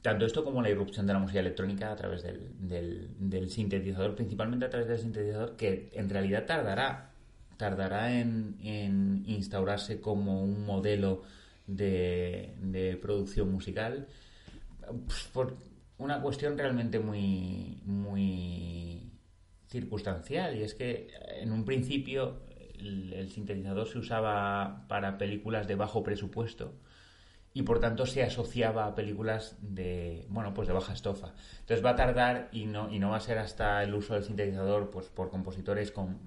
tanto 0.00 0.26
esto 0.26 0.44
como 0.44 0.62
la 0.62 0.70
irrupción 0.70 1.06
de 1.06 1.12
la 1.12 1.18
música 1.18 1.40
electrónica 1.40 1.92
a 1.92 1.96
través 1.96 2.22
del, 2.22 3.50
sintetizador, 3.50 4.14
principalmente 4.14 4.66
a 4.66 4.70
través 4.70 4.88
del 4.88 4.98
sintetizador, 4.98 5.56
que 5.56 5.90
en 5.92 6.08
realidad 6.08 6.46
tardará, 6.46 7.12
tardará 7.56 8.18
en, 8.18 8.56
en 8.62 9.22
instaurarse 9.26 10.00
como 10.00 10.42
un 10.42 10.64
modelo 10.64 11.22
de, 11.66 12.54
de 12.60 12.96
producción 12.96 13.52
musical. 13.52 14.08
Pues, 15.06 15.28
por, 15.32 15.56
una 16.02 16.20
cuestión 16.20 16.58
realmente 16.58 16.98
muy, 16.98 17.80
muy 17.84 19.12
circunstancial 19.68 20.56
y 20.56 20.62
es 20.62 20.74
que 20.74 21.08
en 21.40 21.52
un 21.52 21.64
principio 21.64 22.42
el, 22.78 23.30
sintetizador 23.30 23.88
se 23.88 23.98
usaba 23.98 24.84
para 24.88 25.16
películas 25.16 25.68
de 25.68 25.76
bajo 25.76 26.02
presupuesto 26.02 26.74
y 27.54 27.62
por 27.62 27.80
tanto 27.80 28.06
se 28.06 28.22
asociaba 28.22 28.86
a 28.86 28.94
películas 28.94 29.56
de 29.60 30.26
bueno 30.28 30.54
pues 30.54 30.66
de 30.66 30.74
baja 30.74 30.92
estofa. 30.92 31.32
Entonces 31.60 31.84
va 31.84 31.90
a 31.90 31.96
tardar 31.96 32.48
y 32.52 32.66
no 32.66 32.90
y 32.92 32.98
no 32.98 33.10
va 33.10 33.18
a 33.18 33.20
ser 33.20 33.38
hasta 33.38 33.82
el 33.82 33.94
uso 33.94 34.14
del 34.14 34.24
sintetizador 34.24 34.90
pues 34.90 35.08
por 35.08 35.30
compositores 35.30 35.92
con 35.92 36.18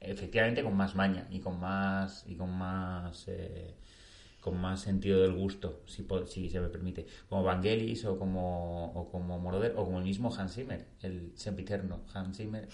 efectivamente 0.00 0.62
con 0.62 0.76
más 0.76 0.94
maña 0.94 1.26
y 1.30 1.40
con 1.40 1.60
más 1.60 2.24
y 2.26 2.34
con 2.34 2.50
más 2.50 3.28
eh, 3.28 3.76
con 4.40 4.60
más 4.60 4.80
sentido 4.80 5.20
del 5.20 5.34
gusto, 5.34 5.82
si, 5.86 6.06
si 6.26 6.48
se 6.48 6.60
me 6.60 6.68
permite, 6.68 7.06
como 7.28 7.42
Vangelis 7.42 8.04
o 8.06 8.18
como, 8.18 8.92
o 8.92 9.10
como 9.10 9.38
Moroder 9.38 9.74
o 9.76 9.84
como 9.84 9.98
el 9.98 10.04
mismo 10.04 10.34
Hans 10.34 10.54
Zimmer, 10.54 10.86
el 11.02 11.32
sempiterno 11.36 12.00
Hans 12.14 12.38
Zimmer, 12.38 12.68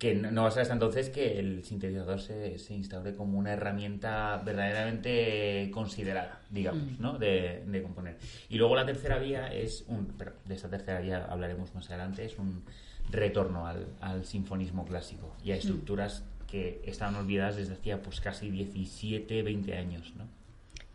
que 0.00 0.14
no, 0.14 0.42
va 0.42 0.48
a 0.48 0.50
ser 0.50 0.62
hasta 0.62 0.72
entonces 0.72 1.10
que 1.10 1.38
el 1.38 1.62
sintetizador 1.62 2.20
se, 2.20 2.58
se 2.58 2.74
instaure 2.74 3.14
como 3.14 3.38
una 3.38 3.52
herramienta 3.52 4.40
verdaderamente 4.44 5.70
considerada, 5.74 6.40
digamos, 6.48 6.98
mm. 6.98 7.02
¿no? 7.02 7.18
De, 7.18 7.62
de, 7.66 7.82
componer. 7.82 8.16
Y 8.48 8.56
luego 8.56 8.74
la 8.74 8.86
tercera 8.86 9.18
vía 9.18 9.52
es 9.52 9.84
un, 9.88 10.06
pero 10.16 10.32
de 10.46 10.54
esta 10.54 10.70
tercera 10.70 11.00
vía 11.00 11.26
hablaremos 11.28 11.74
más 11.74 11.86
adelante, 11.90 12.24
es 12.24 12.38
un 12.38 12.64
retorno 13.10 13.66
al, 13.66 13.88
al 14.00 14.24
sinfonismo 14.24 14.86
clásico 14.86 15.36
y 15.44 15.52
a 15.52 15.56
mm. 15.56 15.58
estructuras 15.58 16.24
que 16.50 16.80
estaban 16.86 17.14
olvidadas 17.16 17.56
desde 17.56 17.74
hacía 17.74 18.02
pues 18.02 18.20
casi 18.20 18.50
17, 18.50 19.42
20 19.42 19.76
años, 19.76 20.14
¿no? 20.16 20.39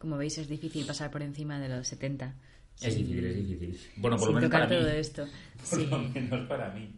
Como 0.06 0.18
veis, 0.18 0.38
es 0.38 0.48
difícil 0.48 0.86
pasar 0.86 1.12
por 1.12 1.22
encima 1.22 1.60
de 1.60 1.68
los 1.68 1.88
70. 1.88 2.36
Es 2.82 2.96
difícil, 2.96 3.26
es 3.26 3.36
difícil. 3.36 3.80
Bueno, 3.98 4.18
por 4.18 4.28
lo 4.30 4.36
menos 4.36 4.52
para 4.52 4.68
todo 4.68 4.84
mí. 4.84 4.98
esto. 4.98 5.28
Por 5.70 5.80
lo 5.80 6.00
menos 6.00 6.48
para 6.48 6.74
mí. 6.74 6.90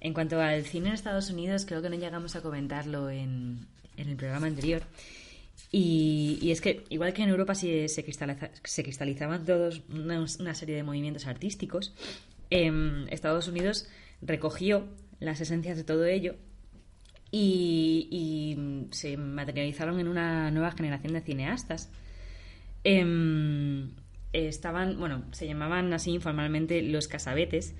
En 0.00 0.14
cuanto 0.14 0.40
al 0.40 0.64
cine 0.64 0.88
en 0.88 0.94
Estados 0.94 1.28
Unidos, 1.28 1.66
creo 1.66 1.82
que 1.82 1.90
no 1.90 1.96
llegamos 1.96 2.36
a 2.36 2.40
comentarlo 2.40 3.10
en, 3.10 3.66
en 3.96 4.08
el 4.08 4.16
programa 4.16 4.46
anterior. 4.46 4.82
Y, 5.70 6.50
es 6.50 6.60
que, 6.60 6.84
igual 6.88 7.12
que 7.12 7.22
en 7.22 7.28
Europa 7.28 7.54
se, 7.54 7.88
se, 7.88 8.04
se 8.64 8.82
cristalizaban 8.82 9.44
todos 9.44 9.82
una, 9.90 10.54
serie 10.54 10.76
de 10.76 10.82
movimientos 10.82 11.26
artísticos, 11.26 11.94
en 12.50 13.06
Estados 13.10 13.48
Unidos 13.48 13.86
recogió 14.22 14.88
las 15.20 15.40
esencias 15.40 15.76
de 15.76 15.84
todo 15.84 16.06
ello 16.06 16.36
y, 17.30 18.86
se 18.92 19.16
materializaron 19.18 20.00
en 20.00 20.08
una 20.08 20.50
nueva 20.50 20.72
generación 20.72 21.12
de 21.12 21.20
cineastas. 21.20 21.90
Em, 22.84 23.90
estaban, 24.32 24.98
bueno, 24.98 25.24
se 25.32 25.46
llamaban 25.46 25.92
así 25.92 26.12
informalmente 26.12 26.82
los 26.82 27.08
casabetes, 27.08 27.74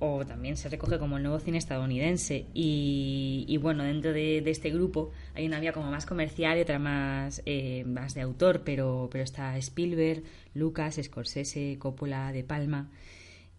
o 0.00 0.24
también 0.24 0.56
se 0.56 0.68
recoge 0.68 0.98
como 0.98 1.16
el 1.16 1.24
nuevo 1.24 1.40
cine 1.40 1.58
estadounidense. 1.58 2.46
Y, 2.54 3.58
bueno, 3.60 3.82
dentro 3.82 4.12
de, 4.12 4.38
este 4.46 4.70
grupo 4.70 5.10
hay 5.34 5.46
una 5.46 5.60
vía 5.60 5.72
como 5.72 5.90
más 5.90 6.06
comercial 6.06 6.58
y 6.58 6.60
otra 6.62 6.78
más, 6.78 7.42
eh, 7.46 7.84
más 7.84 8.14
de 8.14 8.20
autor, 8.22 8.62
pero, 8.64 9.08
pero 9.10 9.24
está 9.24 9.56
Spielberg, 9.58 10.22
Lucas, 10.54 11.00
Scorsese, 11.02 11.78
Coppola, 11.78 12.32
De 12.32 12.44
Palma. 12.44 12.90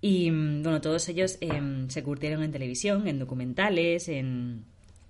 Y 0.01 0.29
bueno, 0.29 0.79
todos 0.79 1.09
ellos 1.09 1.37
em, 1.41 1.89
se 1.89 2.03
curtieron 2.03 2.41
en 2.41 2.51
televisión, 2.51 3.05
en 3.07 3.19
documentales, 3.19 4.07
en, 4.07 4.63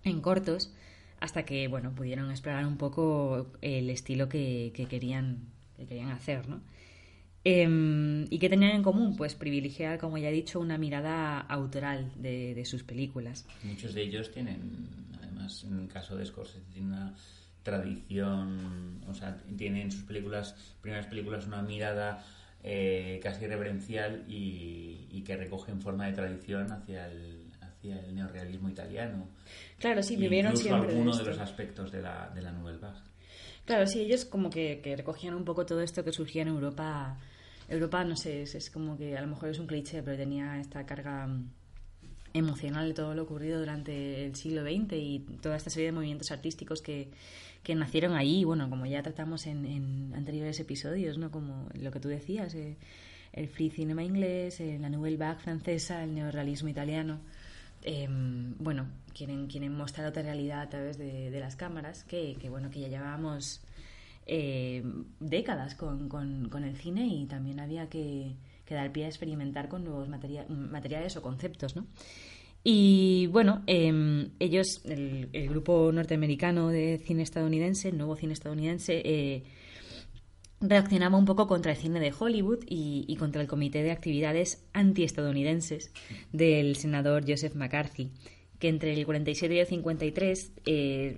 en 0.03 0.21
cortos, 0.21 0.73
hasta 1.19 1.43
que 1.43 1.67
bueno, 1.67 1.93
pudieron 1.93 2.31
explorar 2.31 2.65
un 2.65 2.77
poco 2.77 3.51
el 3.61 3.89
estilo 3.91 4.29
que, 4.29 4.71
que 4.73 4.87
querían, 4.87 5.45
que 5.79 5.87
querían 5.87 6.11
hacer, 6.11 6.47
¿no? 6.47 6.61
Em, 7.43 8.25
¿Y 8.29 8.37
qué 8.37 8.49
tenían 8.49 8.71
en 8.71 8.83
común? 8.83 9.15
Pues 9.15 9.33
privilegiar, 9.33 9.97
como 9.97 10.17
ya 10.17 10.29
he 10.29 10.31
dicho, 10.31 10.59
una 10.59 10.77
mirada 10.77 11.39
autoral 11.39 12.11
de, 12.15 12.61
sus 12.65 12.83
películas. 12.83 13.47
Muchos 13.63 13.93
de 13.93 14.03
ellos 14.03 14.29
tienen, 14.31 14.87
además, 15.17 15.63
en 15.63 15.79
el 15.79 15.87
caso 15.87 16.17
de 16.17 16.25
Scorsese, 16.25 16.65
tienen 16.73 16.91
una 16.91 17.15
tradición, 17.63 19.01
o 19.07 19.13
sea, 19.13 19.37
tienen 19.57 19.83
en 19.83 19.91
sus 19.91 20.03
películas, 20.03 20.55
primeras 20.81 21.07
películas, 21.07 21.47
una 21.47 21.61
mirada 21.61 22.25
eh, 22.61 23.19
casi 23.23 23.47
reverencial 23.47 24.25
y, 24.27 25.07
y, 25.09 25.21
que 25.21 25.37
recoge 25.37 25.71
en 25.71 25.81
forma 25.81 26.07
de 26.07 26.13
tradición 26.13 26.71
hacia 26.73 27.07
el, 27.07 27.47
hacia 27.61 27.99
el 28.01 28.15
neorrealismo 28.15 28.69
italiano. 28.69 29.29
Claro, 29.77 30.03
sí, 30.03 30.17
vivieron 30.17 30.57
siempre. 30.57 30.91
algunos 30.91 31.19
de, 31.19 31.25
los 31.25 31.39
aspectos 31.39 31.91
de 31.91 32.01
la, 32.01 32.29
de 32.35 32.41
la 32.41 32.51
Nouvelle 32.51 32.79
Vague. 32.79 32.99
Claro, 33.69 33.85
sí, 33.85 33.99
ellos 33.99 34.25
como 34.25 34.49
que, 34.49 34.81
recogían 34.97 35.35
un 35.35 35.45
poco 35.45 35.63
todo 35.63 35.81
esto 35.81 36.03
que 36.03 36.11
surgía 36.11 36.41
en 36.41 36.47
Europa. 36.47 37.19
Europa, 37.67 38.03
no 38.03 38.15
sé, 38.15 38.41
es, 38.41 38.71
como 38.71 38.97
que 38.97 39.15
a 39.15 39.21
lo 39.21 39.27
mejor 39.27 39.49
es 39.49 39.59
un 39.59 39.67
cliché, 39.67 40.01
pero 40.01 40.17
tenía 40.17 40.59
esta 40.59 40.87
carga 40.87 41.29
emocional 42.33 42.87
de 42.87 42.93
todo 42.95 43.13
lo 43.13 43.21
ocurrido 43.21 43.59
durante 43.59 44.25
el 44.25 44.35
siglo 44.35 44.63
XX 44.63 44.93
y 44.93 45.19
toda 45.39 45.55
esta 45.55 45.69
serie 45.69 45.85
de 45.85 45.91
movimientos 45.91 46.31
artísticos 46.31 46.81
que, 46.81 47.11
nacieron 47.75 48.15
ahí, 48.15 48.43
bueno, 48.43 48.71
como 48.71 48.87
ya 48.87 49.03
tratamos 49.03 49.45
en, 49.45 50.13
anteriores 50.15 50.59
episodios, 50.59 51.19
¿no? 51.19 51.29
Como 51.29 51.69
lo 51.75 51.91
que 51.91 51.99
tú 51.99 52.07
decías, 52.09 52.55
eh, 52.55 52.75
el 53.33 53.49
free 53.49 53.69
cinema 53.69 54.03
inglés, 54.03 54.61
eh, 54.61 54.79
la 54.81 54.89
nouvelle 54.89 55.17
vague 55.17 55.41
francesa, 55.41 56.03
el 56.03 56.15
neorrealismo 56.15 56.69
italiano. 56.69 57.19
Em, 57.83 58.55
bueno, 58.57 58.87
quieren, 59.19 59.47
quieren 59.47 59.75
mostrar 59.75 60.07
otra 60.07 60.23
realidad 60.23 60.61
a 60.61 60.69
través 60.69 60.97
de, 60.97 61.37
las 61.39 61.57
cámaras, 61.57 62.05
que, 62.05 62.37
bueno, 62.49 62.69
que 62.71 62.79
ya 62.79 62.87
llevábamos 62.87 63.61
eh, 64.25 64.81
décadas 65.19 65.75
con, 65.75 66.07
con, 66.07 66.63
el 66.63 66.77
cine 66.77 67.05
y 67.07 67.25
también 67.25 67.59
había 67.59 67.89
que, 67.89 68.35
dar 68.69 68.91
pie 68.91 69.05
a 69.05 69.07
experimentar 69.07 69.67
con 69.67 69.83
nuevos 69.83 70.07
materiales 70.07 71.17
o 71.17 71.21
conceptos, 71.21 71.75
¿no? 71.75 71.85
Y 72.63 73.27
bueno, 73.27 73.63
em, 73.67 74.31
ellos, 74.39 74.81
el, 74.85 75.29
el, 75.33 75.49
grupo 75.49 75.91
norteamericano 75.91 76.69
de 76.69 77.01
cine 77.05 77.23
estadounidense, 77.23 77.89
el 77.89 77.97
nuevo 77.97 78.15
cine 78.15 78.33
estadounidense, 78.33 79.01
eh, 79.05 79.43
reaccionaba 80.61 81.17
un 81.17 81.25
poco 81.25 81.47
contra 81.47 81.71
el 81.71 81.77
cine 81.77 81.99
de 81.99 82.13
Hollywood 82.17 82.59
y, 82.67 83.15
contra 83.17 83.41
el 83.41 83.47
comité 83.47 83.81
de 83.83 83.91
actividades 83.91 84.65
antiestadounidenses 84.73 85.91
del 86.31 86.75
senador 86.75 87.23
Joseph 87.27 87.55
McCarthy, 87.55 88.11
que 88.59 88.67
entre 88.67 88.93
el 88.93 89.05
47 89.05 89.55
y 89.55 89.59
el 89.59 89.65
53, 89.65 90.51
eh, 90.65 91.17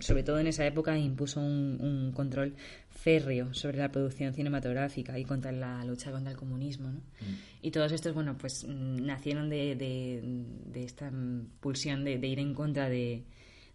sobre 0.00 0.22
todo 0.22 0.38
en 0.38 0.46
esa 0.46 0.66
época, 0.66 0.96
impuso 0.98 1.40
un, 1.40 2.12
control 2.14 2.54
férreo 2.90 3.52
sobre 3.52 3.78
la 3.78 3.90
producción 3.90 4.32
cinematográfica 4.32 5.18
y 5.18 5.24
contra 5.24 5.52
la 5.52 5.84
lucha 5.84 6.10
contra 6.10 6.32
el 6.32 6.38
comunismo. 6.38 6.88
Mm. 6.88 7.34
Y 7.62 7.70
todos 7.70 7.92
estos, 7.92 8.14
bueno, 8.14 8.36
pues 8.38 8.64
mm, 8.66 9.04
nacieron 9.04 9.50
de, 9.50 9.76
de, 9.76 10.82
esta 10.82 11.12
pulsión 11.60 12.04
de, 12.04 12.14
ir 12.26 12.38
en 12.38 12.54
contra 12.54 12.88
de, 12.88 13.22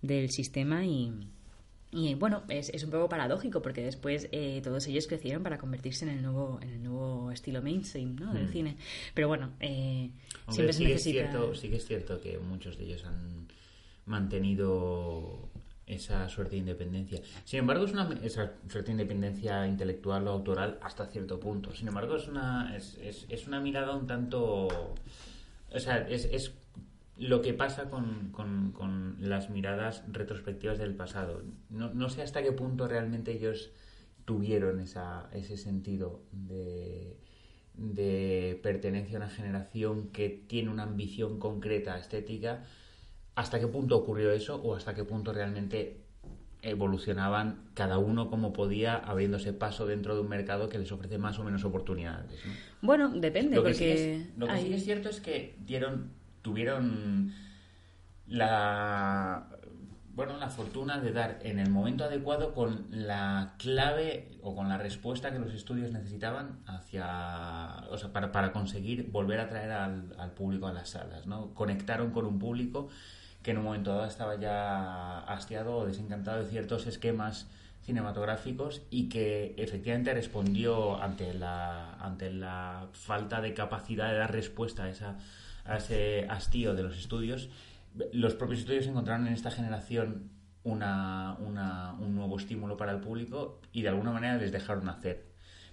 del 0.01 0.31
sistema 0.31 0.83
y 0.85 1.11
y 1.93 2.15
bueno, 2.15 2.43
es, 2.49 2.69
es 2.69 2.83
un 2.83 2.89
poco 2.89 3.07
paradójico 3.07 3.61
porque 3.61 3.83
después 3.83 4.27
eh, 4.31 4.61
todos 4.63 4.87
ellos 4.87 5.05
crecieron 5.07 5.43
para 5.43 5.59
convertirse 5.59 6.05
en 6.05 6.11
el 6.11 6.21
nuevo, 6.23 6.59
en 6.61 6.69
el 6.69 6.83
nuevo 6.83 7.31
estilo 7.31 7.61
mainstream 7.61 8.15
¿no? 8.15 8.33
del 8.33 8.45
mm. 8.45 8.51
cine. 8.51 8.77
Pero 9.13 9.27
bueno, 9.27 9.51
eh, 9.59 10.09
siempre 10.49 10.73
sí 10.73 10.91
Es 10.91 11.03
cierto, 11.03 11.53
sí 11.53 11.69
que 11.69 11.75
es 11.75 11.85
cierto 11.85 12.19
que 12.19 12.39
muchos 12.39 12.79
de 12.79 12.85
ellos 12.85 13.05
han 13.05 13.47
mantenido 14.07 15.49
esa 15.85 16.27
suerte 16.29 16.55
de 16.55 16.61
independencia. 16.61 17.21
Sin 17.45 17.59
embargo, 17.59 17.85
es 17.85 17.91
una 17.91 18.09
esa 18.23 18.53
suerte 18.67 18.87
de 18.87 18.93
independencia 18.93 19.67
intelectual 19.67 20.27
o 20.27 20.31
autoral 20.31 20.79
hasta 20.81 21.05
cierto 21.05 21.39
punto. 21.39 21.75
Sin 21.75 21.87
embargo, 21.87 22.15
es 22.15 22.27
una, 22.27 22.75
es, 22.75 22.97
es, 23.03 23.27
es 23.29 23.45
una 23.45 23.59
mirada 23.59 23.95
un 23.95 24.07
tanto... 24.07 24.95
O 25.75 25.79
sea, 25.79 26.07
es, 26.07 26.25
es 26.25 26.53
lo 27.17 27.41
que 27.41 27.53
pasa 27.53 27.89
con, 27.89 28.31
con, 28.31 29.17
las 29.19 29.49
miradas 29.49 30.03
retrospectivas 30.11 30.77
del 30.77 30.95
pasado. 30.95 31.43
No, 31.69 31.93
no, 31.93 32.09
sé 32.09 32.21
hasta 32.21 32.41
qué 32.41 32.51
punto 32.51 32.87
realmente 32.87 33.31
ellos 33.31 33.71
tuvieron 34.25 34.79
esa, 34.79 35.29
ese 35.31 35.57
sentido 35.57 36.21
de, 36.31 37.17
de 37.75 38.59
pertenencia 38.63 39.17
a 39.17 39.21
una 39.21 39.29
generación 39.29 40.09
que 40.09 40.29
tiene 40.29 40.69
una 40.69 40.83
ambición 40.83 41.39
concreta 41.39 41.97
estética, 41.97 42.63
hasta 43.35 43.59
qué 43.59 43.67
punto 43.67 43.97
ocurrió 43.97 44.31
eso 44.31 44.61
o 44.61 44.75
hasta 44.75 44.95
qué 44.95 45.03
punto 45.03 45.33
realmente 45.33 46.03
evolucionaban 46.63 47.65
cada 47.73 47.97
uno 47.97 48.29
como 48.29 48.53
podía 48.53 48.95
abriéndose 48.95 49.51
paso 49.53 49.85
dentro 49.85 50.15
de 50.15 50.21
un 50.21 50.29
mercado 50.29 50.69
que 50.69 50.79
les 50.79 50.91
ofrece 50.91 51.17
más 51.17 51.37
o 51.37 51.43
menos 51.43 51.65
oportunidades. 51.65 52.31
Bueno, 52.81 53.09
depende, 53.09 53.57
lo 53.57 53.63
que 53.63 53.71
porque... 53.71 54.27
lo 54.37 54.47
que 54.47 54.57
sí 54.61 54.73
es 54.73 54.83
cierto 54.83 55.09
es 55.09 55.19
que 55.19 55.55
dieron 55.59 56.22
tuvieron 56.43 57.33
la 58.27 59.47
bueno, 60.15 60.37
la 60.37 60.49
fortuna 60.49 60.99
de 60.99 61.11
dar 61.11 61.39
en 61.41 61.57
el 61.57 61.71
momento 61.71 62.03
adecuado 62.03 62.53
con 62.53 62.85
la 62.91 63.55
clave 63.57 64.29
o 64.43 64.55
con 64.55 64.69
la 64.69 64.77
respuesta 64.77 65.31
que 65.31 65.39
los 65.39 65.53
estudios 65.53 65.91
necesitaban 65.91 66.59
hacia, 66.67 67.83
o 67.89 67.97
sea, 67.97 68.13
para, 68.13 68.31
para 68.31 68.51
conseguir 68.51 69.09
volver 69.09 69.39
a 69.39 69.49
traer 69.49 69.71
al, 69.71 70.15
al, 70.19 70.31
público 70.31 70.67
a 70.67 70.71
las 70.71 70.89
salas, 70.89 71.25
¿no? 71.25 71.55
Conectaron 71.55 72.11
con 72.11 72.25
un 72.25 72.37
público 72.37 72.89
que 73.41 73.51
en 73.51 73.57
un 73.57 73.63
momento 73.63 73.89
dado 73.89 74.05
estaba 74.05 74.35
ya 74.35 75.19
hastiado 75.21 75.77
o 75.77 75.85
desencantado 75.87 76.43
de 76.43 76.49
ciertos 76.49 76.85
esquemas 76.85 77.47
cinematográficos 77.83 78.83
y 78.91 79.09
que 79.09 79.55
efectivamente 79.57 80.13
respondió 80.13 81.01
ante 81.01 81.33
la, 81.33 81.95
ante 81.95 82.31
la 82.31 82.87
falta 82.93 83.41
de 83.41 83.55
capacidad 83.55 84.11
de 84.11 84.19
dar 84.19 84.31
respuesta 84.31 84.83
a 84.83 84.89
esa 84.89 85.17
a 85.65 85.77
ese 85.77 86.25
hastío 86.29 86.73
de 86.73 86.83
los 86.83 86.97
estudios, 86.97 87.49
los 88.11 88.33
propios 88.35 88.61
estudios 88.61 88.87
encontraron 88.87 89.27
en 89.27 89.33
esta 89.33 89.51
generación 89.51 90.29
una, 90.63 91.37
un 91.39 92.15
nuevo 92.15 92.37
estímulo 92.37 92.77
para 92.77 92.91
el 92.91 92.99
público 92.99 93.59
y 93.71 93.81
de 93.81 93.89
alguna 93.89 94.11
manera 94.11 94.37
les 94.37 94.51
dejaron 94.51 94.89
hacer. 94.89 95.25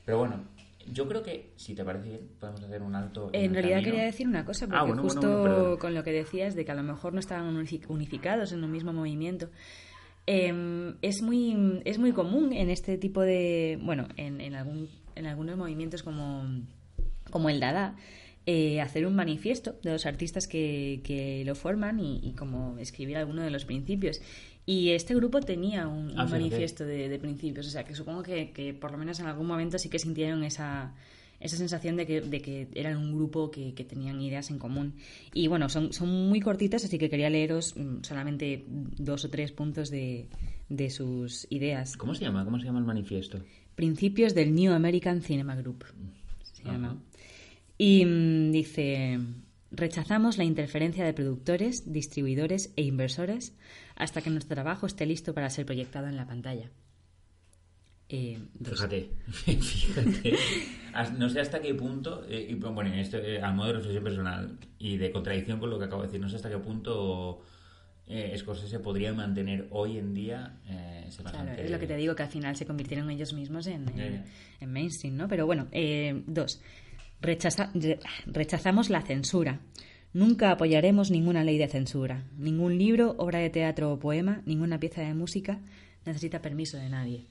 Pero 0.04 0.18
bueno, 0.18 0.44
yo 0.86 1.06
creo 1.08 1.22
que, 1.22 1.52
si 1.56 1.74
te 1.74 1.84
parece 1.84 2.08
bien, 2.08 2.28
podemos 2.38 2.62
hacer 2.62 2.82
un 2.82 2.94
alto. 2.94 3.30
En, 3.32 3.52
realidad 3.52 3.82
quería 3.82 4.04
decir 4.04 4.26
una 4.26 4.44
cosa, 4.44 4.66
ah, 4.70 4.84
porque 4.86 5.02
justo 5.02 5.78
con 5.78 5.94
lo 5.94 6.02
que 6.02 6.12
decías 6.12 6.54
de 6.54 6.64
que 6.64 6.72
a 6.72 6.74
lo 6.74 6.82
mejor 6.82 7.12
no 7.12 7.20
estaban 7.20 7.56
unificados 7.88 8.52
en 8.52 8.64
un 8.64 8.70
mismo 8.70 8.92
movimiento. 8.92 9.50
Em, 10.26 10.96
es, 11.02 11.22
muy, 11.22 11.80
es 11.84 11.98
muy 11.98 12.12
común 12.12 12.52
en 12.52 12.70
este 12.70 12.98
tipo 12.98 13.22
de. 13.22 13.78
Bueno, 13.82 14.08
en, 14.16 14.40
en, 14.40 14.54
algún, 14.54 14.88
en 15.14 15.26
algunos 15.26 15.56
movimientos 15.56 16.02
como, 16.02 16.44
como 17.30 17.48
el 17.48 17.60
Dada, 17.60 17.96
eh, 18.46 18.80
hacer 18.80 19.06
un 19.06 19.14
manifiesto 19.14 19.76
de 19.82 19.92
los 19.92 20.06
artistas 20.06 20.48
que, 20.48 21.42
lo 21.44 21.54
forman 21.54 22.00
y, 22.00 22.32
como 22.36 22.78
escribir 22.78 23.16
alguno 23.16 23.42
de 23.42 23.50
los 23.50 23.64
principios. 23.64 24.20
Y 24.66 24.90
este 24.90 25.14
grupo 25.14 25.40
tenía 25.40 25.88
un, 25.88 26.12
ah, 26.16 26.26
manifiesto 26.26 26.84
de, 26.84 27.18
principios, 27.18 27.66
o 27.66 27.70
sea 27.70 27.84
que 27.84 27.94
supongo 27.94 28.22
que, 28.22 28.76
por 28.80 28.92
lo 28.92 28.98
menos 28.98 29.20
en 29.20 29.26
algún 29.26 29.46
momento 29.46 29.78
sí 29.78 29.88
que 29.88 29.98
sintieron 29.98 30.44
esa, 30.44 30.94
esa 31.38 31.56
sensación 31.56 31.96
de 31.96 32.06
que, 32.06 32.20
de 32.20 32.40
que 32.40 32.68
eran 32.74 32.96
un 32.96 33.12
grupo 33.12 33.50
que, 33.50 33.72
tenían 33.72 34.20
ideas 34.20 34.50
en 34.50 34.58
común. 34.58 34.94
Y 35.34 35.48
bueno, 35.48 35.68
son, 35.68 35.92
son 35.92 36.28
muy 36.28 36.40
cortitas, 36.40 36.84
así 36.84 36.98
que 36.98 37.10
quería 37.10 37.30
leeros 37.30 37.76
mm, 37.76 38.02
solamente 38.02 38.64
dos 38.68 39.24
o 39.24 39.30
tres 39.30 39.52
puntos 39.52 39.90
de, 39.90 40.28
de 40.70 40.88
sus 40.88 41.46
ideas. 41.50 41.96
¿Cómo 41.96 42.14
se 42.14 42.24
llama? 42.24 42.44
¿Cómo 42.44 42.58
se 42.58 42.64
llama 42.64 42.78
el 42.78 42.86
manifiesto? 42.86 43.40
Principios 43.74 44.34
del 44.34 44.54
New 44.54 44.72
American 44.72 45.20
Cinema 45.20 45.56
Group. 45.56 45.84
Se 46.42 46.64
llama. 46.64 46.96
Y 47.82 48.04
mm, 48.04 48.52
dice, 48.52 49.18
rechazamos 49.70 50.36
la 50.36 50.44
interferencia 50.44 51.02
de 51.02 51.14
productores, 51.14 51.90
distribuidores 51.90 52.74
e 52.76 52.82
inversores 52.82 53.56
hasta 53.96 54.20
que 54.20 54.28
nuestro 54.28 54.54
trabajo 54.54 54.84
esté 54.84 55.06
listo 55.06 55.32
para 55.32 55.48
ser 55.48 55.64
proyectado 55.64 56.06
en 56.06 56.16
la 56.16 56.26
pantalla. 56.26 56.70
Eh, 58.10 58.38
fíjate, 58.62 59.12
fíjate. 59.32 60.34
No 61.16 61.30
sé 61.30 61.40
hasta 61.40 61.62
qué 61.62 61.72
punto, 61.72 62.26
eh, 62.28 62.54
bueno, 62.54 62.92
esto, 62.92 63.16
eh, 63.16 63.40
a 63.40 63.50
modo 63.50 63.68
de 63.68 63.72
reflexión 63.72 64.04
personal 64.04 64.58
y 64.78 64.98
de 64.98 65.10
contradicción 65.10 65.58
con 65.58 65.70
lo 65.70 65.78
que 65.78 65.86
acabo 65.86 66.02
de 66.02 66.08
decir, 66.08 66.20
no 66.20 66.28
sé 66.28 66.36
hasta 66.36 66.50
qué 66.50 66.58
punto 66.58 67.40
Scorsese 68.36 68.80
podría 68.80 69.14
mantener 69.14 69.68
hoy 69.70 69.96
en 69.96 70.12
día 70.12 70.60
eh, 70.68 71.00
claro, 71.16 71.52
es 71.52 71.70
lo 71.70 71.78
que 71.78 71.86
te 71.86 71.96
digo, 71.96 72.14
que 72.14 72.22
al 72.22 72.28
final 72.28 72.56
se 72.56 72.66
convirtieron 72.66 73.10
ellos 73.10 73.32
mismos 73.32 73.66
en, 73.66 73.86
en, 74.60 74.72
mainstream, 74.72 75.16
¿no? 75.16 75.28
Pero 75.28 75.46
bueno, 75.46 75.68
eh, 75.72 76.22
dos, 76.26 76.60
rechaza, 77.20 77.72
rechazamos 78.26 78.90
la 78.90 79.02
censura. 79.02 79.60
Nunca 80.12 80.50
apoyaremos 80.50 81.10
ninguna 81.10 81.44
ley 81.44 81.58
de 81.58 81.68
censura. 81.68 82.24
Ningún 82.36 82.78
libro, 82.78 83.14
obra 83.18 83.38
de 83.38 83.50
teatro 83.50 83.92
o 83.92 83.98
poema, 83.98 84.42
ninguna 84.44 84.80
pieza 84.80 85.02
de 85.02 85.14
música 85.14 85.60
necesita 86.04 86.42
permiso 86.42 86.76
de 86.78 86.88
nadie. 86.88 87.26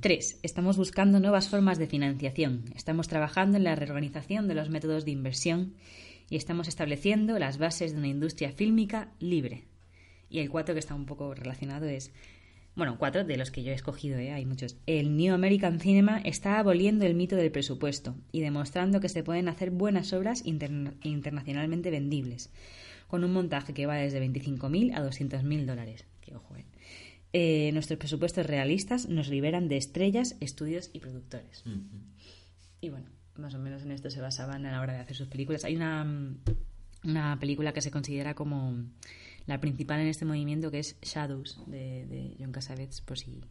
Tres, 0.00 0.38
estamos 0.42 0.76
buscando 0.76 1.20
nuevas 1.20 1.48
formas 1.48 1.78
de 1.78 1.86
financiación. 1.86 2.64
Estamos 2.74 3.08
trabajando 3.08 3.58
en 3.58 3.64
la 3.64 3.76
reorganización 3.76 4.48
de 4.48 4.54
los 4.54 4.68
métodos 4.68 5.04
de 5.04 5.12
inversión 5.12 5.74
y 6.28 6.36
estamos 6.36 6.68
estableciendo 6.68 7.38
las 7.38 7.58
bases 7.58 7.92
de 7.92 7.98
una 7.98 8.08
industria 8.08 8.50
fílmica 8.52 9.12
libre. 9.20 9.64
Y 10.28 10.40
el 10.40 10.50
cuatro 10.50 10.74
que 10.74 10.80
está 10.80 10.94
un 10.94 11.06
poco 11.06 11.34
relacionado 11.34 11.86
es, 11.86 12.12
bueno, 12.76 12.96
cuatro 12.98 13.24
de 13.24 13.36
los 13.36 13.50
que 13.50 13.62
yo 13.62 13.70
he 13.70 13.74
escogido, 13.74 14.18
¿eh? 14.18 14.32
hay 14.32 14.44
muchos. 14.46 14.76
El 14.86 15.16
New 15.16 15.32
American 15.32 15.78
Cinema 15.78 16.20
está 16.24 16.58
aboliendo 16.58 17.06
el 17.06 17.14
mito 17.14 17.36
del 17.36 17.52
presupuesto 17.52 18.16
y 18.32 18.40
demostrando 18.40 19.00
que 19.00 19.08
se 19.08 19.22
pueden 19.22 19.48
hacer 19.48 19.70
buenas 19.70 20.12
obras 20.12 20.42
internacionalmente 20.44 21.90
vendibles, 21.90 22.50
con 23.06 23.22
un 23.22 23.32
montaje 23.32 23.74
que 23.74 23.86
va 23.86 23.96
desde 23.96 24.20
25.000 24.20 24.94
a 24.94 25.04
200.000 25.04 25.64
dólares. 25.66 26.04
Qué 26.20 26.34
ojo, 26.34 26.56
¿eh? 26.56 26.64
¿eh? 27.32 27.70
nuestros 27.72 27.98
presupuestos 27.98 28.44
realistas 28.44 29.08
nos 29.08 29.28
liberan 29.28 29.68
de 29.68 29.76
estrellas, 29.76 30.36
estudios 30.40 30.90
y 30.92 30.98
productores. 30.98 31.62
Y 32.80 32.88
bueno, 32.88 33.06
más 33.36 33.54
o 33.54 33.58
menos 33.60 33.82
en 33.82 33.92
esto 33.92 34.10
se 34.10 34.20
basaban 34.20 34.66
a 34.66 34.72
la 34.72 34.80
hora 34.80 34.94
de 34.94 34.98
hacer 34.98 35.14
sus 35.14 35.28
películas. 35.28 35.64
Hay 35.64 35.76
una, 35.76 36.04
una 37.04 37.38
película 37.38 37.72
que 37.72 37.82
se 37.82 37.92
considera 37.92 38.34
como 38.34 38.84
la 39.46 39.60
principal 39.60 40.00
en 40.00 40.08
este 40.08 40.24
movimiento 40.24 40.70
que 40.70 40.78
es 40.78 40.96
Shadows 41.02 41.60
de, 41.66 42.06
de 42.06 42.36
John 42.38 42.52
Cassavetes 42.52 43.00
por 43.00 43.18
si 43.18 43.42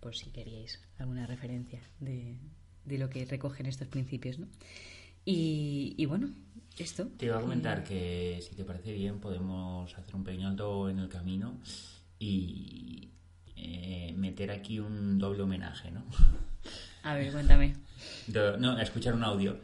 por 0.00 0.16
si 0.16 0.30
queríais 0.30 0.80
alguna 0.98 1.26
referencia 1.26 1.80
de, 1.98 2.38
de 2.84 2.98
lo 2.98 3.10
que 3.10 3.24
recogen 3.26 3.66
estos 3.66 3.88
principios 3.88 4.38
¿no? 4.38 4.46
y, 5.24 5.94
y 5.96 6.06
bueno 6.06 6.30
esto 6.78 7.08
te 7.18 7.26
iba 7.26 7.38
a 7.38 7.40
comentar 7.40 7.84
que 7.84 8.40
si 8.42 8.54
te 8.54 8.64
parece 8.64 8.92
bien 8.92 9.20
podemos 9.20 9.96
hacer 9.96 10.14
un 10.14 10.24
pequeño 10.24 10.48
alto 10.48 10.88
en 10.88 10.98
el 10.98 11.08
camino 11.08 11.58
y 12.18 13.10
eh, 13.56 14.14
meter 14.16 14.50
aquí 14.50 14.80
un 14.80 15.18
doble 15.18 15.42
homenaje 15.42 15.90
¿no? 15.90 16.04
a 17.02 17.14
ver 17.14 17.32
cuéntame 17.32 17.74
no, 18.58 18.78
escuchar 18.78 19.14
un 19.14 19.24
audio. 19.24 19.58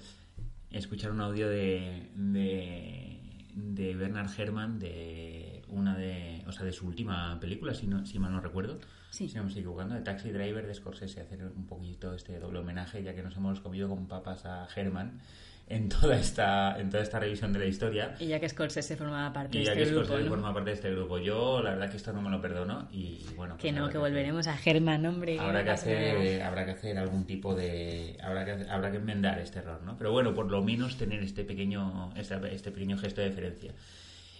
Escuchar 0.70 1.10
un 1.10 1.20
audio 1.20 1.48
de, 1.48 2.10
de, 2.14 3.20
Bernard 3.56 4.28
Herrmann 4.38 4.78
de 4.78 5.62
una 5.68 5.96
de, 5.96 6.44
o 6.46 6.52
sea, 6.52 6.64
de 6.64 6.72
su 6.72 6.86
última 6.86 7.40
película, 7.40 7.74
si, 7.74 7.86
no, 7.86 8.04
si 8.04 8.18
mal 8.18 8.32
no 8.32 8.40
recuerdo. 8.40 8.78
Si 9.10 9.28
no 9.28 9.42
me 9.42 9.48
estoy 9.48 9.62
equivocando, 9.62 9.94
de 9.94 10.02
Taxi 10.02 10.30
Driver 10.30 10.66
de 10.66 10.74
Scorsese, 10.74 11.22
hacer 11.22 11.42
un 11.44 11.66
poquito 11.66 12.14
este 12.14 12.38
doble 12.38 12.58
homenaje, 12.58 13.02
ya 13.02 13.14
que 13.14 13.22
nos 13.22 13.34
hemos 13.36 13.60
comido 13.60 13.88
con 13.88 14.06
papas 14.06 14.44
a 14.44 14.68
Herman 14.74 15.20
en 15.68 15.88
toda 15.88 16.16
esta 16.16 16.78
en 16.78 16.90
toda 16.90 17.02
esta 17.02 17.18
revisión 17.18 17.52
de 17.52 17.58
la 17.58 17.66
historia. 17.66 18.14
Y 18.20 18.26
ya 18.26 18.38
que 18.38 18.48
Scorsese 18.48 18.96
formaba 18.96 19.32
parte 19.32 19.58
de 19.58 19.64
este 19.64 19.76
que 19.76 19.84
grupo. 19.86 20.04
Scorsese 20.04 20.28
forma 20.28 20.54
parte 20.54 20.70
de 20.70 20.76
este 20.76 20.90
grupo. 20.92 21.18
Yo, 21.18 21.60
la 21.62 21.70
verdad 21.70 21.90
que 21.90 21.96
esto 21.96 22.12
no 22.12 22.22
me 22.22 22.30
lo 22.30 22.40
perdono 22.40 22.88
y 22.92 23.24
bueno. 23.36 23.56
que 23.56 23.72
pues 23.72 23.74
no, 23.74 23.88
que 23.88 23.98
volveremos 23.98 24.46
a 24.46 24.56
Germán, 24.56 25.04
hombre. 25.06 25.38
Habrá 25.40 25.64
que, 25.64 25.70
hacer, 25.70 26.42
habrá 26.42 26.64
que 26.64 26.72
hacer 26.72 26.98
algún 26.98 27.24
tipo 27.24 27.54
de. 27.54 28.16
Habrá 28.22 28.44
que, 28.44 28.70
habrá 28.70 28.90
que 28.90 28.98
enmendar 28.98 29.38
este 29.40 29.58
error, 29.58 29.82
¿no? 29.82 29.96
Pero 29.98 30.12
bueno, 30.12 30.34
por 30.34 30.50
lo 30.50 30.62
menos 30.62 30.96
tener 30.96 31.22
este 31.22 31.44
pequeño, 31.44 32.12
este, 32.16 32.54
este 32.54 32.70
pequeño 32.70 32.96
gesto 32.96 33.20
de 33.20 33.28
diferencia. 33.28 33.74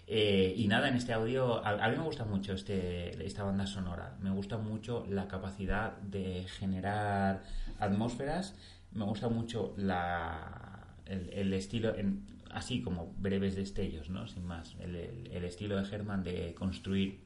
Eh, 0.09 0.55
y 0.57 0.69
nada, 0.69 0.89
en 0.89 0.95
este 0.95 1.13
audio, 1.13 1.65
a, 1.67 1.71
a, 1.71 1.89
mí 1.89 1.97
me 1.97 2.05
gusta 2.05 2.25
mucho 2.25 2.53
este, 2.53 3.27
esta 3.27 3.43
banda 3.43 3.67
sonora. 3.67 4.15
Me 4.21 4.31
gusta 4.31 4.57
mucho 4.57 5.05
la 5.09 5.27
capacidad 5.27 5.97
de 5.99 6.45
generar 6.45 7.43
atmósferas. 7.81 8.55
Me 8.93 9.05
gusta 9.05 9.29
mucho 9.29 9.75
la, 9.77 10.66
el, 11.07 11.53
estilo, 11.53 11.95
en, 11.97 12.27
así 12.51 12.83
como 12.83 13.15
breves 13.19 13.57
destellos, 13.57 14.11
¿no? 14.11 14.27
Sin 14.27 14.45
más, 14.45 14.77
el, 14.81 15.45
estilo 15.45 15.81
de 15.81 15.89
Herman 15.89 16.23
de 16.23 16.55
construir 16.55 17.21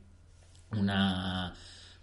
una, 0.72 1.54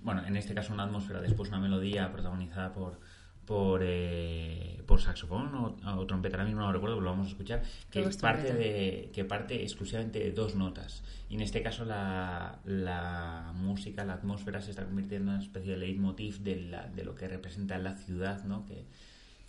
bueno, 0.01 0.25
en 0.25 0.35
este 0.37 0.53
caso 0.53 0.73
una 0.73 0.83
atmósfera, 0.83 1.21
después 1.21 1.49
una 1.49 1.59
melodía 1.59 2.11
protagonizada 2.11 2.73
por 2.73 2.99
por, 3.47 3.81
eh, 3.81 4.83
por 4.85 4.99
saxofón 4.99 5.55
o, 5.55 6.05
trompeta, 6.05 6.35
ahora 6.35 6.45
mismo 6.45 6.59
no 6.59 6.67
lo 6.67 6.73
recuerdo, 6.73 6.99
lo 6.99 7.09
vamos 7.09 7.27
a 7.27 7.29
escuchar, 7.29 7.63
que 7.89 8.03
parte, 8.21 8.53
de, 8.53 9.09
que 9.13 9.23
parte 9.23 9.63
exclusivamente 9.63 10.19
de 10.19 10.33
dos 10.33 10.55
notas. 10.55 11.01
Y 11.29 11.35
en 11.35 11.41
este 11.41 11.63
caso 11.63 11.85
la, 11.85 12.59
la 12.65 13.53
música, 13.55 14.03
la 14.03 14.15
atmósfera 14.15 14.61
se 14.61 14.71
está 14.71 14.83
convirtiendo 14.83 15.31
en 15.31 15.37
una 15.37 15.43
especie 15.45 15.71
de 15.71 15.77
leitmotiv 15.77 16.39
de, 16.41 16.57
la, 16.57 16.87
de 16.87 17.05
lo 17.05 17.15
que 17.15 17.29
representa 17.29 17.77
la 17.77 17.95
ciudad, 17.95 18.43
¿no? 18.43 18.65
Que, 18.65 18.85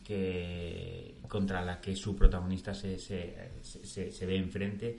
que 0.08 1.18
contra 1.28 1.62
la 1.62 1.82
que 1.82 1.94
su 1.94 2.16
protagonista 2.16 2.72
se, 2.72 2.98
se, 2.98 3.50
se, 3.62 4.26
ve 4.26 4.36
enfrente. 4.36 4.98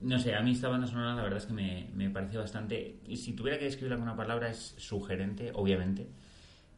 No 0.00 0.18
sé, 0.18 0.34
a 0.34 0.42
mí 0.42 0.52
esta 0.52 0.68
banda 0.68 0.86
sonora 0.86 1.14
la 1.14 1.22
verdad 1.22 1.38
es 1.38 1.46
que 1.46 1.54
me, 1.54 1.88
me 1.94 2.10
parece 2.10 2.36
bastante... 2.36 3.00
Y 3.06 3.16
si 3.16 3.32
tuviera 3.32 3.58
que 3.58 3.64
describirla 3.64 3.96
con 3.96 4.02
una 4.02 4.16
palabra 4.16 4.50
es 4.50 4.74
sugerente, 4.76 5.52
obviamente, 5.54 6.06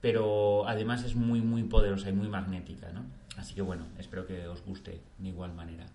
pero 0.01 0.68
además 0.68 1.03
es 1.03 1.16
muy, 1.16 1.40
muy 1.40 1.64
poderosa 1.64 2.11
y 2.11 2.12
muy 2.12 2.29
magnética, 2.29 2.92
¿no? 2.92 3.05
Así 3.37 3.55
que 3.55 3.62
bueno, 3.62 3.87
espero 3.99 4.25
que 4.25 4.47
os 4.47 4.62
guste 4.62 5.01
de 5.18 5.29
igual 5.29 5.53
manera. 5.53 5.87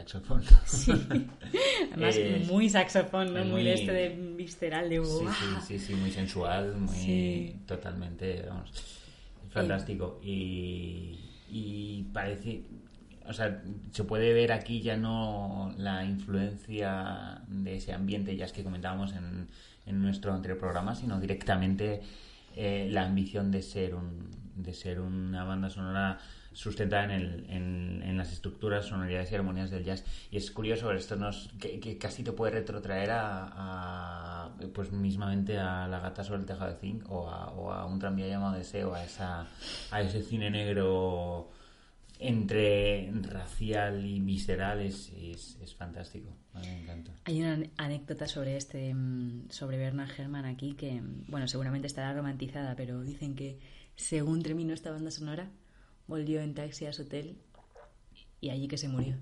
Saxofón. 0.00 0.42
Sí. 0.66 0.92
Además, 1.92 2.16
Es- 2.16 2.46
muy 2.48 2.68
saxofón, 2.68 3.32
¿no? 3.34 3.40
es 3.40 3.44
Muy, 3.46 3.52
muy- 3.54 3.64
de 3.64 3.74
este 3.74 3.92
de 3.92 4.08
visceral, 4.36 4.88
de 4.88 4.96
Sí, 5.04 5.10
¡guau! 5.22 5.32
sí, 5.34 5.44
sí, 5.66 5.78
sí, 5.78 5.94
muy 5.94 6.10
sensual, 6.10 6.76
muy 6.76 6.94
Sí. 6.96 7.56
totalmente, 7.66 8.44
vamos, 8.48 8.70
fantástico. 9.50 10.20
Y, 10.22 11.18
y 11.48 12.04
parece, 12.12 12.62
o 13.26 13.32
sea, 13.32 13.62
se 13.92 14.04
puede 14.04 14.32
ver 14.32 14.52
aquí 14.52 14.80
ya 14.80 14.96
no 14.96 15.74
la 15.78 16.04
influencia 16.04 17.42
de 17.48 17.76
ese 17.76 17.92
ambiente 17.92 18.36
jazz 18.36 18.52
que 18.52 18.62
comentábamos 18.64 19.12
en, 19.12 19.48
en 19.86 20.02
nuestro 20.02 20.32
anterior 20.32 20.58
programa, 20.58 20.94
sino 20.94 21.18
directamente 21.20 22.00
eh, 22.56 22.88
la 22.90 23.04
ambición 23.04 23.50
de 23.50 23.62
ser 23.62 23.94
un, 23.94 24.30
de 24.56 24.72
ser 24.74 25.00
una 25.00 25.44
banda 25.44 25.70
sonora 25.70 26.18
sustentada 26.52 27.04
en, 27.04 27.10
el, 27.10 27.46
en, 27.48 28.02
en 28.02 28.16
las 28.16 28.32
estructuras, 28.32 28.86
sonoridades 28.86 29.30
y 29.30 29.34
armonías 29.34 29.70
del 29.70 29.84
jazz. 29.84 30.04
Y 30.30 30.36
es 30.36 30.50
curioso, 30.50 30.92
esto 30.92 31.16
nos 31.16 31.50
que, 31.60 31.80
que 31.80 31.98
casi 31.98 32.22
te 32.22 32.32
puede 32.32 32.52
retrotraer 32.52 33.10
a, 33.10 34.46
a, 34.46 34.50
pues 34.74 34.90
mismamente 34.92 35.58
a 35.58 35.86
La 35.88 36.00
gata 36.00 36.24
sobre 36.24 36.40
el 36.40 36.46
tejado 36.46 36.72
de 36.72 36.78
zinc 36.78 37.10
o 37.10 37.28
a, 37.28 37.50
o 37.50 37.72
a 37.72 37.86
un 37.86 37.98
tranvía 37.98 38.28
llamado 38.28 38.56
Deseo, 38.56 38.94
a, 38.94 39.04
esa, 39.04 39.46
a 39.90 40.02
ese 40.02 40.22
cine 40.22 40.50
negro 40.50 41.50
entre 42.20 43.10
racial 43.22 44.04
y 44.04 44.20
visceral 44.20 44.80
es, 44.80 45.10
es, 45.18 45.56
es 45.62 45.74
fantástico. 45.74 46.28
Me 46.54 46.82
encanta. 46.82 47.12
Hay 47.24 47.40
una 47.40 47.58
anécdota 47.78 48.26
sobre 48.26 48.56
este, 48.56 48.92
mm, 48.92 49.48
sobre 49.48 49.78
Bernard 49.78 50.10
Herrmann 50.18 50.44
aquí 50.44 50.74
que, 50.74 51.00
mm, 51.00 51.24
bueno, 51.28 51.48
seguramente 51.48 51.86
estará 51.86 52.12
romantizada, 52.12 52.76
pero 52.76 53.00
dicen 53.00 53.34
que 53.34 53.58
según 53.96 54.42
terminó 54.42 54.74
esta 54.74 54.90
banda 54.90 55.10
sonora, 55.10 55.50
volvió 56.10 56.40
en 56.42 56.52
taxi 56.54 56.84
a 56.86 56.92
su 56.92 57.02
hotel 57.02 57.36
y 58.40 58.50
allí 58.50 58.68
que 58.68 58.76
se 58.76 58.88
murió. 58.88 59.14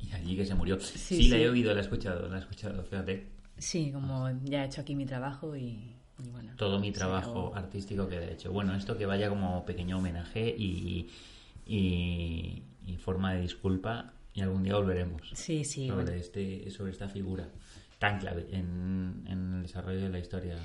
Y 0.00 0.12
allí 0.12 0.36
que 0.36 0.46
se 0.46 0.54
murió. 0.54 0.78
Sí, 0.80 0.98
Sí, 0.98 1.28
la 1.28 1.36
sí. 1.36 1.42
he 1.42 1.48
oído, 1.50 1.72
la 1.74 1.80
he 1.80 1.82
escuchado, 1.82 2.28
la 2.28 2.36
he 2.36 2.40
escuchado, 2.40 2.82
fíjate. 2.84 3.26
Sí, 3.58 3.90
como 3.92 4.30
ya 4.44 4.62
he 4.62 4.66
hecho 4.66 4.80
aquí 4.82 4.94
mi 4.94 5.04
trabajo 5.06 5.56
y, 5.56 5.94
y 6.24 6.28
bueno. 6.30 6.52
todo 6.56 6.78
mi 6.78 6.92
trabajo 6.92 7.30
acabó. 7.48 7.56
artístico 7.56 8.08
que 8.08 8.16
he 8.16 8.32
hecho. 8.32 8.52
Bueno, 8.52 8.74
esto 8.74 8.96
que 8.96 9.04
vaya 9.06 9.28
como 9.28 9.64
pequeño 9.66 9.98
homenaje 9.98 10.54
y, 10.56 11.08
y, 11.66 12.62
y 12.86 12.96
forma 12.98 13.34
de 13.34 13.40
disculpa 13.42 14.12
y 14.34 14.42
algún 14.42 14.62
día 14.62 14.76
volveremos 14.76 15.22
Sí, 15.34 15.64
sí. 15.64 15.88
sobre, 15.88 16.04
bueno. 16.04 16.20
este, 16.20 16.70
sobre 16.70 16.92
esta 16.92 17.08
figura 17.08 17.48
tan 17.98 18.18
clave 18.20 18.46
en, 18.52 19.24
en 19.26 19.54
el 19.54 19.62
desarrollo 19.62 20.00
de 20.02 20.10
la 20.10 20.18
historia. 20.18 20.56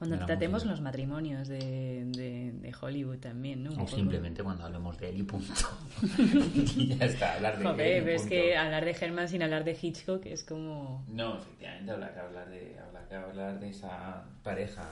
Cuando 0.00 0.16
de 0.16 0.24
tratemos 0.24 0.64
los 0.64 0.80
matrimonios 0.80 1.46
de, 1.46 2.04
de, 2.06 2.52
de 2.52 2.74
Hollywood 2.80 3.18
también, 3.18 3.62
¿no? 3.62 3.70
Un 3.70 3.76
O 3.76 3.84
poco. 3.84 3.96
simplemente 3.96 4.42
cuando 4.42 4.64
hablemos 4.64 4.98
de 4.98 5.10
él 5.10 5.18
y 5.18 5.22
punto. 5.22 5.52
y 6.76 6.96
ya 6.96 7.04
está, 7.04 7.34
hablar 7.34 7.58
de 7.58 7.64
Joder, 7.64 7.86
él 7.98 8.02
pero 8.04 8.16
es 8.16 8.22
punto. 8.22 8.34
que 8.34 8.56
hablar 8.56 8.84
de 8.86 8.96
Herman 8.98 9.28
sin 9.28 9.42
hablar 9.42 9.62
de 9.64 9.78
Hitchcock 9.80 10.24
es 10.26 10.42
como... 10.42 11.04
No, 11.08 11.36
efectivamente, 11.38 11.90
hablar, 11.92 12.18
hablar, 12.18 12.48
de, 12.48 12.76
hablar, 12.80 13.24
hablar 13.24 13.60
de 13.60 13.68
esa 13.68 14.24
pareja, 14.42 14.84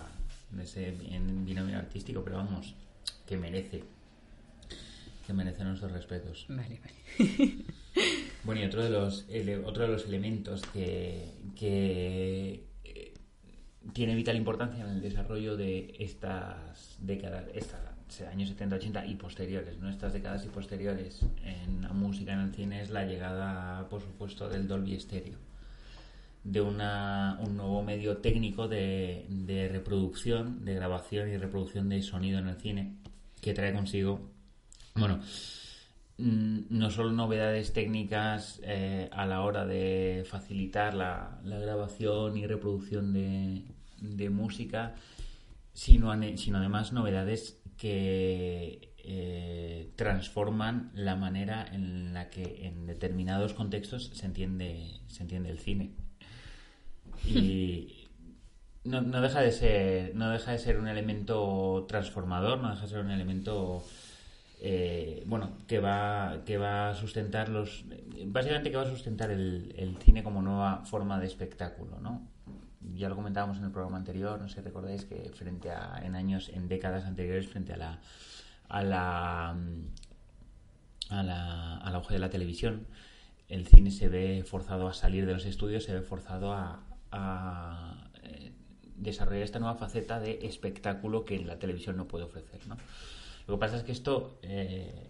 de 0.50 0.62
ese 0.62 0.90
binomio 0.90 1.78
artístico, 1.78 2.22
pero 2.22 2.36
vamos, 2.36 2.74
que 3.26 3.36
merece, 3.38 3.82
que 5.26 5.32
merece 5.32 5.64
nuestros 5.64 5.90
respetos. 5.90 6.44
Vale, 6.50 6.80
vale. 6.80 7.54
Bueno, 8.44 8.60
y 8.60 8.64
otro 8.64 8.82
de 8.84 8.90
los, 8.90 9.26
ele- 9.28 9.58
otro 9.64 9.82
de 9.84 9.88
los 9.88 10.04
elementos 10.06 10.62
que, 10.72 11.32
que 11.56 12.67
tiene 13.92 14.14
vital 14.14 14.36
importancia 14.36 14.84
en 14.84 14.90
el 14.90 15.00
desarrollo 15.00 15.56
de 15.56 15.94
estas 15.98 16.96
décadas, 17.00 17.44
esta, 17.54 17.94
años 18.30 18.48
70, 18.50 18.76
80 18.76 19.06
y 19.06 19.14
posteriores, 19.16 19.78
¿no? 19.78 19.88
estas 19.88 20.12
décadas 20.12 20.44
y 20.44 20.48
posteriores 20.48 21.22
en 21.44 21.82
la 21.82 21.90
música, 21.90 22.32
en 22.32 22.40
el 22.40 22.54
cine, 22.54 22.82
es 22.82 22.90
la 22.90 23.04
llegada, 23.04 23.88
por 23.88 24.00
supuesto, 24.00 24.48
del 24.48 24.66
Dolby 24.66 24.98
Stereo 24.98 25.38
de 26.44 26.60
una, 26.60 27.38
un 27.40 27.56
nuevo 27.56 27.82
medio 27.82 28.18
técnico 28.18 28.68
de, 28.68 29.26
de 29.28 29.68
reproducción, 29.68 30.64
de 30.64 30.74
grabación 30.74 31.28
y 31.28 31.36
reproducción 31.36 31.88
de 31.88 32.00
sonido 32.02 32.38
en 32.38 32.48
el 32.48 32.56
cine, 32.56 32.94
que 33.40 33.54
trae 33.54 33.72
consigo, 33.72 34.30
bueno, 34.94 35.20
mm, 36.18 36.60
no 36.70 36.90
solo 36.90 37.12
novedades 37.12 37.72
técnicas 37.72 38.60
eh, 38.64 39.08
a 39.12 39.26
la 39.26 39.42
hora 39.42 39.66
de 39.66 40.24
facilitar 40.26 40.94
la, 40.94 41.38
la 41.44 41.58
grabación 41.58 42.36
y 42.36 42.46
reproducción 42.46 43.12
de, 43.12 43.62
de 44.00 44.30
música, 44.30 44.94
sino, 45.72 46.10
además 46.10 46.92
novedades 46.92 47.60
que 47.76 48.94
eh, 48.98 49.92
transforman 49.96 50.90
la 50.94 51.14
manera 51.14 51.66
en 51.72 52.12
la 52.12 52.30
que 52.30 52.66
en 52.66 52.86
determinados 52.86 53.54
contextos 53.54 54.10
se 54.12 54.26
entiende, 54.26 55.00
se 55.06 55.22
entiende 55.22 55.50
el 55.50 55.58
cine. 55.58 55.92
Y 57.24 58.08
no, 58.84 59.02
no 59.02 59.20
deja 59.20 59.40
de 59.40 59.52
ser 59.52 60.14
no 60.14 60.30
deja 60.30 60.52
de 60.52 60.58
ser 60.58 60.78
un 60.78 60.88
elemento 60.88 61.86
transformador, 61.88 62.58
no 62.58 62.70
deja 62.70 62.82
de 62.82 62.88
ser 62.88 63.00
un 63.00 63.10
elemento 63.10 63.84
eh, 64.60 65.22
bueno 65.26 65.58
que 65.68 65.78
va 65.78 66.42
que 66.44 66.58
va 66.58 66.90
a 66.90 66.94
sustentar 66.94 67.48
los 67.48 67.84
básicamente 68.26 68.70
que 68.70 68.76
va 68.76 68.82
a 68.82 68.90
sustentar 68.90 69.30
el, 69.30 69.72
el 69.76 69.96
cine 69.98 70.24
como 70.24 70.42
nueva 70.42 70.84
forma 70.84 71.20
de 71.20 71.26
espectáculo, 71.26 72.00
¿no? 72.00 72.28
Ya 72.94 73.08
lo 73.08 73.16
comentábamos 73.16 73.58
en 73.58 73.64
el 73.64 73.70
programa 73.70 73.98
anterior, 73.98 74.40
no 74.40 74.48
sé 74.48 74.56
si 74.56 74.60
recordáis 74.60 75.04
que 75.04 75.30
frente 75.34 75.70
a 75.70 76.00
en 76.04 76.14
años 76.14 76.48
en 76.48 76.68
décadas 76.68 77.04
anteriores 77.04 77.48
frente 77.48 77.72
a 77.72 77.76
la 77.76 78.00
a 78.68 78.82
la 78.82 79.56
a 81.10 81.22
la, 81.22 81.76
al 81.78 81.94
auge 81.94 82.14
de 82.14 82.20
la 82.20 82.30
televisión, 82.30 82.86
el 83.48 83.66
cine 83.66 83.90
se 83.90 84.08
ve 84.08 84.44
forzado 84.46 84.88
a 84.88 84.94
salir 84.94 85.26
de 85.26 85.32
los 85.32 85.46
estudios, 85.46 85.84
se 85.84 85.94
ve 85.94 86.02
forzado 86.02 86.52
a, 86.52 86.82
a, 87.12 88.10
eh, 88.22 88.52
desarrollar 88.96 89.42
esta 89.42 89.58
nueva 89.58 89.76
faceta 89.76 90.20
de 90.20 90.40
espectáculo 90.42 91.24
que 91.24 91.38
la 91.38 91.58
televisión 91.58 91.96
no 91.96 92.06
puede 92.06 92.24
ofrecer. 92.24 92.66
¿no? 92.66 92.76
Lo 93.46 93.54
que 93.54 93.60
pasa 93.60 93.78
es 93.78 93.84
que 93.84 93.92
esto 93.92 94.38
eh, 94.42 95.08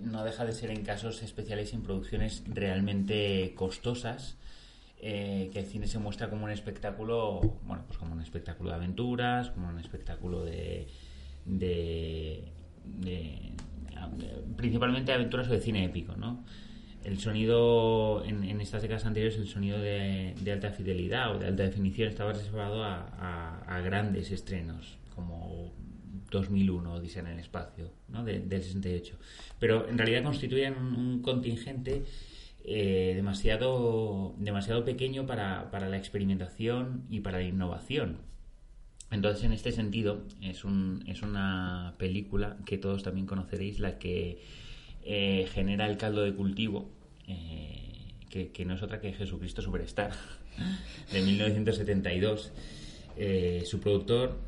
no 0.00 0.24
deja 0.24 0.44
de 0.44 0.52
ser 0.52 0.70
en 0.70 0.82
casos 0.84 1.22
especiales 1.22 1.72
y 1.72 1.76
en 1.76 1.82
producciones 1.82 2.42
realmente 2.46 3.52
costosas. 3.54 4.36
Eh, 4.98 5.50
que 5.52 5.58
el 5.60 5.66
cine 5.66 5.86
se 5.86 5.98
muestra 5.98 6.30
como 6.30 6.44
un 6.44 6.50
espectáculo, 6.50 7.40
bueno, 7.64 7.84
pues 7.86 7.98
como 7.98 8.14
un 8.14 8.22
espectáculo 8.22 8.70
de 8.70 8.76
aventuras, 8.76 9.50
como 9.50 9.68
un 9.68 9.78
espectáculo 9.78 10.44
de, 10.44 10.86
de, 11.44 12.44
principalmente 14.56 15.12
aventuras 15.12 15.48
o 15.48 15.52
de 15.52 15.60
cine 15.60 15.84
épico, 15.84 16.16
¿no? 16.16 16.44
El 17.04 17.18
sonido 17.20 18.24
en, 18.24 18.60
estas 18.60 18.82
décadas 18.82 19.04
anteriores, 19.06 19.38
el 19.38 19.46
sonido 19.46 19.78
de, 19.78 20.34
alta 20.50 20.70
fidelidad 20.70 21.36
o 21.36 21.38
de 21.38 21.46
alta 21.46 21.62
definición 21.62 22.08
estaba 22.08 22.32
reservado 22.32 22.82
a, 22.82 23.80
grandes 23.84 24.32
estrenos 24.32 24.98
como 25.14 25.72
2001, 26.30 26.94
Odisea 26.94 27.22
en 27.22 27.28
el 27.28 27.38
espacio, 27.38 27.92
¿no? 28.08 28.24
De- 28.24 28.40
del 28.40 28.62
68. 28.62 29.16
Pero 29.60 29.88
en 29.88 29.98
realidad 29.98 30.24
constituían 30.24 30.74
un 30.96 31.22
contingente 31.22 32.02
eh, 32.68 33.12
demasiado, 33.14 34.34
demasiado 34.38 34.84
pequeño 34.84 35.24
para, 35.24 35.70
para 35.70 35.88
la 35.88 35.96
experimentación 35.96 37.04
y 37.08 37.20
para 37.20 37.38
la 37.38 37.44
innovación. 37.44 38.18
Entonces, 39.10 39.44
en 39.44 39.52
este 39.52 39.70
sentido, 39.70 40.24
es, 40.42 40.64
un, 40.64 41.04
es 41.06 41.22
una 41.22 41.94
película 41.96 42.56
que 42.66 42.76
todos 42.76 43.04
también 43.04 43.26
conoceréis, 43.26 43.78
la 43.78 43.98
que 43.98 44.40
eh, 45.04 45.48
genera 45.52 45.86
el 45.86 45.96
caldo 45.96 46.22
de 46.22 46.34
cultivo, 46.34 46.90
eh, 47.28 47.92
que, 48.28 48.50
que 48.50 48.64
no 48.64 48.74
es 48.74 48.82
otra 48.82 49.00
que 49.00 49.12
Jesucristo 49.12 49.62
Superstar, 49.62 50.10
de 51.12 51.22
1972. 51.22 52.52
Eh, 53.18 53.62
su 53.64 53.80
productor, 53.80 54.40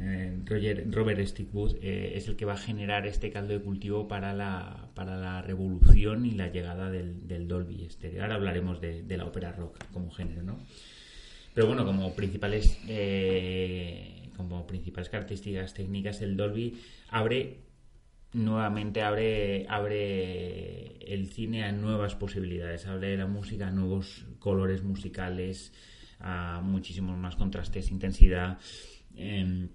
eh, 0.00 0.38
Roger, 0.44 0.86
Robert 0.90 1.20
Stickwood, 1.26 1.76
eh, 1.82 2.12
es 2.14 2.28
el 2.28 2.36
que 2.36 2.44
va 2.44 2.54
a 2.54 2.58
generar 2.58 3.06
este 3.06 3.30
caldo 3.30 3.52
de 3.52 3.60
cultivo 3.60 4.06
para 4.06 4.32
la, 4.32 4.90
para 4.94 5.16
la 5.16 5.42
revolución 5.42 6.24
y 6.24 6.32
la 6.32 6.48
llegada 6.48 6.90
del, 6.90 7.48
Dolby 7.48 7.88
Stereo. 7.90 8.22
Ahora 8.22 8.36
hablaremos 8.36 8.80
de, 8.80 9.04
la 9.16 9.24
ópera 9.24 9.52
rock 9.52 9.78
como 9.92 10.10
género, 10.10 10.42
¿no? 10.42 10.58
Pero 11.52 11.66
bueno, 11.66 11.84
como 11.84 12.14
principales, 12.14 12.78
eh, 12.86 14.30
como 14.36 14.66
principales 14.66 15.08
características 15.08 15.74
técnicas, 15.74 16.22
el 16.22 16.36
Dolby 16.36 16.80
abre 17.10 17.58
nuevamente 18.34 19.02
abre, 19.02 19.66
abre 19.68 20.98
el 21.12 21.28
cine 21.28 21.64
a 21.64 21.72
nuevas 21.72 22.14
posibilidades, 22.14 22.86
abre 22.86 23.16
la 23.16 23.26
música 23.26 23.68
a 23.68 23.70
nuevos 23.72 24.26
colores 24.38 24.84
musicales, 24.84 25.72
a 26.20 26.60
muchísimos 26.62 27.16
más 27.16 27.34
contrastes, 27.34 27.90
intensidad. 27.90 28.58
Eh, 29.16 29.68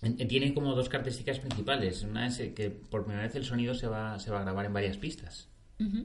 tiene 0.00 0.54
como 0.54 0.74
dos 0.74 0.88
características 0.88 1.40
principales. 1.40 2.02
Una 2.02 2.26
es 2.26 2.40
eh, 2.40 2.54
que 2.54 2.70
por 2.70 3.04
primera 3.04 3.24
vez 3.24 3.34
el 3.36 3.44
sonido 3.44 3.74
se 3.74 3.86
va, 3.86 4.18
se 4.18 4.30
va 4.30 4.38
a 4.38 4.42
grabar 4.42 4.66
en 4.66 4.72
varias 4.72 4.96
pistas. 4.96 5.48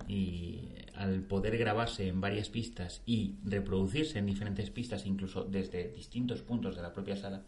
Y 0.08 0.70
al 0.94 1.20
poder 1.24 1.58
grabarse 1.58 2.08
en 2.08 2.22
varias 2.22 2.48
pistas 2.48 3.02
y 3.06 3.36
reproducirse 3.44 4.20
en 4.20 4.26
diferentes 4.26 4.70
pistas, 4.70 5.06
incluso 5.06 5.44
desde 5.44 5.90
distintos 5.90 6.42
puntos 6.44 6.78
de 6.78 6.82
la 6.82 6.94
propia 6.94 7.18
sala, 7.18 7.44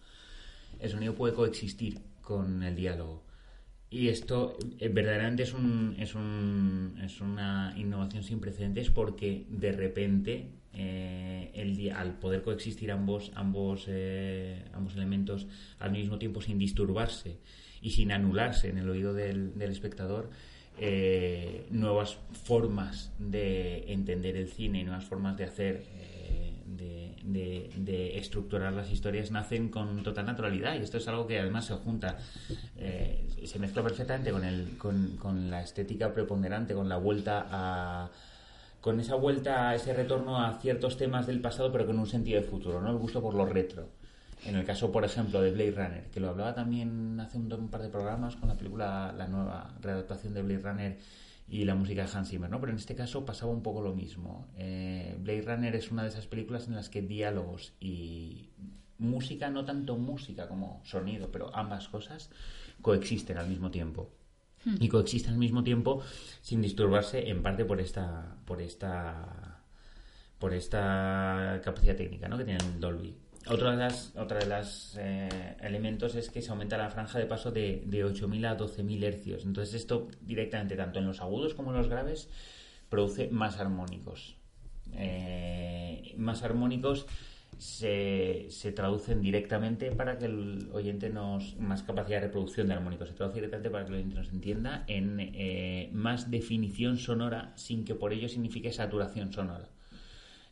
el 0.79 0.89
sonido 0.89 1.15
puede 1.15 1.33
coexistir 1.33 2.01
con 2.21 2.63
el 2.63 2.75
diálogo. 2.75 3.23
y 3.89 4.09
esto 4.09 4.57
eh, 4.79 4.89
verdaderamente 4.89 5.43
es, 5.43 5.53
un, 5.53 5.95
es, 5.97 6.15
un, 6.15 6.99
es 7.01 7.21
una 7.21 7.73
innovación 7.77 8.23
sin 8.23 8.41
precedentes 8.41 8.89
porque 8.89 9.45
de 9.49 9.71
repente 9.71 10.51
eh, 10.73 11.93
al 11.95 12.19
poder 12.19 12.43
coexistir 12.43 12.91
ambos, 12.91 13.31
ambos, 13.35 13.85
eh, 13.87 14.63
ambos 14.73 14.95
elementos 14.95 15.47
al 15.79 15.91
mismo 15.91 16.17
tiempo 16.17 16.41
sin 16.41 16.57
disturbarse 16.57 17.37
y 17.81 17.91
sin 17.91 18.11
anularse 18.11 18.69
en 18.69 18.77
el 18.77 18.89
oído 18.89 19.13
del, 19.13 19.57
del 19.57 19.71
espectador, 19.71 20.29
nuevas 21.71 22.19
formas 22.43 23.11
de 23.17 23.91
entender 23.91 24.35
el 24.35 24.47
cine, 24.47 24.83
nuevas 24.83 25.05
formas 25.05 25.35
de 25.35 25.43
hacer 25.43 25.83
de, 27.27 28.17
estructurar 28.17 28.73
las 28.73 28.91
historias 28.91 29.31
nacen 29.31 29.69
con 29.69 30.03
total 30.03 30.25
naturalidad 30.25 30.75
y 30.75 30.79
esto 30.79 30.97
es 30.97 31.07
algo 31.07 31.27
que 31.27 31.39
además 31.39 31.65
se 31.65 31.73
junta, 31.75 32.17
eh, 32.77 33.27
se 33.45 33.59
mezcla 33.59 33.83
perfectamente 33.83 34.31
con, 34.31 34.43
el, 34.43 34.77
con, 34.77 35.49
la 35.49 35.61
estética 35.61 36.13
preponderante, 36.13 36.73
con 36.73 36.89
la 36.89 36.97
vuelta 36.97 37.47
a 37.49 38.09
con 38.81 38.99
esa 38.99 39.15
vuelta, 39.15 39.73
ese 39.75 39.93
retorno 39.93 40.41
a 40.41 40.59
ciertos 40.59 40.97
temas 40.97 41.27
del 41.27 41.41
pasado, 41.41 41.71
pero 41.71 41.85
con 41.85 41.99
un 41.99 42.07
sentido 42.07 42.41
de 42.41 42.47
futuro, 42.47 42.81
¿no? 42.81 42.89
El 42.89 42.97
gusto 42.97 43.21
por 43.21 43.33
lo 43.33 43.45
retro. 43.45 43.89
En 44.45 44.55
el 44.55 44.65
caso, 44.65 44.91
por 44.91 45.03
ejemplo, 45.03 45.41
de 45.41 45.51
Blade 45.51 45.71
Runner, 45.71 46.03
que 46.11 46.19
lo 46.19 46.29
hablaba 46.29 46.53
también 46.53 47.19
hace 47.19 47.37
un, 47.37 47.51
un 47.51 47.69
par 47.69 47.81
de 47.81 47.89
programas 47.89 48.35
con 48.35 48.49
la 48.49 48.55
película, 48.55 49.13
la 49.17 49.27
nueva 49.27 49.73
readaptación 49.81 50.33
de 50.33 50.41
Blade 50.43 50.61
Runner, 50.61 50.97
y 51.49 51.63
la 51.63 51.75
música 51.75 52.05
de 52.05 52.11
Hans 52.13 52.29
Zimmer, 52.29 52.49
¿no? 52.49 52.59
Pero 52.59 52.73
en 52.73 52.77
este 52.77 52.95
caso 52.95 53.25
pasaba 53.25 53.51
un 53.51 53.63
poco 53.63 53.81
lo 53.81 53.95
mismo. 53.95 54.47
Eh, 54.57 55.15
Blade 55.19 55.43
Runner 55.43 55.75
es 55.75 55.91
una 55.91 56.03
de 56.03 56.09
esas 56.09 56.27
películas 56.27 56.67
en 56.67 56.75
las 56.75 56.89
que 56.89 57.01
diálogos 57.01 57.73
y 57.79 58.49
música, 58.97 59.49
no 59.49 59.63
tanto 59.63 59.97
música 59.97 60.47
como 60.47 60.81
sonido, 60.83 61.31
pero 61.31 61.55
ambas 61.55 61.87
cosas 61.87 62.29
coexisten 62.81 63.37
al 63.37 63.47
mismo 63.47 63.71
tiempo. 63.71 64.09
Y 64.79 64.89
coexisten 64.89 65.33
al 65.33 65.39
mismo 65.39 65.63
tiempo 65.63 66.01
sin 66.41 66.61
disturbarse 66.61 67.29
en 67.29 67.41
parte 67.41 67.65
por 67.65 67.79
esta 67.79 68.35
por 68.45 68.61
esta 68.61 69.61
por 70.39 70.53
esta 70.53 71.61
capacidad 71.63 71.95
técnica 71.95 72.27
¿no? 72.27 72.37
que 72.37 72.45
tiene 72.45 72.63
el 72.63 72.79
Dolby. 72.79 73.15
Otra 73.49 73.71
de 73.71 73.77
las, 73.77 74.13
otra 74.17 74.39
de 74.39 74.45
las 74.45 74.97
eh, 74.99 75.55
elementos 75.61 76.15
es 76.15 76.29
que 76.29 76.41
se 76.41 76.51
aumenta 76.51 76.77
la 76.77 76.89
franja 76.89 77.17
de 77.17 77.25
paso 77.25 77.51
de, 77.51 77.83
de 77.85 78.05
8.000 78.05 78.45
a 78.45 78.57
12.000 78.57 79.03
hercios. 79.03 79.45
Entonces 79.45 79.73
esto 79.75 80.09
directamente, 80.21 80.75
tanto 80.75 80.99
en 80.99 81.07
los 81.07 81.21
agudos 81.21 81.53
como 81.53 81.71
en 81.71 81.77
los 81.77 81.87
graves, 81.87 82.29
produce 82.89 83.29
más 83.29 83.57
armónicos. 83.59 84.35
Eh, 84.93 86.13
más 86.17 86.43
armónicos 86.43 87.07
se, 87.57 88.47
se, 88.49 88.71
traducen 88.71 89.21
directamente 89.21 89.91
para 89.91 90.17
que 90.17 90.25
el 90.25 90.69
oyente 90.73 91.09
nos... 91.09 91.57
más 91.57 91.83
capacidad 91.83 92.17
de 92.21 92.27
reproducción 92.27 92.67
de 92.67 92.73
armónicos, 92.73 93.09
se 93.09 93.15
traduce 93.15 93.35
directamente 93.35 93.69
para 93.69 93.85
que 93.85 93.89
el 93.89 93.95
oyente 93.95 94.15
nos 94.15 94.29
entienda 94.29 94.83
en 94.87 95.19
eh, 95.19 95.89
más 95.93 96.29
definición 96.29 96.97
sonora 96.97 97.53
sin 97.55 97.85
que 97.85 97.95
por 97.95 98.13
ello 98.13 98.29
signifique 98.29 98.71
saturación 98.71 99.33
sonora 99.33 99.69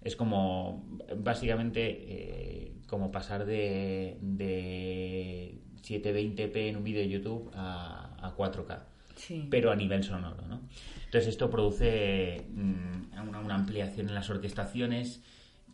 es 0.06 0.16
como 0.16 0.86
básicamente 1.18 1.82
eh, 2.08 2.74
como 2.88 3.12
pasar 3.12 3.46
de, 3.46 4.18
de 4.22 5.60
720p 5.82 6.56
en 6.56 6.78
un 6.78 6.84
vídeo 6.84 7.02
de 7.02 7.10
YouTube 7.10 7.52
a, 7.56 8.34
4K. 8.38 9.50
pero 9.50 9.72
a 9.72 9.76
nivel 9.76 10.04
sonoro, 10.04 10.46
¿no? 10.48 10.62
Entonces 11.06 11.30
esto 11.30 11.50
produce 11.50 12.46
mm, 12.50 13.30
una, 13.30 13.56
ampliación 13.56 14.10
en 14.10 14.16
las 14.16 14.30
orquestaciones, 14.30 15.24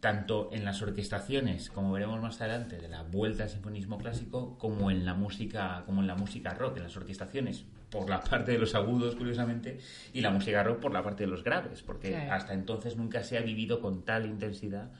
tanto 0.01 0.49
en 0.51 0.65
las 0.65 0.81
orquestaciones, 0.81 1.69
como 1.69 1.93
veremos 1.93 2.21
más 2.21 2.41
adelante, 2.41 2.77
de 2.77 2.89
la 2.89 3.03
vuelta 3.03 3.43
al 3.43 3.49
sinfonismo 3.49 3.97
clásico, 3.97 4.57
como 4.57 4.91
en 4.91 5.05
la 5.05 5.13
música, 5.13 5.83
como 5.85 6.01
en 6.01 6.07
la 6.07 6.15
música 6.15 6.53
rock, 6.53 6.77
en 6.77 6.83
las 6.83 6.97
orquestaciones 6.97 7.63
por 7.89 8.09
la 8.09 8.19
parte 8.19 8.51
de 8.51 8.57
los 8.57 8.75
agudos, 8.75 9.15
curiosamente, 9.15 9.77
y 10.13 10.21
la 10.21 10.31
música 10.31 10.63
rock 10.63 10.79
por 10.79 10.91
la 10.91 11.03
parte 11.03 11.23
de 11.23 11.29
los 11.29 11.43
graves, 11.43 11.81
porque 11.81 12.15
hasta 12.15 12.53
entonces 12.53 12.97
nunca 12.97 13.23
se 13.23 13.37
ha 13.37 13.41
vivido 13.41 13.79
con 13.79 14.03
tal 14.03 14.25
intensidad 14.25 14.91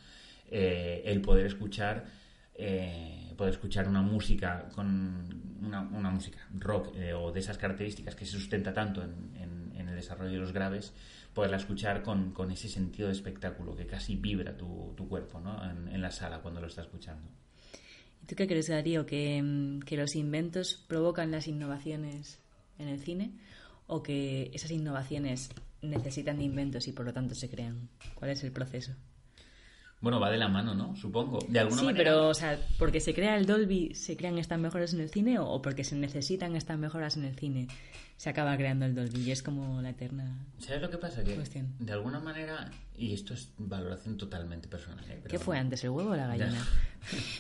eh, 0.50 1.02
el 1.06 1.22
poder 1.22 1.46
escuchar 1.46 2.06
eh, 2.54 3.34
poder 3.38 3.54
escuchar 3.54 3.88
una 3.88 4.04
música 4.04 4.68
con 4.76 5.42
una, 5.64 6.12
música 6.12 6.38
rock 6.60 6.96
eh, 6.96 7.14
o 7.14 7.32
de 7.32 7.40
esas 7.40 7.58
características 7.58 8.14
que 8.14 8.26
se 8.26 8.34
sustenta 8.34 8.74
tanto 8.74 9.02
en, 9.02 9.72
el 9.76 9.96
desarrollo 9.96 10.32
de 10.32 10.38
los 10.38 10.54
graves, 10.54 10.94
poderla 11.34 11.58
escuchar 11.58 12.04
con, 12.04 12.52
ese 12.52 12.68
sentido 12.68 13.08
de 13.08 13.14
espectáculo 13.14 13.76
que 13.76 13.86
casi 13.86 14.16
vibra 14.16 14.58
tu, 14.58 14.96
cuerpo 15.08 15.40
¿no? 15.40 15.60
en, 15.64 16.02
la 16.02 16.12
sala 16.12 16.40
cuando 16.40 16.62
lo 16.62 16.68
está 16.68 16.82
escuchando. 16.82 17.28
¿Y 18.22 18.26
tú 18.26 18.36
qué 18.36 18.48
crees, 18.48 18.68
Darío? 18.68 19.06
¿Que, 19.06 19.80
que 19.86 19.98
los 19.98 20.16
inventos 20.16 20.84
provocan 20.88 21.32
las 21.32 21.48
innovaciones 21.48 22.40
en 22.78 22.88
el 22.88 23.00
cine 23.00 23.32
o 23.88 24.04
que 24.04 24.52
esas 24.54 24.72
innovaciones 24.72 25.50
necesitan 25.82 26.38
de 26.38 26.44
inventos 26.44 26.88
y 26.88 26.92
por 26.92 27.06
lo 27.06 27.14
tanto 27.14 27.36
se 27.36 27.50
crean? 27.50 27.90
¿Cuál 28.16 28.32
es 28.32 28.44
el 28.44 28.52
proceso? 28.52 28.94
Bueno, 30.02 30.20
va 30.20 30.32
de 30.32 30.38
la 30.38 30.48
mano, 30.48 30.74
¿no? 30.74 30.96
Supongo. 30.96 31.40
De 31.48 31.60
alguna 31.60 31.80
sí, 31.80 31.88
pero, 31.96 32.30
o 32.30 32.34
sea, 32.34 32.60
porque 32.80 33.00
se 33.00 33.14
crea 33.14 33.38
el 33.38 33.46
Dolby, 33.46 33.94
¿se 33.94 34.18
crean 34.18 34.40
estas 34.40 34.60
mejoras 34.60 34.94
en 34.96 35.00
el 35.00 35.12
cine 35.12 35.38
o 35.38 35.62
porque 35.62 35.84
se 35.84 35.96
necesitan 35.96 36.56
estas 36.56 36.80
mejoras 36.80 37.18
en 37.18 37.26
el 37.26 37.36
cine? 37.36 37.68
Se 38.22 38.30
acaba 38.30 38.56
creando 38.56 38.86
el 38.86 38.94
Dolby 38.94 39.20
y 39.22 39.32
es 39.32 39.42
como 39.42 39.82
la 39.82 39.90
eterna. 39.90 40.46
¿Sabes 40.60 40.80
lo 40.80 40.92
que 40.92 41.00
pasa? 41.00 41.24
Que 41.24 41.36
de 41.80 41.92
alguna 41.92 42.20
manera, 42.20 42.70
y 42.96 43.16
esto 43.16 43.34
es 43.34 43.52
valoración 43.58 44.16
totalmente 44.16 44.68
personal. 44.68 45.04
¿eh? 45.10 45.24
¿Qué 45.28 45.40
fue 45.40 45.58
antes, 45.58 45.84
el 45.86 45.90
huevo 45.90 46.12
o 46.12 46.16
la 46.16 46.28
gallina? 46.28 46.64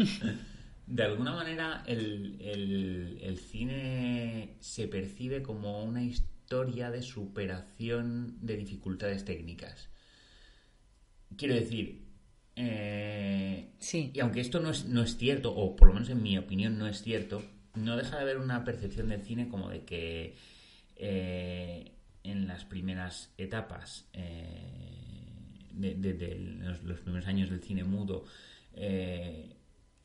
de 0.87 1.03
alguna 1.03 1.33
manera 1.33 1.83
el, 1.85 3.39
cine 3.47 4.55
se 4.59 4.87
percibe 4.87 5.43
como 5.43 5.83
una 5.83 6.01
historia 6.01 6.89
de 6.89 7.03
superación 7.03 8.39
de 8.41 8.57
dificultades 8.57 9.23
técnicas. 9.23 9.87
Quiero 11.37 11.53
decir, 11.53 12.07
eh, 12.55 13.75
sí. 13.77 14.09
y 14.15 14.19
aunque 14.19 14.41
esto 14.41 14.59
no 14.59 14.71
es, 14.71 14.85
no 14.85 15.03
es 15.03 15.15
cierto, 15.15 15.53
o 15.55 15.75
por 15.75 15.89
lo 15.89 15.93
menos 15.93 16.09
en 16.09 16.23
mi 16.23 16.39
opinión 16.39 16.79
no 16.79 16.87
es 16.87 17.03
cierto, 17.03 17.43
no 17.75 17.97
deja 17.97 18.15
de 18.15 18.23
haber 18.23 18.37
una 18.39 18.63
percepción 18.63 19.09
del 19.09 19.21
cine 19.21 19.47
como 19.47 19.69
de 19.69 19.85
que 19.85 20.37
eh, 21.01 21.91
en 22.23 22.47
las 22.47 22.65
primeras 22.65 23.33
etapas 23.37 24.07
eh, 24.13 25.25
de, 25.73 26.37
los, 26.83 26.99
primeros 26.99 27.27
años 27.27 27.49
del 27.49 27.61
cine 27.61 27.83
mudo, 27.83 28.25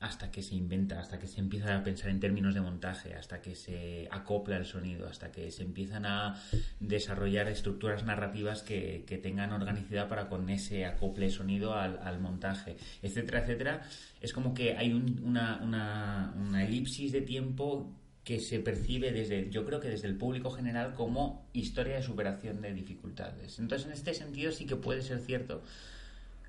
hasta 0.00 0.30
que 0.30 0.42
se 0.42 0.54
inventa, 0.54 1.00
hasta 1.00 1.18
que 1.18 1.26
se 1.26 1.40
empieza 1.40 1.76
a 1.76 1.82
pensar 1.82 2.10
en 2.10 2.20
términos 2.20 2.54
de 2.54 2.60
montaje, 2.60 3.14
hasta 3.14 3.40
que 3.40 3.54
se 3.54 4.08
acopla 4.10 4.56
el 4.56 4.66
sonido, 4.66 5.08
hasta 5.08 5.32
que 5.32 5.50
se 5.50 5.62
empiezan 5.62 6.04
a 6.04 6.40
desarrollar 6.80 7.48
estructuras 7.48 8.04
narrativas 8.04 8.62
que, 8.62 9.04
tengan 9.22 9.52
organicidad 9.52 10.08
para 10.08 10.28
con 10.28 10.48
ese 10.50 10.84
acople 10.84 11.30
sonido 11.30 11.74
al, 11.74 12.20
montaje, 12.20 12.76
etcétera, 13.02 13.40
etcétera. 13.40 13.82
Es 14.20 14.32
como 14.32 14.54
que 14.54 14.76
hay 14.76 14.92
una, 14.92 15.58
una, 15.62 16.34
una 16.36 16.64
elipsis 16.64 17.12
de 17.12 17.22
tiempo 17.22 17.92
que 18.26 18.40
se 18.40 18.58
percibe 18.58 19.12
desde, 19.12 19.50
yo 19.50 19.64
creo 19.64 19.78
que 19.78 19.88
desde 19.88 20.08
el 20.08 20.16
público 20.16 20.50
general 20.50 20.94
como 20.94 21.46
historia 21.52 21.94
de 21.94 22.02
superación 22.02 22.60
de 22.60 22.74
dificultades. 22.74 23.60
Entonces, 23.60 23.86
en 23.86 23.92
este 23.92 24.14
sentido 24.14 24.50
sí 24.50 24.66
que 24.66 24.74
puede 24.74 25.02
ser 25.02 25.20
cierto 25.20 25.62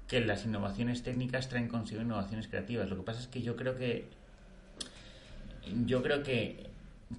que 0.08 0.20
las 0.22 0.44
innovaciones 0.44 1.04
técnicas 1.04 1.50
traen 1.50 1.68
consigo 1.68 2.02
innovaciones 2.02 2.48
creativas. 2.48 2.90
Lo 2.90 2.98
que 2.98 3.04
pasa 3.04 3.20
es 3.20 3.28
que 3.28 3.44
yo 3.44 3.56
creo 3.56 3.78
que 3.78 4.06
yo 5.86 6.02
creo 6.02 6.24
que 6.24 6.66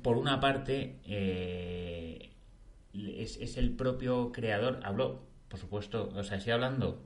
por 0.02 0.16
una 0.16 0.40
parte 0.40 0.96
eh, 1.06 2.30
es, 2.94 3.56
el 3.58 3.70
propio 3.70 4.32
creador 4.32 4.80
hablo 4.82 5.22
por 5.48 5.60
supuesto 5.60 6.10
o 6.16 6.24
sea 6.24 6.38
estoy 6.38 6.54
hablando 6.54 7.04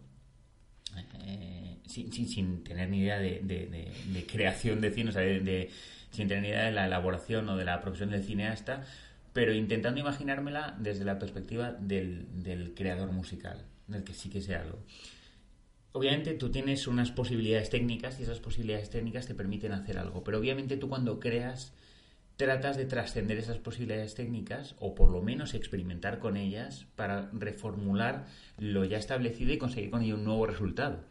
eh, 1.27 1.77
sin, 1.87 2.13
sin, 2.13 2.65
tener 2.65 2.89
ni 2.89 3.01
idea 3.01 3.19
de, 3.19 4.25
creación 4.31 4.81
de 4.81 4.91
cine 4.93 5.11
o 5.11 5.13
sea 5.13 5.23
de, 5.23 5.71
sin 6.13 6.29
tener 6.29 6.45
idea 6.45 6.65
de 6.65 6.73
la 6.73 6.87
elaboración 6.87 7.49
o 7.49 7.57
de 7.57 7.65
la 7.65 7.81
profesión 7.81 8.11
del 8.11 8.23
cineasta 8.23 8.85
pero 9.33 9.53
intentando 9.53 10.01
imaginármela 10.01 10.77
desde 10.79 11.05
la 11.05 11.19
perspectiva 11.19 11.73
del, 11.73 12.27
del 12.43 12.75
creador 12.75 13.11
musical 13.11 13.65
del 13.89 14.05
que 14.05 14.15
sí 14.15 14.31
que 14.31 14.41
sea 14.41 14.61
algo 14.61 14.79
obviamente 15.93 16.35
tú 16.35 16.51
tienes 16.51 16.87
unas 16.87 17.11
posibilidades 17.11 17.71
técnicas 17.71 18.19
y 18.19 18.25
esas 18.25 18.41
posibilidades 18.41 18.91
técnicas 18.91 19.27
te 19.27 19.35
permiten 19.35 19.73
hacer 19.73 19.99
algo, 19.99 20.25
pero 20.25 20.39
obviamente 20.39 20.77
tú 20.77 20.89
cuando 20.89 21.21
creas 21.21 21.73
tratas 22.37 22.77
de 22.77 22.87
trascender 22.87 23.39
esas 23.39 23.59
posibilidades 23.59 24.15
técnicas 24.15 24.75
o 24.81 24.95
por 24.95 25.11
lo 25.11 25.21
menos 25.21 25.55
experimentar 25.55 26.19
con 26.19 26.37
ellas 26.37 26.87
para 26.97 27.31
reformular 27.33 28.27
lo 28.59 28.85
ya 28.85 28.97
establecido 28.97 29.53
y 29.53 29.59
conseguir 29.59 29.91
con 29.91 30.03
ello 30.03 30.15
un 30.15 30.25
nuevo 30.25 30.47
resultado. 30.47 31.05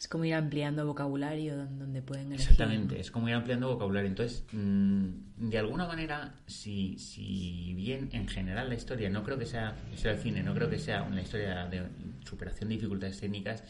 Es 0.00 0.08
como 0.08 0.24
ir 0.24 0.32
ampliando 0.32 0.86
vocabulario 0.86 1.66
donde 1.66 2.00
pueden 2.00 2.28
elegir. 2.28 2.40
Exactamente, 2.40 2.98
es 2.98 3.10
como 3.10 3.28
ir 3.28 3.34
ampliando 3.34 3.68
vocabulario. 3.68 4.08
Entonces, 4.08 4.46
mm, 4.50 5.50
de 5.50 5.58
alguna 5.58 5.86
manera, 5.86 6.36
si, 6.46 6.96
si 6.96 7.74
bien 7.74 8.08
en 8.12 8.26
general 8.26 8.70
la 8.70 8.76
historia, 8.76 9.10
no 9.10 9.22
creo 9.22 9.38
que 9.38 9.44
sea, 9.44 9.76
sea 9.96 10.12
el 10.12 10.18
cine, 10.18 10.42
no 10.42 10.54
creo 10.54 10.70
que 10.70 10.78
sea 10.78 11.02
una 11.02 11.20
historia 11.20 11.66
de 11.66 11.86
superación 12.24 12.70
de 12.70 12.76
dificultades 12.76 13.20
técnicas, 13.20 13.62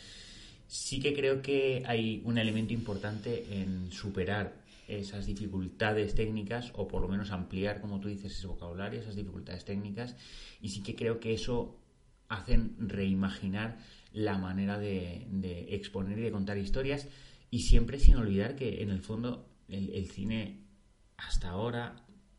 sí 0.68 1.01
que 1.01 1.14
creo 1.14 1.43
que 1.43 1.83
hay 1.85 2.22
un 2.24 2.39
elemento 2.39 2.72
importante 2.72 3.45
en 3.51 3.91
superar 3.91 4.55
esas 4.87 5.26
dificultades 5.26 6.14
técnicas 6.14 6.70
o 6.76 6.87
por 6.87 7.03
lo 7.03 7.09
menos 7.09 7.33
ampliar, 7.33 7.81
como 7.81 7.99
tú 7.99 8.07
dices, 8.07 8.31
ese 8.31 8.47
vocabulario, 8.47 9.01
esas 9.01 9.16
dificultades 9.16 9.64
técnicas 9.64 10.14
y 10.61 10.68
sí 10.68 10.81
que 10.85 10.95
creo 10.95 11.18
que 11.18 11.35
eso 11.35 11.76
hacen 12.28 12.76
reimaginar 12.78 13.78
la 14.13 14.39
manera 14.39 14.79
de, 14.79 15.27
exponer 15.71 16.19
y 16.19 16.23
de 16.23 16.33
contar 16.33 16.59
historias 16.59 17.09
y 17.51 17.61
siempre 17.61 17.99
sin 17.99 18.17
olvidar 18.17 18.57
que 18.57 18.83
en 18.83 18.91
el 18.91 19.01
fondo 19.01 19.49
el, 19.69 20.09
cine 20.11 20.61
hasta 21.17 21.51
ahora 21.51 21.97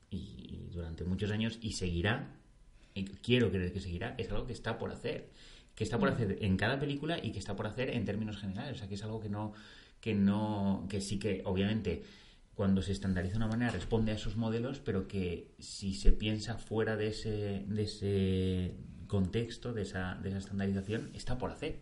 y, 0.10 0.68
durante 0.72 1.04
muchos 1.04 1.32
años 1.32 1.60
y 1.62 1.74
seguirá, 1.74 2.36
y 2.94 3.06
quiero 3.06 3.52
creer 3.52 3.72
que 3.72 3.80
seguirá, 3.80 4.16
es 4.18 4.30
algo 4.32 4.48
que 4.48 4.54
está 4.54 4.78
por 4.78 4.92
hacer, 4.92 5.30
que 5.76 5.84
está 5.84 5.98
por 5.98 6.10
mm. 6.10 6.14
hacer 6.14 6.38
en 6.42 6.58
cada 6.58 6.80
película 6.80 7.24
y 7.24 7.32
que 7.32 7.40
está 7.40 7.56
por 7.56 7.68
hacer 7.68 7.90
en 7.90 8.06
términos 8.06 8.38
generales, 8.38 8.76
o 8.76 8.80
sea 8.80 8.88
que 8.88 8.96
es 8.96 9.04
algo 9.04 9.20
que 9.20 9.30
no, 9.30 9.54
que 10.00 10.14
no, 10.14 10.86
que 10.90 11.00
sí 11.00 11.20
que 11.20 11.42
obviamente 11.46 12.04
cuando 12.54 12.82
se 12.82 12.92
estandariza 12.92 13.34
de 13.34 13.38
una 13.38 13.48
manera 13.48 13.72
responde 13.72 14.12
a 14.12 14.16
esos 14.16 14.36
modelos, 14.36 14.80
pero 14.80 15.08
que 15.08 15.56
si 15.60 15.94
se 15.94 16.12
piensa 16.12 16.58
fuera 16.58 16.98
de 16.98 17.08
ese, 17.08 17.66
de 17.68 17.84
ese 17.84 18.76
contexto, 19.12 19.74
de 19.74 19.82
esa, 19.82 20.18
de 20.24 20.30
esa 20.30 20.38
estandarización, 20.38 21.12
está 21.14 21.38
por 21.38 21.52
hacer. 21.52 21.80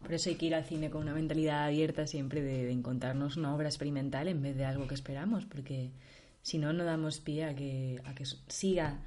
Por 0.00 0.12
eso 0.12 0.30
hay 0.30 0.34
que 0.34 0.46
ir 0.46 0.54
al 0.56 0.64
cine 0.64 0.90
con 0.90 1.02
una 1.02 1.14
mentalidad 1.14 1.64
abierta 1.64 2.08
siempre 2.08 2.42
de, 2.42 2.72
encontrarnos 2.72 3.36
una 3.36 3.54
obra 3.54 3.68
experimental 3.68 4.26
en 4.26 4.42
vez 4.42 4.56
de 4.56 4.64
algo 4.64 4.88
que 4.88 4.94
esperamos, 4.94 5.46
porque 5.46 5.92
si 6.42 6.58
no, 6.58 6.72
no 6.72 6.84
damos 6.84 7.20
pie 7.20 7.44
a 7.44 7.54
que, 7.54 8.02
a 8.04 8.16
que 8.16 8.24
siga 8.48 8.98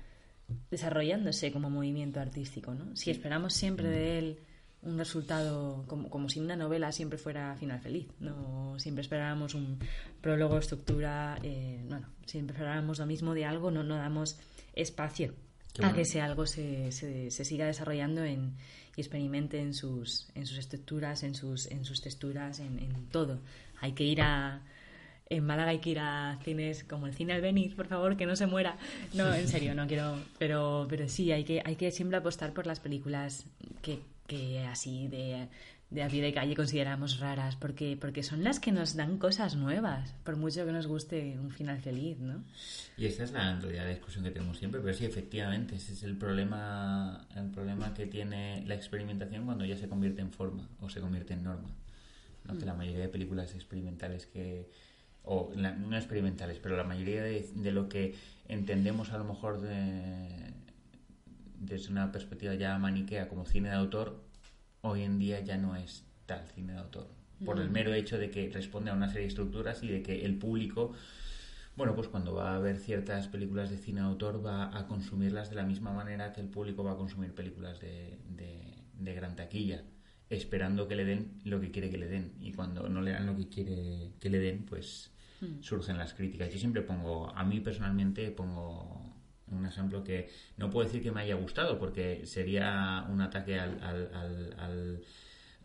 desarrollándose 0.71 1.51
como 1.51 1.69
movimiento 1.69 2.21
artístico. 2.21 2.73
¿no? 2.73 2.95
Si 2.95 3.11
esperamos 3.11 3.53
siempre 3.53 3.89
de 3.89 4.19
él 4.19 4.39
un 4.82 4.97
resultado 4.97 5.84
como, 5.88 6.09
como 6.09 6.30
si 6.30 6.39
una 6.39 6.55
novela 6.55 6.93
siempre 6.93 7.17
fuera 7.17 7.57
final 7.57 7.82
feliz. 7.82 8.07
No 8.21 8.80
siempre 8.80 9.01
esperábamos 9.01 9.53
un 9.53 9.80
prólogo, 10.21 10.57
estructura, 10.57 11.38
eh, 11.43 11.84
bueno, 11.89 12.07
siempre 12.26 12.55
esperábamos 12.55 12.99
lo 12.99 13.05
mismo 13.05 13.34
de 13.34 13.43
algo, 13.43 13.69
no, 13.69 13.84
no 13.84 13.97
damos 13.97 14.39
espacio 14.73 15.34
a 15.82 15.93
que 15.93 16.01
ese 16.01 16.21
algo 16.21 16.45
se, 16.45 16.91
se, 16.91 17.30
siga 17.30 17.65
desarrollando 17.65 18.23
en, 18.23 18.53
y 18.95 19.01
experimente 19.01 19.59
en 19.59 19.73
sus, 19.73 20.28
en 20.36 20.45
sus 20.45 20.57
estructuras, 20.57 21.23
en 21.23 21.36
sus, 21.36 21.67
en 21.67 21.86
sus 21.86 22.01
texturas, 22.01 22.59
en, 22.59 22.80
en 22.80 23.07
todo. 23.07 23.39
Hay 23.82 23.93
que 23.93 24.03
ir 24.03 24.21
a, 24.21 24.61
en 25.30 25.43
Málaga 25.45 25.71
hay 25.71 25.80
que 25.80 25.89
ir 25.91 25.99
a 25.99 26.39
cines 26.43 26.84
como 26.84 27.07
el 27.07 27.13
cine 27.13 27.34
Albeniz, 27.34 27.73
por 27.73 27.88
favor, 27.88 28.15
que 28.15 28.26
no 28.26 28.36
se 28.36 28.45
muera. 28.45 28.78
No, 29.13 29.34
en 29.34 29.47
serio, 29.47 29.73
no 29.76 29.88
quiero, 29.88 30.17
pero, 30.38 30.86
pero 30.89 31.09
sí, 31.09 31.32
hay 31.32 31.43
que, 31.43 31.61
hay 31.65 31.76
que 31.76 31.91
siempre 31.91 32.17
apostar 32.17 32.53
por 32.53 32.67
las 32.67 32.80
películas 32.80 33.45
que, 33.82 33.99
que 34.28 34.59
así 34.61 35.07
de, 35.07 35.47
de 35.90 36.04
a 36.04 36.08
pie 36.08 36.22
de 36.22 36.34
calle 36.34 36.56
consideramos 36.56 37.20
raras, 37.20 37.56
porque, 37.56 37.98
porque 38.00 38.24
son 38.24 38.44
las 38.44 38.60
que 38.60 38.72
nos 38.72 38.96
dan 38.96 39.18
cosas 39.18 39.56
nuevas, 39.56 40.14
por 40.24 40.36
mucho 40.36 40.66
que 40.66 40.72
nos 40.72 40.88
guste 40.88 41.38
un 41.40 41.52
final 41.52 41.80
feliz, 41.80 42.20
¿no? 42.20 42.44
Y 42.98 43.06
esta 43.06 43.24
es 43.24 43.32
la, 43.32 43.56
la 43.56 43.88
discusión 43.88 44.24
que 44.24 44.32
tenemos 44.32 44.58
siempre, 44.58 44.82
pero 44.82 44.94
sí, 44.94 45.06
efectivamente, 45.06 45.76
ese 45.76 45.94
es 45.94 46.04
el 46.04 46.18
problema, 46.18 47.28
el 47.36 47.52
problema 47.52 47.94
que 47.94 48.08
tiene 48.08 48.64
la 48.66 48.76
experimentación 48.76 49.46
cuando 49.46 49.64
ya 49.66 49.78
se 49.78 49.88
convierte 49.88 50.22
en 50.22 50.32
forma 50.32 50.68
o 50.82 50.90
se 50.90 51.00
convierte 51.00 51.34
en 51.34 51.44
norma. 51.44 51.70
¿no? 52.46 52.58
Que 52.58 52.66
la 52.66 52.74
mm. 52.74 52.78
mayoría 52.78 53.02
de 53.02 53.10
películas 53.10 53.54
experimentales 53.54 54.26
que, 54.26 54.70
o 55.24 55.52
no 55.56 55.96
experimentales, 55.96 56.60
pero 56.62 56.76
la 56.76 56.84
mayoría 56.84 57.24
de, 57.24 57.48
de 57.54 57.72
lo 57.72 57.90
que 57.90 58.16
entendemos 58.48 59.12
a 59.12 59.18
lo 59.18 59.24
mejor 59.24 59.62
de, 59.62 60.54
desde 61.60 61.92
una 61.92 62.12
perspectiva 62.12 62.54
ya 62.56 62.78
maniquea 62.78 63.28
como 63.28 63.46
cine 63.46 63.70
de 63.70 63.76
autor, 63.76 64.24
hoy 64.86 65.04
en 65.04 65.20
día 65.20 65.40
ya 65.42 65.58
no 65.58 65.76
es 65.76 66.06
tal 66.26 66.46
cine 66.48 66.74
de 66.74 66.80
autor. 66.80 67.08
Por 67.44 67.60
el 67.60 67.70
mero 67.70 67.94
hecho 67.94 68.18
de 68.18 68.32
que 68.32 68.50
responde 68.50 68.92
a 68.92 68.94
una 68.94 69.08
serie 69.08 69.24
de 69.24 69.28
estructuras 69.28 69.84
y 69.84 69.88
de 69.88 70.02
que 70.02 70.24
el 70.24 70.38
público, 70.38 70.94
bueno, 71.76 71.94
pues 71.94 72.08
cuando 72.08 72.34
va 72.34 72.56
a 72.56 72.60
ver 72.60 72.78
ciertas 72.78 73.28
películas 73.28 73.70
de 73.70 73.78
cine 73.78 74.00
de 74.00 74.08
autor 74.08 74.46
va 74.46 74.76
a 74.78 74.88
consumirlas 74.88 75.50
de 75.50 75.58
la 75.58 75.64
misma 75.64 75.92
manera 75.92 76.32
que 76.32 76.42
el 76.42 76.48
público 76.48 76.84
va 76.84 76.94
a 76.94 76.96
consumir 76.96 77.34
películas 77.34 77.80
de, 77.82 78.18
de, 78.30 79.14
gran 79.14 79.36
taquilla, 79.36 79.84
esperando 80.30 80.88
que 80.88 80.96
le 80.96 81.04
den 81.04 81.42
lo 81.44 81.60
que 81.60 81.72
quiere 81.72 81.90
que 81.90 81.98
le 81.98 82.08
den. 82.08 82.34
Y 82.40 82.54
cuando 82.54 82.88
no 82.88 83.02
le 83.02 83.12
dan 83.12 83.26
lo 83.26 83.36
que 83.36 83.50
quiere 83.50 84.12
que 84.20 84.30
le 84.30 84.40
den, 84.40 84.66
pues 84.66 85.12
surgen 85.60 85.98
las 85.98 86.14
críticas. 86.14 86.52
Yo 86.52 86.58
siempre 86.58 86.82
pongo, 86.82 87.30
a 87.36 87.44
mí 87.44 87.60
personalmente 87.60 88.32
pongo 88.32 89.05
un 89.52 89.66
ejemplo 89.66 90.04
que 90.04 90.30
no 90.58 90.70
puedo 90.70 90.86
decir 90.86 91.04
que 91.04 91.12
me 91.12 91.22
haya 91.22 91.36
gustado 91.36 91.78
porque 91.78 92.26
sería 92.26 93.06
un 93.10 93.22
ataque 93.22 93.60
al, 93.60 93.82
al, 93.84 95.04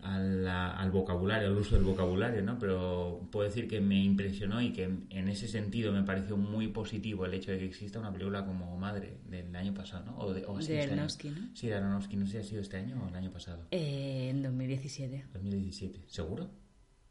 al, 0.02 0.48
al, 0.48 0.90
vocabulario, 0.90 1.48
al 1.48 1.56
uso 1.56 1.76
del 1.76 1.84
vocabulario, 1.84 2.42
¿no? 2.42 2.58
Pero 2.58 3.28
puedo 3.30 3.46
decir 3.46 3.68
que 3.68 3.80
me 3.80 4.02
impresionó 4.02 4.60
y 4.60 4.72
que 4.72 4.84
en 4.84 5.28
ese 5.28 5.48
sentido 5.48 5.92
me 5.92 6.02
pareció 6.02 6.36
muy 6.36 6.68
positivo 6.68 7.26
el 7.26 7.34
hecho 7.34 7.52
de 7.52 7.58
que 7.58 7.66
exista 7.66 7.98
una 7.98 8.12
película 8.12 8.44
como 8.44 8.76
Madre 8.76 9.18
del 9.28 9.54
año 9.54 9.74
pasado, 9.74 10.06
¿no? 10.06 10.18
O 10.18 10.32
de, 10.32 10.44
o 10.46 10.56
de 10.56 10.60
este 10.60 10.82
Aronofsky, 10.82 11.30
¿no? 11.30 11.48
Sí, 11.54 11.68
de 11.68 11.74
Aronofsky. 11.74 12.16
No 12.16 12.26
sé 12.26 12.32
si 12.32 12.38
ha 12.38 12.42
sido 12.42 12.62
este 12.62 12.76
año 12.76 13.02
o 13.04 13.08
el 13.08 13.14
año 13.14 13.30
pasado. 13.30 13.66
Eh, 13.70 14.28
en 14.30 14.42
2017. 14.42 15.26
2017. 15.32 16.04
¿Seguro? 16.06 16.50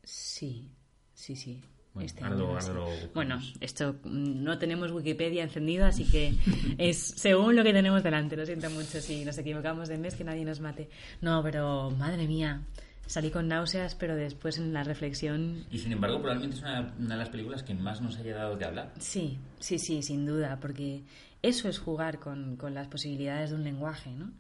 Sí, 0.04 0.72
sí, 1.14 1.36
sí. 1.36 1.62
Bueno, 2.00 2.58
este 2.58 2.74
bueno, 3.14 3.40
esto 3.60 3.96
mm, 4.04 4.44
no 4.44 4.58
tenemos 4.58 4.92
Wikipedia 4.92 5.44
encendido, 5.44 5.86
así 5.86 6.06
que 6.06 6.34
es 6.78 6.98
según 6.98 7.56
lo 7.56 7.64
que 7.64 7.74
tenemos 7.74 8.04
delante. 8.04 8.36
Lo 8.36 8.46
siento 8.46 8.70
mucho 8.70 9.02
si 9.02 9.26
nos 9.26 9.38
equivocamos 9.38 9.90
de 9.90 9.98
mes, 9.98 10.16
que 10.16 10.24
nadie 10.24 10.46
nos 10.46 10.60
mate. 10.60 10.90
No, 11.22 11.44
pero 11.44 11.92
madre 11.92 12.28
mía, 12.28 12.62
salí 13.06 13.32
con 13.32 13.48
náuseas, 13.48 13.96
pero 13.96 14.16
después 14.16 14.58
en 14.58 14.74
la 14.74 14.84
reflexión. 14.84 15.66
Y 15.72 15.80
sin 15.80 15.92
embargo, 15.92 16.20
probablemente 16.22 16.58
es 16.58 16.62
una, 16.62 16.94
de 16.98 17.18
las 17.18 17.30
películas 17.30 17.64
que 17.64 17.74
más 17.74 18.02
nos 18.02 18.18
haya 18.18 18.36
dado 18.36 18.56
de 18.56 18.66
hablar. 18.66 18.94
Sí, 19.00 19.38
sí, 19.60 19.80
sí, 19.80 20.02
sin 20.02 20.26
duda, 20.26 20.58
porque 20.62 21.04
eso 21.42 21.70
es 21.70 21.80
jugar 21.80 22.20
con, 22.20 22.56
con 22.56 22.74
las 22.74 22.88
posibilidades 22.88 23.50
de 23.50 23.56
un 23.56 23.64
lenguaje, 23.64 24.12
¿no? 24.12 24.32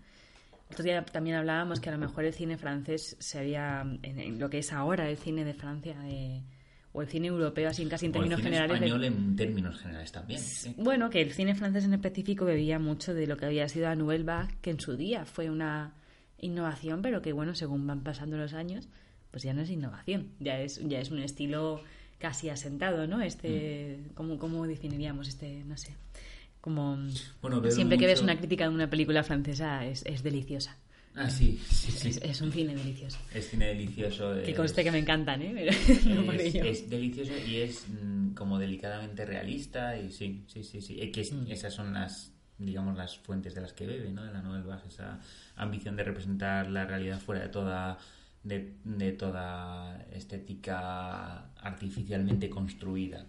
Otro 0.71 0.83
día 0.83 1.03
también 1.03 1.35
hablábamos 1.35 1.79
que 1.79 1.89
a 1.89 1.91
lo 1.91 1.97
mejor 1.97 2.25
el 2.25 2.33
cine 2.33 2.57
francés 2.57 3.15
se 3.19 3.39
había, 3.39 3.81
en, 4.03 4.39
lo 4.39 4.49
que 4.49 4.59
es 4.59 4.71
ahora 4.71 5.09
el 5.09 5.17
cine 5.17 5.43
de 5.43 5.55
Francia, 5.55 5.97
de 5.99 6.43
o 6.91 7.01
el 7.01 7.07
cine 7.07 7.27
europeo, 7.27 7.69
así 7.69 7.85
casi 7.85 8.07
en 8.07 8.11
términos 8.11 8.39
o 8.39 8.41
el 8.41 8.45
cine 8.45 8.57
generales. 8.57 8.81
español 8.81 9.03
en 9.03 9.35
términos 9.35 9.79
generales 9.79 10.11
también. 10.11 10.41
Bueno, 10.77 11.09
que 11.09 11.21
el 11.21 11.31
cine 11.31 11.55
francés 11.55 11.85
en 11.85 11.93
específico 11.93 12.45
bebía 12.45 12.79
mucho 12.79 13.13
de 13.13 13.27
lo 13.27 13.37
que 13.37 13.45
había 13.45 13.67
sido 13.69 13.93
Nouvelle 13.95 14.23
Vague, 14.23 14.55
que 14.61 14.71
en 14.71 14.79
su 14.79 14.95
día 14.97 15.25
fue 15.25 15.49
una 15.49 15.93
innovación, 16.39 17.01
pero 17.01 17.21
que 17.21 17.33
bueno, 17.33 17.53
según 17.53 17.85
van 17.85 18.01
pasando 18.01 18.37
los 18.37 18.53
años, 18.53 18.87
pues 19.31 19.43
ya 19.43 19.53
no 19.53 19.61
es 19.61 19.69
innovación, 19.69 20.29
ya 20.39 20.59
es, 20.59 20.81
ya 20.87 20.99
es 20.99 21.11
un 21.11 21.19
estilo 21.19 21.81
casi 22.17 22.49
asentado, 22.49 23.07
¿no? 23.07 23.21
Este, 23.21 23.99
mm. 23.99 24.13
¿cómo, 24.13 24.39
¿cómo, 24.39 24.65
definiríamos 24.65 25.27
este, 25.27 25.63
no 25.65 25.77
sé? 25.77 25.95
Como 26.61 26.97
siempre 27.69 27.97
que 27.97 28.05
ves 28.05 28.21
una 28.21 28.37
crítica 28.37 28.65
de 28.65 28.75
una 28.75 28.89
película 28.89 29.23
francesa 29.23 29.85
es, 29.85 30.03
es 30.05 30.23
deliciosa. 30.23 30.77
Ah, 31.19 31.29
sí, 31.29 31.59
sí, 31.69 31.91
sí. 31.91 32.17
Es, 32.21 32.39
un 32.39 32.49
cine 32.49 32.73
delicioso. 32.73 33.19
Es 33.33 33.49
cine 33.49 33.67
delicioso. 33.67 34.41
Que 34.41 34.55
conste 34.55 34.85
que 34.85 34.91
me 34.91 34.99
encantan, 34.99 35.41
¿eh? 35.41 35.67
es, 35.67 36.89
delicioso 36.89 37.33
y 37.45 37.57
es 37.57 37.87
mm, 37.89 38.33
como 38.35 38.57
delicadamente 38.57 39.25
realista 39.25 39.97
y 39.97 40.13
sí, 40.13 40.45
sí, 40.47 40.63
sí, 40.63 40.79
sí. 40.79 40.95
Que 41.11 41.21
mm. 41.21 41.51
Esas 41.51 41.73
son 41.73 41.93
las, 41.93 42.31
digamos, 42.57 42.95
las 42.95 43.17
fuentes 43.17 43.53
de 43.53 43.59
las 43.59 43.73
que 43.73 43.85
bebe, 43.85 44.11
¿no? 44.11 44.23
De 44.23 44.31
la 44.31 44.41
novela 44.41 44.81
esa 44.87 45.19
ambición 45.57 45.97
de 45.97 46.05
representar 46.05 46.69
la 46.69 46.85
realidad 46.85 47.19
fuera 47.19 47.41
de 47.41 47.49
toda... 47.49 47.97
De, 48.41 48.75
de 48.85 49.11
toda 49.11 50.01
estética 50.13 51.51
artificialmente 51.57 52.49
construida. 52.49 53.25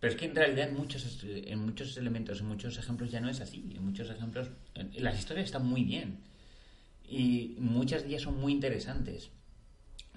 Pero 0.00 0.12
es 0.12 0.18
que 0.18 0.26
en 0.26 0.34
realidad 0.34 0.68
en 0.68 0.74
muchos, 0.74 1.24
en 1.24 1.60
muchos 1.60 1.96
elementos, 1.96 2.40
en 2.40 2.46
muchos 2.46 2.76
ejemplos 2.76 3.12
ya 3.12 3.20
no 3.20 3.28
es 3.28 3.40
así. 3.40 3.72
En 3.76 3.84
muchos 3.84 4.10
ejemplos 4.10 4.50
las 4.94 5.16
historias 5.16 5.46
están 5.46 5.64
muy 5.64 5.84
bien 5.84 6.18
y 7.10 7.56
muchas 7.58 8.02
de 8.02 8.10
ellas 8.10 8.22
son 8.22 8.40
muy 8.40 8.52
interesantes, 8.52 9.30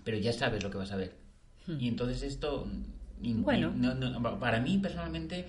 pero 0.03 0.17
ya 0.17 0.31
sabes 0.31 0.63
lo 0.63 0.69
que 0.69 0.77
vas 0.77 0.91
a 0.91 0.95
ver. 0.95 1.15
Hmm. 1.65 1.77
Y 1.79 1.87
entonces 1.87 2.21
esto, 2.21 2.67
bueno. 3.19 3.73
para 4.39 4.59
mí 4.59 4.77
personalmente, 4.77 5.47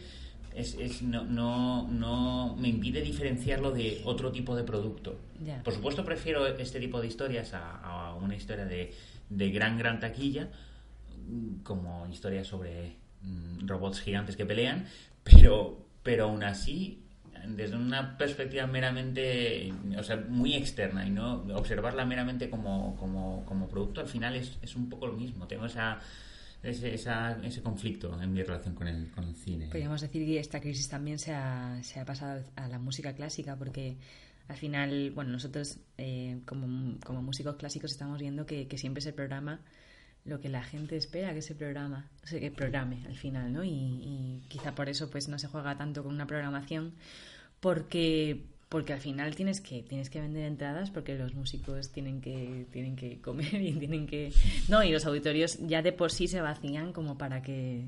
es, 0.54 0.74
es, 0.74 1.02
no, 1.02 1.24
no, 1.24 1.88
no 1.88 2.56
me 2.56 2.68
impide 2.68 3.02
diferenciarlo 3.02 3.72
de 3.72 4.00
otro 4.04 4.32
tipo 4.32 4.56
de 4.56 4.62
producto. 4.64 5.18
Por 5.62 5.74
supuesto 5.74 6.04
prefiero 6.04 6.46
este 6.46 6.80
tipo 6.80 7.00
de 7.00 7.08
historias 7.08 7.52
a, 7.52 8.14
una 8.14 8.36
historia 8.36 8.64
de, 8.64 8.94
de, 9.28 9.50
gran, 9.50 9.76
gran 9.76 10.00
taquilla, 10.00 10.48
como 11.62 12.06
historias 12.06 12.46
sobre 12.46 12.96
mm, 13.22 13.66
robots 13.66 14.00
gigantes 14.00 14.36
que 14.36 14.46
pelean, 14.46 14.86
pero, 15.24 15.86
pero 16.02 16.24
aún 16.24 16.42
así 16.44 17.03
desde 17.48 17.76
una 17.76 18.16
perspectiva 18.16 18.66
meramente, 18.66 19.72
o 19.96 20.02
sea, 20.02 20.16
muy 20.16 20.54
externa 20.54 21.06
y 21.06 21.10
no 21.10 21.44
observarla 21.54 22.04
meramente 22.04 22.48
como, 22.50 22.96
como, 22.96 23.68
producto, 23.68 24.00
al 24.00 24.08
final 24.08 24.36
es, 24.36 24.58
es, 24.62 24.76
un 24.76 24.88
poco 24.88 25.06
lo 25.06 25.14
mismo. 25.14 25.46
Tengo 25.46 25.66
esa, 25.66 25.98
ese, 26.62 26.94
ese 26.94 27.62
conflicto 27.62 28.20
en 28.20 28.32
mi 28.32 28.42
relación 28.42 28.74
con 28.74 28.88
el, 28.88 29.10
con 29.10 29.24
el 29.24 29.34
cine. 29.34 29.66
Podríamos 29.66 30.00
decir 30.00 30.24
que 30.26 30.38
esta 30.38 30.60
crisis 30.60 30.88
también 30.88 31.18
se 31.18 31.32
ha, 31.32 31.78
se 31.82 32.00
ha 32.00 32.04
pasado 32.04 32.42
a 32.56 32.68
la 32.68 32.78
música 32.78 33.14
clásica 33.14 33.56
porque 33.56 33.96
al 34.48 34.56
final, 34.56 35.10
bueno, 35.12 35.30
nosotros 35.30 35.78
eh, 35.98 36.40
como, 36.44 36.98
como 37.04 37.22
músicos 37.22 37.56
clásicos 37.56 37.92
estamos 37.92 38.20
viendo 38.20 38.46
que, 38.46 38.68
que 38.68 38.78
siempre 38.78 39.00
es 39.00 39.06
el 39.06 39.14
programa 39.14 39.60
lo 40.24 40.40
que 40.40 40.48
la 40.48 40.62
gente 40.62 40.96
espera 40.96 41.34
que 41.34 41.42
se 41.42 41.54
programa, 41.54 42.08
o 42.22 42.26
sea, 42.26 42.40
que 42.40 42.50
programe 42.50 43.04
al 43.06 43.16
final, 43.16 43.52
¿no? 43.52 43.62
Y, 43.62 43.68
y 43.68 44.42
quizá 44.48 44.74
por 44.74 44.88
eso 44.88 45.10
pues 45.10 45.28
no 45.28 45.38
se 45.38 45.48
juega 45.48 45.76
tanto 45.76 46.02
con 46.02 46.14
una 46.14 46.26
programación, 46.26 46.94
porque 47.68 48.42
porque 48.68 48.92
al 48.92 49.00
final 49.00 49.34
tienes 49.36 49.60
que 49.62 49.82
tienes 49.82 50.10
que 50.10 50.20
vender 50.20 50.44
entradas 50.44 50.90
porque 50.90 51.16
los 51.16 51.32
músicos 51.32 51.90
tienen 51.92 52.20
que 52.20 52.66
tienen 52.72 52.94
que 52.94 53.18
comer 53.22 53.54
y 53.54 53.72
tienen 53.72 54.06
que 54.06 54.32
no 54.68 54.82
y 54.82 54.92
los 54.92 55.06
auditorios 55.06 55.58
ya 55.66 55.80
de 55.80 55.92
por 55.92 56.12
sí 56.12 56.28
se 56.28 56.42
vacían 56.42 56.92
como 56.92 57.16
para 57.16 57.40
que 57.40 57.84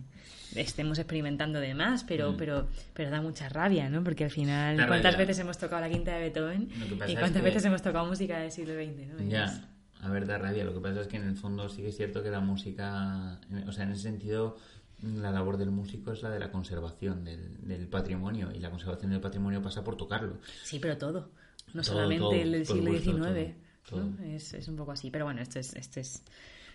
estemos 0.54 0.98
experimentando 0.98 1.60
de 1.60 1.74
más 1.74 2.04
pero 2.04 2.32
Mm. 2.32 2.36
pero 2.38 2.68
pero 2.94 3.10
da 3.10 3.20
mucha 3.20 3.50
rabia 3.50 3.90
no 3.90 4.02
porque 4.02 4.24
al 4.24 4.30
final 4.30 4.78
Da 4.78 4.86
cuántas 4.86 5.12
rabia. 5.12 5.26
veces 5.26 5.40
hemos 5.42 5.58
tocado 5.58 5.82
la 5.82 5.90
quinta 5.90 6.14
de 6.14 6.20
Beethoven 6.20 6.68
y 7.08 7.12
es 7.12 7.18
cuántas 7.18 7.42
que- 7.42 7.48
veces 7.48 7.64
hemos 7.66 7.82
tocado 7.82 8.06
música 8.06 8.38
del 8.38 8.50
siglo 8.50 8.72
XX 8.74 9.06
¿no? 9.08 9.28
Ya, 9.28 9.68
a 10.02 10.08
ver, 10.10 10.26
da 10.26 10.38
rabia. 10.38 10.62
Lo 10.64 10.72
que 10.72 10.80
pasa 10.80 11.00
es 11.02 11.08
que 11.08 11.16
en 11.16 11.24
el 11.28 11.36
fondo 11.36 11.68
sí 11.68 11.82
que 11.82 11.88
es 11.88 11.96
cierto 11.96 12.22
que 12.22 12.30
la 12.30 12.40
música, 12.40 13.40
o 13.66 13.72
sea, 13.72 13.84
en 13.84 13.92
ese 13.92 14.02
sentido, 14.02 14.56
la 15.02 15.30
labor 15.30 15.56
del 15.56 15.70
músico 15.70 16.12
es 16.12 16.22
la 16.22 16.30
de 16.30 16.38
la 16.40 16.50
conservación 16.50 17.24
del, 17.24 17.66
del 17.66 17.86
patrimonio 17.88 18.50
y 18.54 18.58
la 18.60 18.70
conservación 18.70 19.10
del 19.12 19.20
patrimonio 19.20 19.60
pasa 19.62 19.84
por 19.84 19.96
tocarlo. 19.96 20.38
Sí, 20.62 20.78
pero 20.78 20.96
todo. 20.96 21.30
No 21.74 21.82
Todo, 21.82 21.94
solamente 21.94 22.20
todo, 22.22 22.32
el 22.34 22.52
del 22.52 22.66
siglo 22.66 22.92
XIX. 22.92 23.04
todo, 23.04 24.02
¿no? 24.04 24.16
todo. 24.16 24.24
Es, 24.26 24.54
es 24.54 24.68
un 24.68 24.76
poco 24.76 24.92
así. 24.92 25.10
Pero 25.10 25.24
bueno, 25.26 25.42
esto 25.42 25.58
es. 25.58 25.74
Esto 25.74 26.00
es... 26.00 26.22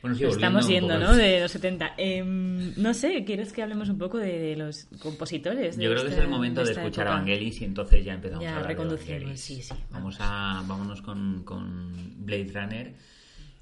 Bueno, 0.01 0.17
sí, 0.17 0.23
estamos 0.23 0.67
yendo, 0.67 0.97
¿no? 0.97 1.13
De 1.15 1.39
los 1.39 1.51
70. 1.51 1.93
Em, 1.97 2.73
no 2.81 2.91
sé, 2.95 3.23
¿quieres 3.23 3.53
que 3.53 3.61
hablemos 3.61 3.87
un 3.89 3.99
poco 3.99 4.17
de, 4.17 4.39
de 4.39 4.55
los 4.55 4.85
compositores? 4.99 5.77
de 5.77 5.83
Yo 5.83 5.91
creo 5.91 6.03
que 6.03 6.09
es 6.11 6.17
el 6.17 6.27
momento 6.27 6.63
de, 6.63 6.71
escuchar 6.71 7.07
a 7.07 7.11
época? 7.11 7.19
Vangelis 7.19 7.61
y 7.61 7.65
entonces 7.65 8.03
ya 8.03 8.13
empezamos 8.13 8.43
Ya 8.43 8.49
a 8.49 8.53
hablar 8.53 8.67
de 8.67 8.73
reconducimos, 8.73 9.19
Vangelis. 9.19 9.41
sí, 9.41 9.61
sí, 9.61 9.73
Vamos 9.91 10.17
vamos. 10.17 10.17
a, 10.19 10.67
vámonos 10.67 11.01
con, 11.03 11.43
con 11.43 12.25
Blade 12.25 12.49
Runner. 12.51 12.93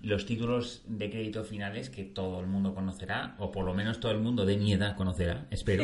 Los 0.01 0.25
títulos 0.25 0.83
de 0.87 1.09
crédito 1.09 1.43
finales 1.43 1.89
que 1.89 2.03
todo 2.05 2.39
el 2.39 2.47
mundo 2.47 2.73
conocerá, 2.73 3.35
o 3.39 3.51
por 3.51 3.65
lo 3.65 3.73
menos 3.73 3.99
todo 3.99 4.11
el 4.13 4.19
mundo 4.19 4.45
de 4.45 4.55
mi 4.57 4.71
edad 4.73 4.95
conocerá, 4.95 5.45
espero. 5.51 5.83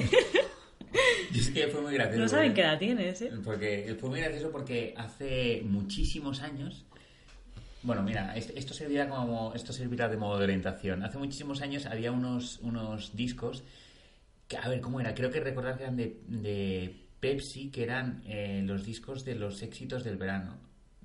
Y 1.31 1.39
es 1.39 1.49
que 1.49 1.67
fue 1.67 1.81
muy 1.81 1.93
gracioso. 1.93 2.21
No 2.21 2.27
saben 2.29 2.51
porque- 2.51 2.61
qué 2.61 2.67
edad 2.67 2.79
tienes, 2.79 3.21
¿eh? 3.21 3.31
Porque 3.43 3.97
fue 3.99 4.09
muy 4.09 4.21
gracioso 4.21 4.51
porque 4.51 4.93
hace 4.95 5.61
muchísimos 5.65 6.41
años. 6.41 6.85
Bueno, 7.83 8.03
mira, 8.03 8.35
est- 8.37 8.51
esto 8.57 8.73
servirá 8.73 9.09
como 9.09 9.53
esto 9.53 9.73
servirá 9.73 10.07
de 10.07 10.17
modo 10.17 10.37
de 10.37 10.45
orientación. 10.45 11.03
Hace 11.03 11.17
muchísimos 11.17 11.61
años 11.61 11.85
había 11.85 12.11
unos, 12.11 12.59
unos 12.59 13.15
discos 13.15 13.63
que, 14.47 14.57
a 14.57 14.69
ver, 14.69 14.79
¿cómo 14.79 14.99
era? 15.01 15.13
Creo 15.13 15.29
que 15.29 15.39
recordar 15.41 15.75
que 15.77 15.83
eran 15.83 15.97
de, 15.97 16.21
de 16.27 16.95
Pepsi, 17.19 17.69
que 17.69 17.83
eran 17.83 18.23
eh, 18.25 18.61
los 18.65 18.85
discos 18.85 19.25
de 19.25 19.35
los 19.35 19.61
éxitos 19.61 20.03
del 20.05 20.15
verano. 20.17 20.57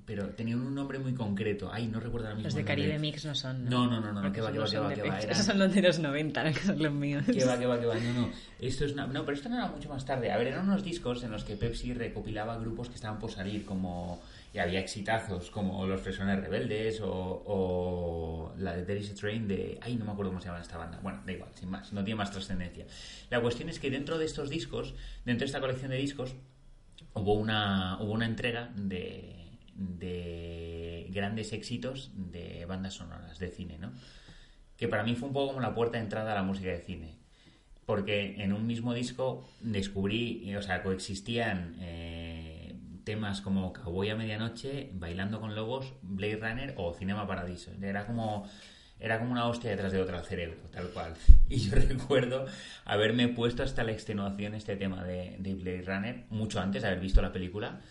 Pero 0.05 0.29
tenían 0.29 0.59
un 0.61 0.73
nombre 0.73 0.99
muy 0.99 1.13
concreto. 1.13 1.69
Ay, 1.71 1.87
no 1.87 1.99
recuerdo 1.99 2.27
ahora 2.27 2.35
mismo. 2.35 2.47
Los 2.47 2.55
de. 2.55 2.63
Caribe 2.63 2.97
Mix 2.99 3.25
no 3.25 3.35
son. 3.35 3.65
No, 3.65 3.87
no, 3.87 3.99
no, 3.99 4.11
no, 4.11 4.21
Porque 4.21 4.35
que 4.35 4.41
va, 4.41 4.51
que 4.51 4.57
va, 4.57 4.65
no 4.65 4.69
que 4.69 4.79
va, 4.79 4.93
que 4.93 5.09
va, 5.09 5.19
Esos 5.19 5.45
son 5.45 5.59
los 5.59 5.73
de 5.73 5.81
los 5.81 5.99
90, 5.99 6.43
que 6.53 6.59
son 6.59 6.81
los 6.81 6.91
míos. 6.91 7.23
Que 7.25 7.45
va, 7.45 7.59
que 7.59 7.65
va, 7.65 7.79
que 7.79 7.85
va. 7.85 7.95
No, 7.95 8.13
no. 8.13 8.29
Esto 8.59 8.85
es 8.85 8.93
una... 8.93 9.07
No, 9.07 9.25
pero 9.25 9.37
esto 9.37 9.49
no 9.49 9.57
era 9.57 9.67
mucho 9.67 9.89
más 9.89 10.05
tarde. 10.05 10.31
A 10.31 10.37
ver, 10.37 10.47
eran 10.47 10.67
unos 10.67 10.83
discos 10.83 11.23
en 11.23 11.31
los 11.31 11.43
que 11.43 11.55
Pepsi 11.55 11.93
recopilaba 11.93 12.57
grupos 12.57 12.89
que 12.89 12.95
estaban 12.95 13.19
por 13.19 13.31
salir, 13.31 13.65
como. 13.65 14.21
Y 14.53 14.59
había 14.59 14.81
exitazos 14.81 15.49
como 15.49 15.87
Los 15.87 16.01
Fresones 16.01 16.41
Rebeldes 16.41 16.99
o, 16.99 17.09
o 17.09 18.53
la 18.57 18.75
de 18.75 18.83
There 18.83 18.99
is 18.99 19.11
a 19.11 19.15
Train 19.15 19.47
de. 19.47 19.79
Ay, 19.81 19.95
no 19.95 20.05
me 20.05 20.11
acuerdo 20.11 20.31
cómo 20.31 20.41
se 20.41 20.47
llama 20.47 20.59
esta 20.59 20.77
banda. 20.77 20.99
Bueno, 21.01 21.21
da 21.25 21.31
igual, 21.31 21.51
sin 21.55 21.69
más. 21.69 21.93
No 21.93 22.03
tiene 22.03 22.17
más 22.17 22.31
trascendencia. 22.31 22.85
La 23.29 23.39
cuestión 23.39 23.69
es 23.69 23.79
que 23.79 23.89
dentro 23.89 24.17
de 24.17 24.25
estos 24.25 24.49
discos, 24.49 24.93
dentro 25.25 25.41
de 25.41 25.45
esta 25.45 25.61
colección 25.61 25.91
de 25.91 25.97
discos, 25.97 26.35
hubo 27.13 27.33
una, 27.33 27.97
hubo 28.01 28.11
una 28.11 28.25
entrega 28.25 28.69
de, 28.75 29.40
de 29.75 31.07
grandes 31.11 31.53
éxitos 31.53 32.11
de 32.15 32.65
bandas 32.65 32.95
sonoras 32.95 33.39
de 33.39 33.49
cine, 33.49 33.77
¿no? 33.77 33.91
Que 34.77 34.87
para 34.87 35.03
mí 35.03 35.15
fue 35.15 35.27
un 35.27 35.33
poco 35.33 35.49
como 35.49 35.61
la 35.61 35.75
puerta 35.75 35.97
de 35.97 36.03
entrada 36.03 36.31
a 36.31 36.35
la 36.35 36.43
música 36.43 36.69
de 36.69 36.79
cine. 36.79 37.17
Porque 37.85 38.41
en 38.41 38.53
un 38.53 38.65
mismo 38.65 38.93
disco 38.93 39.47
descubrí, 39.59 40.55
o 40.55 40.61
sea, 40.61 40.81
coexistían 40.81 41.75
eh, 41.79 42.75
temas 43.03 43.41
como 43.41 43.73
Cowboy 43.73 44.09
a 44.09 44.15
Medianoche, 44.15 44.91
Bailando 44.93 45.39
con 45.39 45.55
Lobos, 45.55 45.93
Blade 46.01 46.37
Runner 46.37 46.73
o 46.77 46.93
Cinema 46.93 47.27
Paradiso. 47.27 47.71
Era 47.81 48.05
como, 48.05 48.47
era 48.99 49.19
como 49.19 49.31
una 49.31 49.47
hostia 49.47 49.71
detrás 49.71 49.91
de 49.91 49.99
otra 49.99 50.19
al 50.19 50.25
cerebro, 50.25 50.61
tal 50.71 50.89
cual. 50.89 51.13
Y 51.49 51.57
yo 51.57 51.75
recuerdo 51.75 52.45
haberme 52.85 53.27
puesto 53.27 53.63
hasta 53.63 53.83
la 53.83 53.91
extenuación 53.91 54.53
este 54.55 54.77
tema 54.77 55.03
de, 55.03 55.35
de 55.39 55.55
Blade 55.55 55.83
Runner, 55.85 56.25
mucho 56.29 56.61
antes 56.61 56.81
de 56.81 56.87
haber 56.87 57.01
visto 57.01 57.21
la 57.21 57.33
película. 57.33 57.81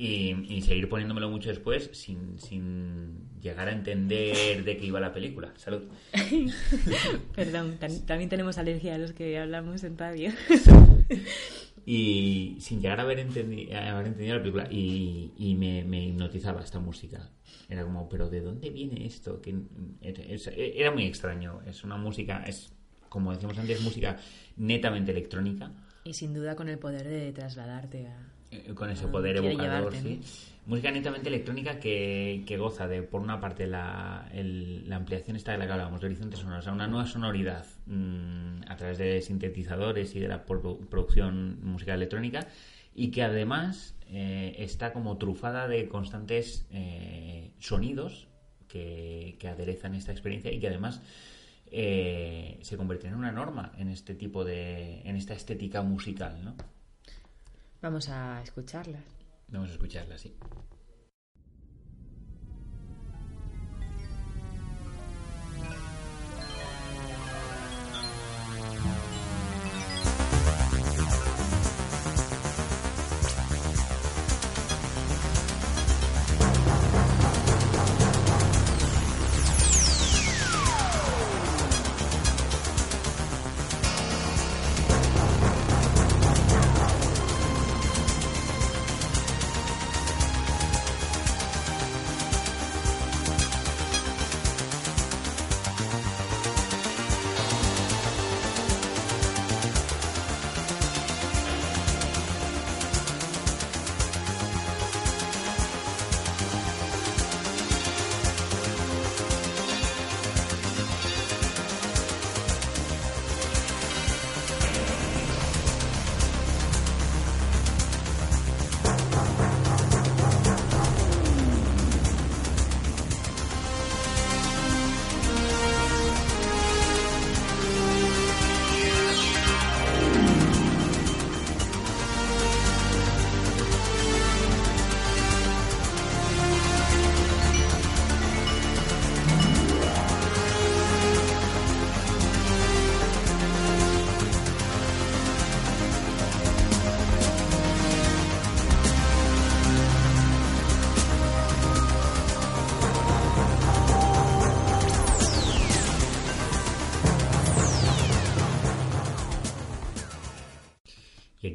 Y, 0.00 0.54
y 0.54 0.62
seguir 0.62 0.88
poniéndomelo 0.88 1.28
mucho 1.28 1.48
después 1.48 1.90
sin, 1.92 2.38
sin 2.38 3.40
llegar 3.40 3.66
a 3.68 3.72
entender 3.72 4.62
de 4.64 4.76
qué 4.76 4.86
iba 4.86 5.00
la 5.00 5.12
película. 5.12 5.52
Salud. 5.56 5.82
Perdón, 7.34 7.78
tam- 7.80 8.04
también 8.06 8.30
tenemos 8.30 8.58
alergia 8.58 8.94
a 8.94 8.98
los 8.98 9.12
que 9.12 9.38
hablamos 9.38 9.82
en 9.82 9.98
radio. 9.98 10.30
y 11.86 12.56
sin 12.60 12.80
llegar 12.80 13.00
a 13.00 13.02
haber, 13.02 13.18
entendi- 13.26 13.72
a 13.72 13.94
haber 13.96 14.08
entendido 14.08 14.36
la 14.36 14.42
película 14.42 14.68
y, 14.70 15.32
y 15.36 15.54
me, 15.54 15.84
me 15.84 16.04
hipnotizaba 16.04 16.62
esta 16.62 16.78
música 16.80 17.30
era 17.70 17.82
como 17.82 18.08
pero 18.08 18.28
de 18.28 18.40
dónde 18.40 18.68
viene 18.70 19.06
esto 19.06 19.40
que 19.40 19.54
es- 20.02 20.50
era 20.54 20.90
muy 20.90 21.04
extraño 21.06 21.60
es 21.66 21.84
una 21.84 21.96
música 21.96 22.44
es 22.46 22.70
como 23.08 23.32
decíamos 23.32 23.56
antes 23.58 23.80
música 23.80 24.18
netamente 24.58 25.12
electrónica 25.12 25.72
Y 26.04 26.12
sin 26.12 26.34
duda 26.34 26.56
con 26.56 26.68
el 26.68 26.78
poder 26.78 27.08
de 27.08 27.32
trasladarte 27.32 28.06
a... 28.08 28.32
eh, 28.50 28.72
con 28.74 28.90
ese 28.90 29.06
Ah, 29.06 29.10
poder 29.12 29.36
evocador 29.36 29.92
llevarte, 29.92 30.00
sí. 30.22 30.54
música 30.66 30.90
netamente 30.90 31.28
electrónica 31.28 31.78
que, 31.80 32.44
que 32.46 32.56
goza 32.56 32.86
de 32.88 33.02
por 33.02 33.20
una 33.20 33.40
parte 33.40 33.66
la, 33.66 34.28
el- 34.32 34.88
la 34.88 34.96
ampliación 34.96 35.36
esta 35.36 35.52
de 35.52 35.58
la 35.58 35.66
que 35.66 35.72
hablábamos 35.72 36.00
de 36.00 36.06
horizonte 36.08 36.36
sonoro 36.36 36.58
o 36.58 36.62
sea 36.62 36.72
una 36.72 36.86
nueva 36.86 37.06
sonoridad 37.06 37.66
mm, 37.86 38.62
a 38.68 38.76
través 38.76 38.98
de 38.98 39.20
sintetizadores 39.22 40.14
y 40.14 40.20
de 40.20 40.28
la 40.28 40.44
produ- 40.46 40.86
producción 40.88 41.58
musical 41.64 41.96
electrónica 41.96 42.48
y 42.94 43.10
que 43.10 43.22
además 43.22 43.94
eh, 44.10 44.56
está 44.58 44.92
como 44.92 45.18
trufada 45.18 45.68
de 45.68 45.88
constantes 45.88 46.66
eh, 46.72 47.52
sonidos 47.58 48.28
que, 48.68 49.36
que 49.38 49.48
aderezan 49.48 49.94
esta 49.94 50.12
experiencia 50.12 50.52
y 50.52 50.58
que 50.60 50.68
además 50.68 51.00
eh, 51.70 52.58
se 52.62 52.76
convierten 52.76 53.10
en 53.12 53.16
una 53.18 53.32
norma 53.32 53.72
en 53.78 53.88
este 53.88 54.14
tipo 54.14 54.44
de 54.44 55.00
en 55.02 55.16
esta 55.16 55.34
estética 55.34 55.82
musical 55.82 56.42
¿no? 56.44 56.54
Vamos 57.80 58.08
a 58.08 58.42
escucharlas. 58.42 59.04
Vamos 59.48 59.70
a 59.70 59.72
escucharla, 59.72 60.18
sí. 60.18 60.36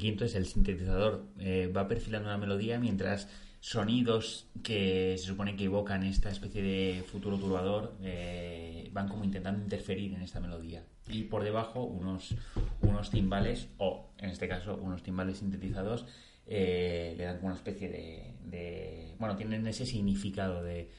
Quinto 0.04 0.26
es 0.26 0.36
el 0.36 0.46
sintetizador. 0.46 1.24
Eh, 1.40 1.72
va 1.76 1.88
perfilando 1.88 2.28
una 2.28 2.38
melodía 2.38 2.78
mientras 2.78 3.30
sonidos 3.62 4.48
que 4.62 5.16
se 5.18 5.26
supone 5.26 5.56
que 5.56 5.64
evocan 5.64 6.04
esta 6.04 6.30
especie 6.30 6.62
de 6.62 7.04
futuro 7.04 7.38
turbador 7.38 7.96
eh, 8.02 8.90
van 8.92 9.08
como 9.08 9.24
intentando 9.24 9.64
interferir 9.64 10.14
en 10.14 10.22
esta 10.22 10.42
melodía. 10.42 10.84
Y 11.08 11.24
por 11.24 11.46
debajo 11.46 11.84
unos 11.86 12.36
unos 12.82 13.10
timbales 13.12 13.70
o 13.78 14.10
en 14.18 14.30
este 14.32 14.50
caso 14.50 14.76
unos 14.76 15.04
timbales 15.04 15.38
sintetizados 15.38 16.06
eh, 16.48 17.16
le 17.18 17.24
dan 17.24 17.38
como 17.38 17.48
una 17.48 17.56
especie 17.56 17.88
de, 17.88 19.16
bueno 19.20 19.38
tienen 19.38 19.66
ese 19.66 19.86
significado 19.86 20.62
de, 20.62 20.90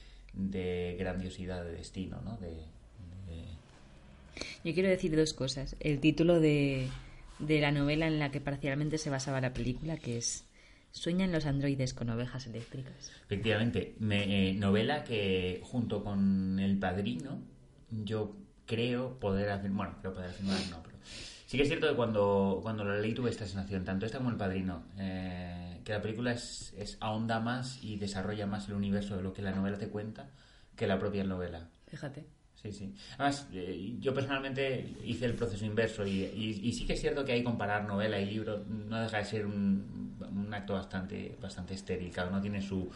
grandiosidad 0.99 1.63
de 1.63 1.73
destino 1.73 2.23
¿no? 2.23 2.39
de, 2.39 2.55
yo 4.65 4.73
quiero 4.73 4.89
decir 4.89 5.15
dos 5.15 5.35
cosas. 5.35 5.77
El 5.79 6.01
título 6.01 6.41
de, 6.41 6.89
de 7.39 7.61
la 7.61 7.73
novela 7.73 8.07
en 8.07 8.19
la 8.19 8.31
que 8.31 8.41
parcialmente 8.41 8.99
se 8.99 9.11
basaba 9.11 9.41
la 9.41 9.53
película 9.53 9.97
que 9.97 10.19
es 10.19 10.45
Sueñan 10.95 11.33
los 11.33 11.45
androides 11.45 11.93
con 11.93 12.09
ovejas 12.09 12.47
eléctricas. 12.47 13.11
Efectivamente, 13.25 13.97
me, 13.99 14.51
eh, 14.51 14.55
novela 14.55 15.03
que 15.03 15.61
junto 15.65 16.05
con 16.05 16.61
El 16.61 16.79
Padrino 16.79 17.43
yo 17.91 18.37
creo 18.65 19.19
poder 19.19 19.51
afirmar, 19.51 19.89
bueno, 19.89 20.01
creo 20.01 20.15
poder 20.15 20.31
afirmar, 20.31 20.61
no, 20.71 20.81
pero 20.85 20.97
sí 21.47 21.57
que 21.57 21.65
es 21.65 21.69
cierto 21.69 21.89
que 21.89 21.97
cuando, 21.97 22.61
cuando 22.63 22.85
lo 22.85 22.97
leí 23.01 23.13
tuve 23.13 23.31
esta 23.31 23.45
sensación, 23.45 23.85
tanto 23.85 24.07
esta 24.07 24.19
como 24.19 24.31
El 24.31 24.37
Padrino, 24.37 24.85
eh, 24.97 25.81
que 25.85 25.93
la 25.93 26.01
película 26.01 26.31
es, 26.31 26.73
es 26.79 26.97
ahonda 27.01 27.41
más 27.41 27.83
y 27.83 27.97
desarrolla 27.97 28.47
más 28.47 28.69
el 28.69 28.75
universo 28.75 29.17
de 29.17 29.25
lo 29.25 29.33
que 29.33 29.43
la 29.43 29.51
novela 29.51 29.79
te 29.79 29.89
cuenta 29.89 30.31
que 30.77 30.87
la 30.87 31.01
propia 31.01 31.25
novela. 31.25 31.69
Fíjate. 31.89 32.25
Sí, 32.65 32.73
sí. 32.73 32.95
Además, 33.19 33.47
eh, 33.53 33.97
yo 34.01 34.15
personalmente 34.15 34.97
hice 35.05 35.27
el 35.27 35.35
proceso 35.35 35.67
inverso 35.67 36.07
y, 36.07 36.23
y, 36.23 36.73
sí 36.73 36.87
que 36.87 36.95
es 36.95 37.01
cierto 37.01 37.23
que 37.23 37.33
hay 37.33 37.43
comparar 37.43 37.85
novela 37.85 38.19
y 38.19 38.25
libro, 38.25 38.65
no 38.67 39.03
deja 39.03 39.19
de 39.19 39.25
ser 39.27 39.45
un, 39.45 40.17
un 40.35 40.55
acto 40.55 40.73
bastante, 40.73 41.37
bastante 41.43 41.75
estéril, 41.75 42.11
cada 42.11 42.31
uno 42.31 42.41
tiene 42.41 42.63
su 42.63 42.91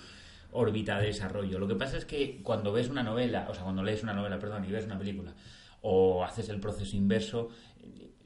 órbita 0.53 0.99
de 0.99 1.09
desarrollo. 1.09 1.59
Lo 1.59 1.69
que 1.69 1.75
pasa 1.75 1.99
es 1.99 2.07
que 2.07 2.41
cuando 2.43 2.73
ves 2.73 2.89
una 2.89 3.03
novela, 3.03 3.47
o 3.51 3.53
sea, 3.53 3.63
cuando 3.65 3.83
lees 3.83 4.03
una 4.03 4.15
novela, 4.15 4.39
perdón, 4.39 4.65
y 4.65 4.73
ves 4.73 4.87
una 4.87 4.99
película, 4.99 5.35
o 5.83 6.25
haces 6.25 6.49
el 6.49 6.61
proceso 6.61 6.97
inverso, 6.97 7.51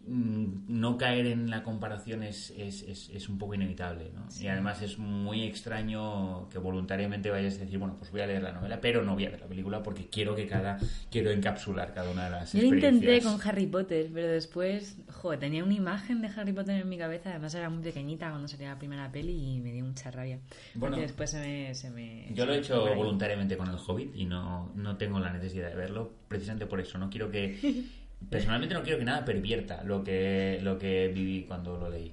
no 0.07 0.99
caer 0.99 1.27
en 1.27 1.49
la 1.49 1.63
comparación 1.63 2.23
es, 2.23 2.51
es, 2.57 2.83
es, 2.83 3.29
un 3.29 3.39
poco 3.39 3.55
inevitable. 3.55 4.11
¿no? 4.15 4.27
Y 4.41 4.49
además 4.49 4.83
es 4.83 4.99
muy 4.99 5.45
extraño 5.45 6.49
que 6.49 6.59
voluntariamente 6.59 7.31
vayas 7.31 7.57
a 7.57 7.59
decir, 7.59 7.79
bueno, 7.79 7.97
pues 7.97 8.11
voy 8.11 8.21
a 8.21 8.27
leer 8.27 8.43
la 8.43 8.53
novela, 8.53 8.81
pero 8.81 9.03
no 9.03 9.15
voy 9.15 9.27
a 9.27 9.31
ver 9.31 9.41
la 9.41 9.47
película 9.47 9.83
porque 9.83 10.09
quiero 10.09 10.35
que 10.35 10.47
cada 10.47 10.79
quiero 11.11 11.31
encapsular 11.31 11.95
cada 11.95 12.11
una 12.11 12.25
de 12.25 12.31
las 12.31 12.53
Yo 12.53 12.63
lo 12.63 12.75
intenté 12.75 13.23
con 13.23 13.39
Harry 13.45 13.67
Potter, 13.67 14.11
pero 14.13 14.29
después, 14.29 14.99
joder, 15.09 15.39
tenía 15.39 15.63
una 15.63 15.75
imagen 15.75 16.21
de 16.21 16.29
Harry 16.29 16.53
Potter 16.53 16.81
en 16.81 16.89
mi 16.89 16.99
cabeza, 16.99 17.31
además 17.31 17.55
era 17.55 17.71
muy 17.71 17.83
pequeñita 17.83 18.31
cuando 18.31 18.49
salía 18.49 18.71
la 18.71 18.79
primera 18.79 19.11
peli 19.13 19.55
y 19.55 19.61
me 19.61 19.73
dio 19.73 19.85
mucha 19.85 20.11
rabia. 20.11 20.41
Bueno, 20.75 20.97
porque 20.97 21.03
después 21.07 21.31
se 21.31 21.39
me, 21.39 21.75
se 21.75 21.91
me 21.91 22.29
Yo 22.35 22.45
lo 22.45 22.55
he 22.55 22.59
hecho 22.59 22.95
voluntariamente 22.95 23.57
con 23.57 23.69
el 23.69 23.77
Hobbit 23.77 24.17
y 24.17 24.25
no, 24.25 24.73
no 24.75 24.97
tengo 24.97 25.21
la 25.21 25.33
necesidad 25.33 25.69
de 25.69 25.77
verlo, 25.77 26.13
precisamente 26.27 26.67
por 26.67 26.81
eso, 26.81 26.99
no 26.99 27.09
quiero 27.09 27.31
que 27.31 27.87
Personalmente 28.31 28.75
no 28.75 28.83
quiero 28.83 28.99
que 28.99 29.05
nada 29.05 29.25
pervierta 29.25 29.83
lo 29.85 30.03
que, 30.03 30.59
lo 30.63 30.79
que 30.79 31.09
viví 31.09 31.45
cuando 31.45 31.79
lo 31.79 31.91
leí. 31.91 32.13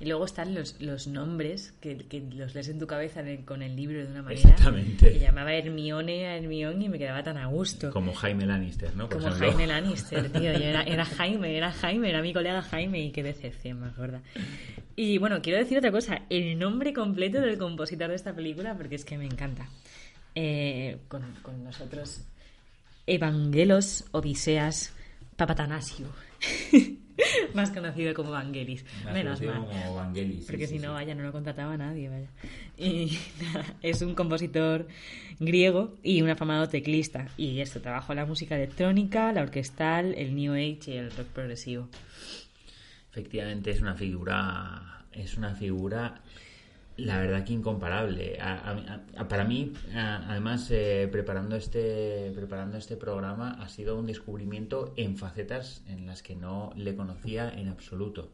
Y 0.00 0.06
luego 0.06 0.24
están 0.24 0.54
los, 0.54 0.80
los 0.80 1.06
nombres 1.08 1.74
que, 1.78 1.98
que 1.98 2.22
los 2.34 2.54
lees 2.54 2.68
en 2.70 2.78
tu 2.78 2.86
cabeza 2.86 3.22
con 3.44 3.60
el 3.60 3.76
libro 3.76 3.98
de 3.98 4.06
una 4.06 4.22
manera. 4.22 4.40
Exactamente. 4.40 5.12
Que 5.12 5.18
llamaba 5.18 5.52
Hermione 5.52 6.26
a 6.26 6.36
Hermione 6.38 6.86
y 6.86 6.88
me 6.88 6.98
quedaba 6.98 7.22
tan 7.22 7.36
a 7.36 7.46
gusto. 7.48 7.90
Como 7.90 8.14
Jaime 8.14 8.46
Lannister, 8.46 8.96
¿no? 8.96 9.10
Como 9.10 9.30
Jaime 9.30 9.66
Lannister, 9.66 10.32
tío. 10.32 10.52
era, 10.52 10.84
era 10.84 11.04
Jaime, 11.04 11.54
era 11.54 11.70
Jaime, 11.70 12.08
era 12.08 12.22
mi 12.22 12.32
colega 12.32 12.62
Jaime 12.62 13.04
y 13.04 13.10
qué 13.10 13.22
decepción 13.22 13.80
más 13.80 13.94
gorda. 13.94 14.22
Y 14.96 15.18
bueno, 15.18 15.42
quiero 15.42 15.58
decir 15.58 15.76
otra 15.76 15.92
cosa. 15.92 16.22
El 16.30 16.58
nombre 16.58 16.94
completo 16.94 17.38
del 17.42 17.58
compositor 17.58 18.08
de 18.08 18.14
esta 18.14 18.34
película, 18.34 18.74
porque 18.78 18.94
es 18.94 19.04
que 19.04 19.18
me 19.18 19.26
encanta. 19.26 19.68
Eh, 20.34 20.96
con, 21.08 21.34
con 21.42 21.62
nosotros, 21.62 22.24
Evangelos 23.06 24.06
Odiseas 24.12 24.94
Papatanasio. 25.40 26.06
más 27.54 27.70
conocido 27.70 28.12
como 28.12 28.30
Vangelis. 28.30 28.84
Menos 29.10 29.40
mal. 29.40 29.64
Como 29.64 29.94
Vangelis, 29.94 30.44
Porque 30.44 30.66
si 30.66 30.78
no, 30.78 30.92
vaya, 30.92 31.14
no 31.14 31.22
lo 31.22 31.32
contrataba 31.32 31.78
nadie, 31.78 32.10
vaya. 32.10 32.28
Y 32.76 33.18
es 33.82 34.02
un 34.02 34.14
compositor 34.14 34.86
griego 35.38 35.96
y 36.02 36.20
un 36.20 36.28
afamado 36.28 36.68
teclista. 36.68 37.28
Y 37.38 37.60
esto, 37.60 37.80
trabajó 37.80 38.12
la 38.12 38.26
música 38.26 38.54
electrónica, 38.54 39.32
la 39.32 39.40
orquestal, 39.40 40.14
el 40.18 40.36
New 40.36 40.52
Age 40.52 40.92
y 40.92 40.96
el 40.98 41.10
rock 41.10 41.28
progresivo. 41.28 41.88
Efectivamente, 43.10 43.70
es 43.70 43.80
una 43.80 43.94
figura. 43.94 45.06
Es 45.12 45.38
una 45.38 45.54
figura 45.54 46.20
la 47.04 47.18
verdad 47.18 47.44
que 47.44 47.52
incomparable. 47.52 48.38
para 49.28 49.44
mí, 49.44 49.72
además, 49.94 50.70
eh, 50.70 51.08
preparando, 51.10 51.56
este, 51.56 52.32
preparando 52.34 52.76
este 52.76 52.96
programa, 52.96 53.56
ha 53.60 53.68
sido 53.68 53.98
un 53.98 54.06
descubrimiento 54.06 54.92
en 54.96 55.16
facetas 55.16 55.82
en 55.86 56.06
las 56.06 56.22
que 56.22 56.36
no 56.36 56.72
le 56.76 56.94
conocía 56.94 57.50
en 57.50 57.68
absoluto. 57.68 58.32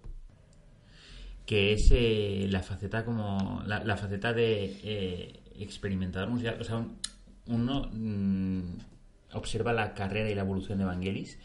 Que 1.46 1.72
es 1.72 1.90
eh, 1.92 2.46
la 2.50 2.60
faceta 2.62 3.04
como. 3.04 3.62
La, 3.66 3.96
faceta 3.96 4.32
de 4.32 4.80
eh, 4.82 5.40
experimentador 5.58 6.28
musical. 6.28 6.58
O 6.60 6.64
sea, 6.64 6.84
uno 7.46 7.88
mm, 7.92 8.78
observa 9.34 9.72
la 9.72 9.94
carrera 9.94 10.28
y 10.28 10.34
la 10.34 10.42
evolución 10.42 10.78
de 10.78 10.84
Vangelis 10.84 11.38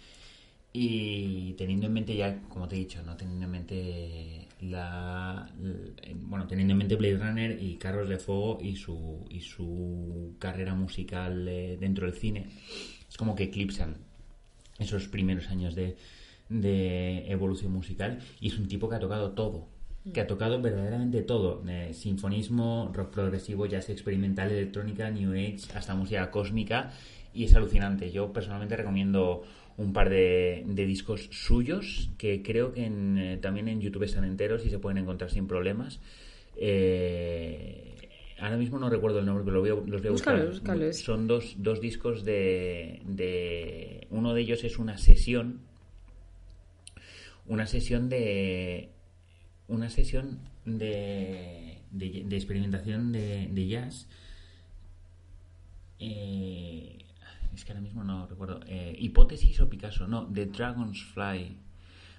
y 0.74 1.54
teniendo 1.54 1.88
en 1.88 1.94
mente 1.94 2.16
ya, 2.16 2.42
como 2.50 2.68
te 2.68 2.76
he 2.76 2.80
dicho, 2.80 3.04
no 3.04 3.18
teniendo 3.18 3.46
en 3.46 3.52
mente 3.52 4.48
la, 4.62 5.52
bueno, 6.16 6.48
teniendo 6.48 6.74
en 6.74 6.78
mente 6.78 6.96
Blade 6.96 7.18
Runner 7.18 7.62
y 7.62 7.78
Carros 7.78 8.08
de 8.08 8.18
Fuego 8.18 8.60
y 8.62 8.76
su, 8.76 9.26
y 9.30 9.42
su 9.42 10.36
carrera 10.40 10.76
musical 10.76 11.48
eh, 11.48 11.78
dentro 11.80 12.06
del 12.06 12.16
cine, 12.16 12.48
es 13.10 13.18
como 13.18 13.36
que 13.36 13.44
eclipsan 13.46 13.98
esos 14.80 15.08
primeros 15.08 15.50
años 15.50 15.76
de, 15.76 15.98
de 16.50 17.32
evolución 17.32 17.72
musical 17.72 18.20
y 18.40 18.48
es 18.48 18.58
un 18.58 18.68
tipo 18.68 18.90
que 18.90 18.96
ha 18.96 19.00
tocado 19.00 19.32
todo, 19.32 19.68
que 20.14 20.22
ha 20.22 20.28
tocado 20.28 20.62
verdaderamente 20.62 21.22
todo, 21.22 21.64
eh, 21.68 21.94
sinfonismo, 21.94 22.92
rock 22.94 23.14
progresivo, 23.14 23.66
jazz 23.66 23.90
experimental, 23.90 24.52
electrónica, 24.52 25.10
new 25.10 25.32
age, 25.32 25.60
hasta 25.76 25.96
música 25.96 26.30
cósmica 26.32 26.92
y 27.34 27.46
es 27.46 27.56
alucinante. 27.56 28.12
Yo 28.12 28.34
personalmente 28.34 28.76
recomiendo 28.76 29.44
un 29.82 29.94
par 29.94 30.10
de, 30.10 30.64
discos 30.68 31.28
suyos 31.32 32.10
que 32.18 32.44
creo 32.44 32.74
que 32.74 32.86
eh, 32.86 33.38
también 33.42 33.68
en 33.68 33.82
YouTube 33.82 34.04
están 34.04 34.24
enteros 34.26 34.66
y 34.66 34.70
se 34.70 34.80
pueden 34.80 35.00
encontrar 35.00 35.32
sin 35.32 35.48
problemas. 35.48 36.00
Eh, 36.56 38.10
ahora 38.40 38.58
mismo 38.58 38.78
no 38.78 38.90
recuerdo 38.90 39.20
el 39.20 39.26
nombre, 39.26 39.44
pero 39.44 39.56
lo 39.56 39.62
voy 39.62 39.90
los 39.90 40.02
voy 40.02 40.10
a 40.10 40.12
buscar. 40.12 40.94
Son 40.94 41.28
dos, 41.28 41.56
dos 41.58 41.82
discos 41.82 42.24
de, 42.24 43.02
de, 43.06 44.08
Uno 44.12 44.34
de 44.34 44.42
ellos 44.42 44.64
es 44.64 44.78
una 44.78 44.98
sesión. 44.98 45.62
Una 47.48 47.66
sesión 47.66 48.08
de. 48.08 48.90
Una 49.68 49.90
sesión 49.90 50.40
de, 50.66 51.80
de, 51.92 52.36
experimentación 52.36 53.12
de, 53.12 53.48
de 53.52 53.68
jazz. 53.68 54.08
Eh, 56.00 57.01
es 57.54 57.66
que 57.66 57.72
ahora 57.72 57.82
mismo 57.82 58.04
no 58.04 58.28
recuerdo, 58.28 58.60
eh, 58.68 58.96
Hipótesis 58.98 59.60
o 59.62 59.70
Picasso, 59.70 60.08
no, 60.08 60.28
The 60.28 60.48
Dragon's 60.48 61.04
Fly. 61.04 61.58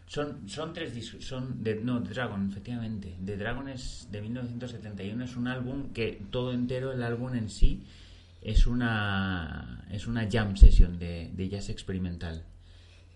Son, 0.07 0.49
son 0.49 0.73
tres 0.73 0.95
discos, 0.95 1.25
son 1.25 1.63
no, 1.83 2.03
The 2.03 2.13
Dragon, 2.13 2.51
efectivamente. 2.51 3.17
The 3.25 3.37
Dragon 3.37 3.69
es 3.69 4.09
de 4.11 4.21
1971, 4.21 5.25
es 5.25 5.37
un 5.37 5.49
álbum 5.49 5.93
que 5.93 6.23
todo 6.31 6.53
entero, 6.53 6.93
el 6.93 7.03
álbum 7.03 7.35
en 7.35 7.49
sí, 7.49 7.85
es 8.43 8.67
una, 8.67 9.87
es 9.91 10.07
una 10.07 10.29
jam 10.31 10.57
session 10.57 10.99
de, 10.99 11.31
de 11.33 11.49
jazz 11.49 11.71
experimental. 11.71 12.45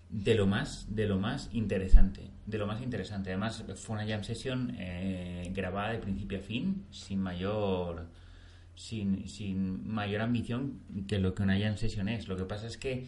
De 0.09 0.37
lo 0.37 0.47
más, 0.47 0.87
de 0.95 1.07
lo 1.09 1.19
más 1.19 1.51
interesante, 1.53 2.31
de 2.47 2.59
lo 2.59 2.67
más 2.67 2.81
interesante. 2.81 3.31
Además, 3.31 3.65
fue 3.75 3.97
una 3.97 4.07
jam 4.07 4.23
session 4.23 4.75
eh, 4.79 5.51
grabada 5.53 5.93
de 5.93 5.99
principio 5.99 6.39
a 6.39 6.43
fin, 6.43 6.87
sin 6.93 7.21
mayor 7.21 8.07
sin, 8.77 9.29
sin 9.29 9.89
mayor 9.89 10.21
ambición 10.21 10.81
que 11.09 11.19
lo 11.19 11.35
que 11.35 11.43
una 11.43 11.59
jam 11.59 11.77
session 11.77 12.09
es. 12.09 12.29
Lo 12.29 12.37
que 12.37 12.45
pasa 12.45 12.67
es 12.67 12.77
que 12.77 13.07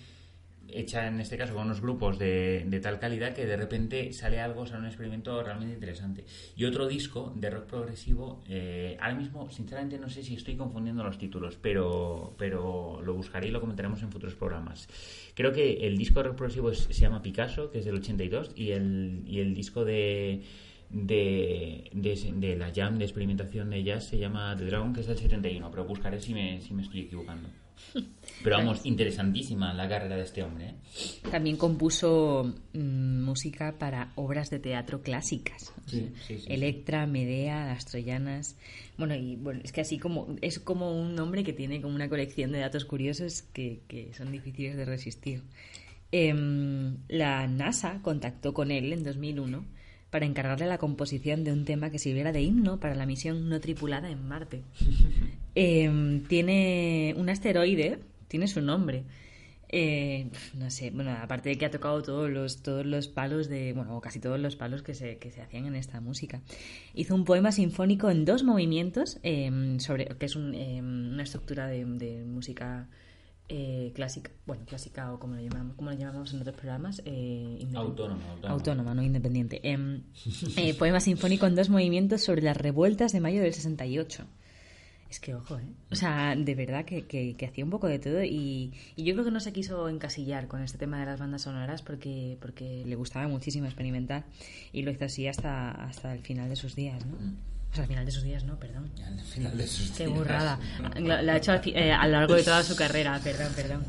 hecha 0.71 1.07
en 1.07 1.21
este 1.21 1.37
caso 1.39 1.55
con 1.55 1.65
unos 1.65 1.81
grupos 1.81 2.19
de, 2.19 2.65
de, 2.67 2.81
tal 2.81 2.99
calidad 2.99 3.35
que 3.35 3.47
de 3.47 3.57
repente 3.57 4.13
sale 4.13 4.41
algo, 4.41 4.67
sale 4.67 4.81
un 4.81 4.87
experimento 4.87 5.43
realmente 5.43 5.75
interesante. 5.75 6.25
Y 6.57 6.65
otro 6.65 6.87
disco 6.87 7.33
de 7.37 7.51
rock 7.51 7.67
progresivo, 7.67 8.43
eh, 8.49 8.97
ahora 9.01 9.15
mismo 9.15 9.51
sinceramente 9.51 9.99
no 9.99 10.09
sé 10.09 10.23
si 10.23 10.35
estoy 10.35 10.57
confundiendo 10.57 11.03
los 11.03 11.19
títulos, 11.19 11.59
pero, 11.61 12.35
pero 12.39 13.01
lo 13.03 13.15
buscaré 13.15 13.49
y 13.49 13.51
lo 13.51 13.61
comentaremos 13.61 14.03
en 14.03 14.11
futuros 14.11 14.35
programas. 14.35 14.89
Creo 15.35 15.53
que 15.53 15.87
el 15.87 15.97
disco 15.97 16.21
de 16.21 16.29
rock 16.29 16.37
progresivo 16.37 16.75
se 16.75 16.93
llama 16.93 17.23
Picasso, 17.23 17.71
que 17.71 17.79
es 17.79 17.85
del 17.85 17.97
82, 17.97 18.53
y 18.55 18.73
el, 18.73 19.23
y 19.27 19.41
el 19.41 19.55
disco 19.55 19.85
de 19.85 20.43
de, 20.91 21.91
de, 21.93 22.57
la 22.57 22.73
jam 22.75 22.99
de 22.99 23.05
experimentación 23.05 23.71
de 23.71 23.83
jazz 23.83 24.09
se 24.09 24.19
llama 24.19 24.57
The 24.57 24.65
Dragon, 24.65 24.93
que 24.93 25.01
es 25.01 25.07
del 25.07 25.19
71, 25.19 25.71
pero 25.71 25.85
buscaré 25.85 26.21
si 26.21 26.33
me, 26.33 26.61
si 26.61 26.73
me 26.75 26.83
estoy 26.83 27.01
equivocando. 27.01 27.49
Pero 28.43 28.57
vamos, 28.57 28.85
interesantísima 28.85 29.73
la 29.73 29.89
carrera 29.89 30.17
de 30.17 30.23
este 30.23 30.43
hombre. 30.43 30.67
¿eh? 30.67 30.75
También 31.31 31.57
compuso 31.57 32.55
mm, 32.73 33.23
música 33.23 33.79
para 33.79 34.13
obras 34.17 34.51
de 34.51 34.59
teatro 34.59 35.01
clásicas. 35.01 35.73
Sí, 35.87 36.11
sí, 36.27 36.39
sí, 36.41 36.47
Electra, 36.49 37.07
Medea, 37.07 37.67
Las 37.67 37.87
Troyanas. 37.87 38.57
Bueno, 38.97 39.15
y 39.15 39.37
bueno, 39.37 39.61
es 39.63 39.73
que 39.73 39.81
así 39.81 39.99
como 39.99 40.37
es 40.41 40.59
como 40.59 41.01
un 41.01 41.19
hombre 41.21 41.45
que 41.45 41.53
tiene 41.53 41.81
como 41.81 41.95
una 41.95 42.09
colección 42.09 42.51
de 42.51 42.59
datos 42.59 42.85
curiosos 42.85 43.43
que, 43.43 43.83
que 43.87 44.13
son 44.13 44.33
difíciles 44.33 44.77
de 44.77 44.85
resistir. 44.85 45.43
Em, 46.11 46.97
la 47.09 47.47
NASA 47.47 48.01
contactó 48.03 48.55
con 48.55 48.71
él 48.71 48.93
en 48.93 49.05
2001 49.05 49.78
para 50.11 50.27
encargarle 50.27 50.67
la 50.67 50.79
composición 50.79 51.45
de 51.45 51.53
un 51.53 51.65
tema 51.65 51.91
que 51.91 51.99
sirviera 51.99 52.33
de 52.33 52.43
himno 52.43 52.81
para 52.81 52.95
la 52.95 53.07
misión 53.07 53.49
no 53.49 53.61
tripulada 53.61 54.11
en 54.11 54.27
Marte. 54.27 54.63
Em, 55.61 56.23
tiene 56.23 57.15
un 57.17 57.29
asteroide, 57.29 57.99
tiene 58.29 58.47
su 58.47 58.63
nombre. 58.63 59.03
Eh, 59.71 60.31
no 60.55 60.71
sé, 60.71 60.91
bueno, 60.91 61.11
aparte 61.11 61.49
de 61.49 61.59
que 61.59 61.67
ha 61.67 61.71
tocado 61.71 62.01
todos 62.01 62.31
los, 62.31 62.63
todos 62.63 62.87
los 62.87 63.09
palos 63.09 63.49
de, 63.49 63.73
bueno, 63.73 64.01
casi 64.01 64.21
todos 64.21 64.39
los 64.39 64.55
palos 64.55 64.83
que 64.83 64.95
se, 64.95 65.19
que 65.19 65.33
se 65.33 65.43
hacían 65.43 65.67
en 65.67 65.75
esta 65.75 66.01
música. 66.01 66.43
Hizo 66.95 67.15
un 67.17 67.25
poema 67.25 67.51
sinfónico 67.51 68.09
en 68.09 68.25
dos 68.25 68.45
movimientos, 68.45 69.19
em, 69.25 69.81
sobre, 69.81 70.07
que 70.07 70.27
es 70.27 70.37
em, 70.37 71.13
una 71.13 71.25
estructura 71.25 71.67
de, 71.67 71.85
de 71.85 72.25
música 72.25 72.89
eh, 73.49 73.93
clásica, 73.95 74.31
bueno, 74.47 74.65
clásica 74.67 75.13
o 75.13 75.19
como 75.19 75.35
lo 75.35 75.41
llamamos, 75.41 75.77
como 75.77 75.91
lo 75.91 75.97
llamamos 75.97 76.33
en 76.35 76.41
otros 76.41 76.57
programas, 76.57 77.03
eh, 77.05 77.67
autónoma, 77.75 78.23
autónoma, 78.31 78.53
autónoma. 78.53 78.95
no 78.95 79.03
independiente. 79.03 79.61
Em, 79.63 80.03
eh, 80.57 80.75
poema 80.75 81.01
sinfónico 81.01 81.47
en 81.47 81.55
dos 81.55 81.69
movimientos 81.71 82.23
sobre 82.23 82.43
las 82.43 82.57
revueltas 82.57 83.13
de 83.13 83.21
mayo 83.21 83.41
del 83.41 83.55
68. 83.55 84.25
Es 85.11 85.21
que, 85.21 85.35
ojo, 85.35 85.59
¿eh? 85.59 85.65
O 85.91 85.97
sea, 85.97 86.37
de 86.37 86.55
verdad 86.55 86.85
que, 86.85 87.07
que, 87.07 87.47
hacía 87.47 87.65
un 87.65 87.71
poco 87.71 87.87
de 87.87 87.99
todo 87.99 88.23
y, 88.23 88.75
y, 88.95 89.05
yo 89.05 89.15
creo 89.15 89.25
que 89.25 89.31
no 89.31 89.41
se 89.41 89.55
quiso 89.55 89.89
encasillar 89.89 90.49
con 90.49 90.61
este 90.63 90.77
tema 90.77 91.01
de 91.01 91.07
las 91.07 91.19
bandas 91.19 91.43
sonoras 91.43 91.81
porque, 91.81 92.37
porque 92.43 92.85
le 92.85 92.95
gustaba 92.95 93.27
muchísimo 93.27 93.65
experimentar 93.65 94.27
y 94.71 94.83
lo 94.83 94.91
hizo 94.91 95.07
así 95.07 95.27
hasta, 95.27 95.71
hasta 95.71 96.13
el 96.13 96.21
final 96.21 96.51
de 96.51 96.57
sus 96.57 96.77
días, 96.77 97.07
¿no? 97.07 97.17
Mm. 97.17 97.58
O 97.71 97.75
sea, 97.75 97.83
al 97.83 97.89
final 97.89 98.07
de 98.07 98.11
sus 98.11 98.23
días, 98.23 98.45
no, 98.45 98.59
perdón. 98.59 98.91
Al 99.07 99.21
final 99.21 99.57
de 99.59 99.67
sus 99.67 99.91
Qué 99.91 100.07
burrada. 100.07 100.59
La, 100.99 101.33
ha 101.33 101.37
hecho 101.37 101.53
eh, 101.67 101.93
a 101.93 102.07
lo 102.07 102.13
largo 102.13 102.35
de 102.35 102.43
toda 102.43 102.63
su 102.63 102.75
carrera, 102.83 103.21
perdón, 103.23 103.53
perdón. 103.55 103.85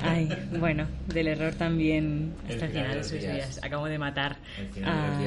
Ay, 0.00 0.28
bueno, 0.58 0.86
del 1.06 1.28
error 1.28 1.54
también 1.54 2.34
hasta 2.48 2.66
el 2.66 2.72
final, 2.72 2.94
de 2.96 3.04
sus 3.04 3.20
días. 3.20 3.60
Acabo 3.62 3.86
de 3.86 3.98
matar 3.98 4.36
a, 4.84 5.18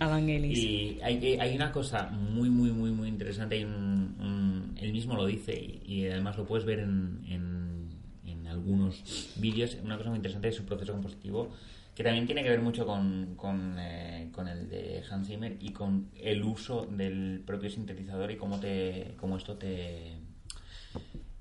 Evangelis. 0.00 0.58
Y 0.58 0.98
hay, 1.02 1.38
hay 1.38 1.54
una 1.54 1.70
cosa 1.70 2.08
muy, 2.08 2.48
muy, 2.48 2.70
muy, 2.70 2.90
muy 2.90 3.08
interesante. 3.08 3.58
y 3.58 3.62
él 3.62 4.92
mismo 4.92 5.14
lo 5.14 5.26
dice 5.26 5.54
y, 5.84 6.06
además 6.06 6.36
lo 6.38 6.46
puedes 6.46 6.64
ver 6.64 6.80
en, 6.80 7.20
en, 7.28 7.90
en 8.24 8.46
algunos 8.46 9.30
vídeos. 9.36 9.76
Una 9.84 9.98
cosa 9.98 10.08
muy 10.08 10.16
interesante 10.16 10.48
es 10.48 10.56
su 10.56 10.64
proceso 10.64 10.92
compositivo 10.92 11.52
que 11.94 12.02
también 12.02 12.26
tiene 12.26 12.42
que 12.42 12.48
ver 12.48 12.60
mucho 12.60 12.86
con, 12.86 13.34
con, 13.36 13.76
eh, 13.78 14.30
con, 14.32 14.48
el 14.48 14.68
de 14.68 15.02
Hans 15.10 15.28
Zimmer 15.28 15.56
y 15.60 15.72
con 15.72 16.10
el 16.16 16.42
uso 16.42 16.86
del 16.86 17.42
propio 17.44 17.68
sintetizador 17.68 18.30
y 18.30 18.36
cómo, 18.36 18.58
te, 18.58 19.14
cómo 19.18 19.36
esto 19.36 19.56
te... 19.56 20.16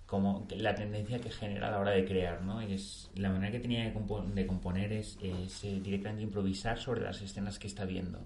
como 0.06 0.47
la 0.58 0.76
tendencia 0.76 1.20
que 1.20 1.30
genera 1.30 1.70
a 1.70 1.72
la 1.72 1.80
hora 1.80 1.91
de 1.91 2.04
crear, 2.04 2.41
¿no? 2.41 2.60
es, 2.60 3.10
la 3.16 3.30
manera 3.30 3.52
que 3.52 3.60
tenía 3.60 3.84
de, 3.84 3.93
de 4.34 4.47
componer 4.47 4.91
es, 4.91 5.18
es 5.22 5.64
eh, 5.64 5.80
directamente 5.82 6.24
improvisar 6.24 6.78
sobre 6.78 7.02
las 7.02 7.22
escenas 7.22 7.58
que 7.58 7.68
está 7.68 7.86
viendo, 7.86 8.20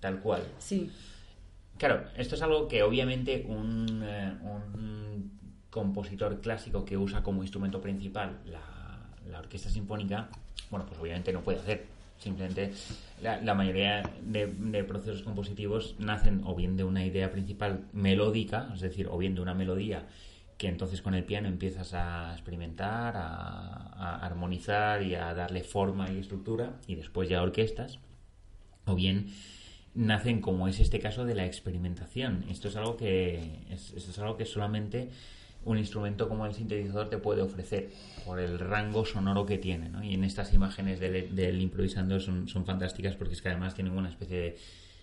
tal 0.00 0.20
cual. 0.20 0.42
Sí. 0.58 0.90
Claro, 1.78 2.04
esto 2.14 2.34
es 2.34 2.42
algo 2.42 2.68
que 2.68 2.82
obviamente 2.82 3.46
un, 3.48 4.02
eh, 4.04 4.34
un 4.42 5.40
compositor 5.70 6.42
clásico 6.42 6.84
que 6.84 6.98
usa 6.98 7.22
como 7.22 7.42
instrumento 7.42 7.80
principal 7.80 8.38
la, 8.44 8.79
la 9.28 9.40
orquesta 9.40 9.70
sinfónica 9.70 10.28
bueno, 10.70 10.86
pues 10.86 11.00
obviamente 11.00 11.32
no 11.32 11.42
puede 11.42 11.58
hacer. 11.58 11.86
Simplemente 12.18 12.72
la, 13.22 13.54
mayoría 13.54 14.02
de, 14.20 14.84
procesos 14.84 15.22
compositivos 15.22 15.94
nacen 15.98 16.42
o 16.44 16.54
bien 16.54 16.76
de 16.76 16.84
una 16.84 17.04
idea 17.04 17.32
principal 17.32 17.86
melódica, 17.94 18.70
es 18.74 18.80
decir, 18.80 19.08
o 19.10 19.16
bien 19.16 19.34
de 19.34 19.40
una 19.40 19.54
melodía 19.54 20.06
que 20.58 20.68
entonces 20.68 21.00
con 21.00 21.14
el 21.14 21.24
piano 21.24 21.48
empiezas 21.48 21.94
a 21.94 22.34
experimentar, 22.34 23.14
a, 23.16 24.16
armonizar 24.16 25.02
y 25.02 25.14
a 25.14 25.32
darle 25.32 25.64
forma 25.64 26.12
y 26.12 26.18
estructura, 26.18 26.74
y 26.86 26.96
después 26.96 27.30
ya 27.30 27.42
orquestas, 27.42 27.98
o 28.84 28.94
bien 28.94 29.32
nacen 29.94 30.42
como 30.42 30.68
es 30.68 30.78
este 30.78 31.00
caso 31.00 31.24
de 31.24 31.34
la 31.34 31.46
experimentación. 31.46 32.44
Esto 32.50 32.68
es 32.68 32.76
algo 32.76 32.98
que 32.98 33.64
esto 33.70 34.10
es 34.10 34.18
algo 34.18 34.36
que 34.36 34.44
solamente 34.44 35.08
un 35.64 35.78
instrumento 35.78 36.28
como 36.28 36.46
el 36.46 36.54
sintetizador 36.54 37.08
te 37.10 37.18
puede 37.18 37.42
ofrecer 37.42 37.90
por 38.24 38.40
el 38.40 38.58
rango 38.58 39.04
sonoro 39.04 39.44
que 39.44 39.58
tiene. 39.58 39.88
¿no? 39.88 40.02
Y 40.02 40.14
en 40.14 40.24
estas 40.24 40.52
imágenes 40.54 41.00
del, 41.00 41.60
improvisando 41.60 42.18
son, 42.20 42.48
son, 42.48 42.64
fantásticas 42.64 43.16
porque 43.16 43.34
es 43.34 43.42
que 43.42 43.50
además 43.50 43.74
tienen 43.74 43.96
una 43.96 44.08
especie 44.08 44.56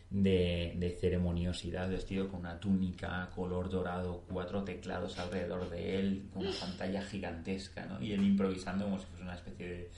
de, 0.10 0.76
de, 0.78 0.98
ceremoniosidad, 1.00 1.90
vestido 1.90 2.30
con 2.30 2.42
una 2.42 2.60
túnica 2.60 3.30
color 3.36 3.70
dorado, 3.70 4.24
cuatro 4.28 4.64
teclados 4.64 5.20
alrededor 5.20 5.70
de 5.70 6.00
él, 6.00 6.30
con 6.34 6.44
una 6.46 6.56
pantalla 6.58 7.02
gigantesca, 7.04 7.86
¿no? 7.86 8.02
y 8.02 8.14
él 8.14 8.24
improvisando 8.24 8.86
como 8.86 8.98
si 9.00 9.06
fuese 9.06 9.24
una 9.24 9.36
especie 9.36 9.90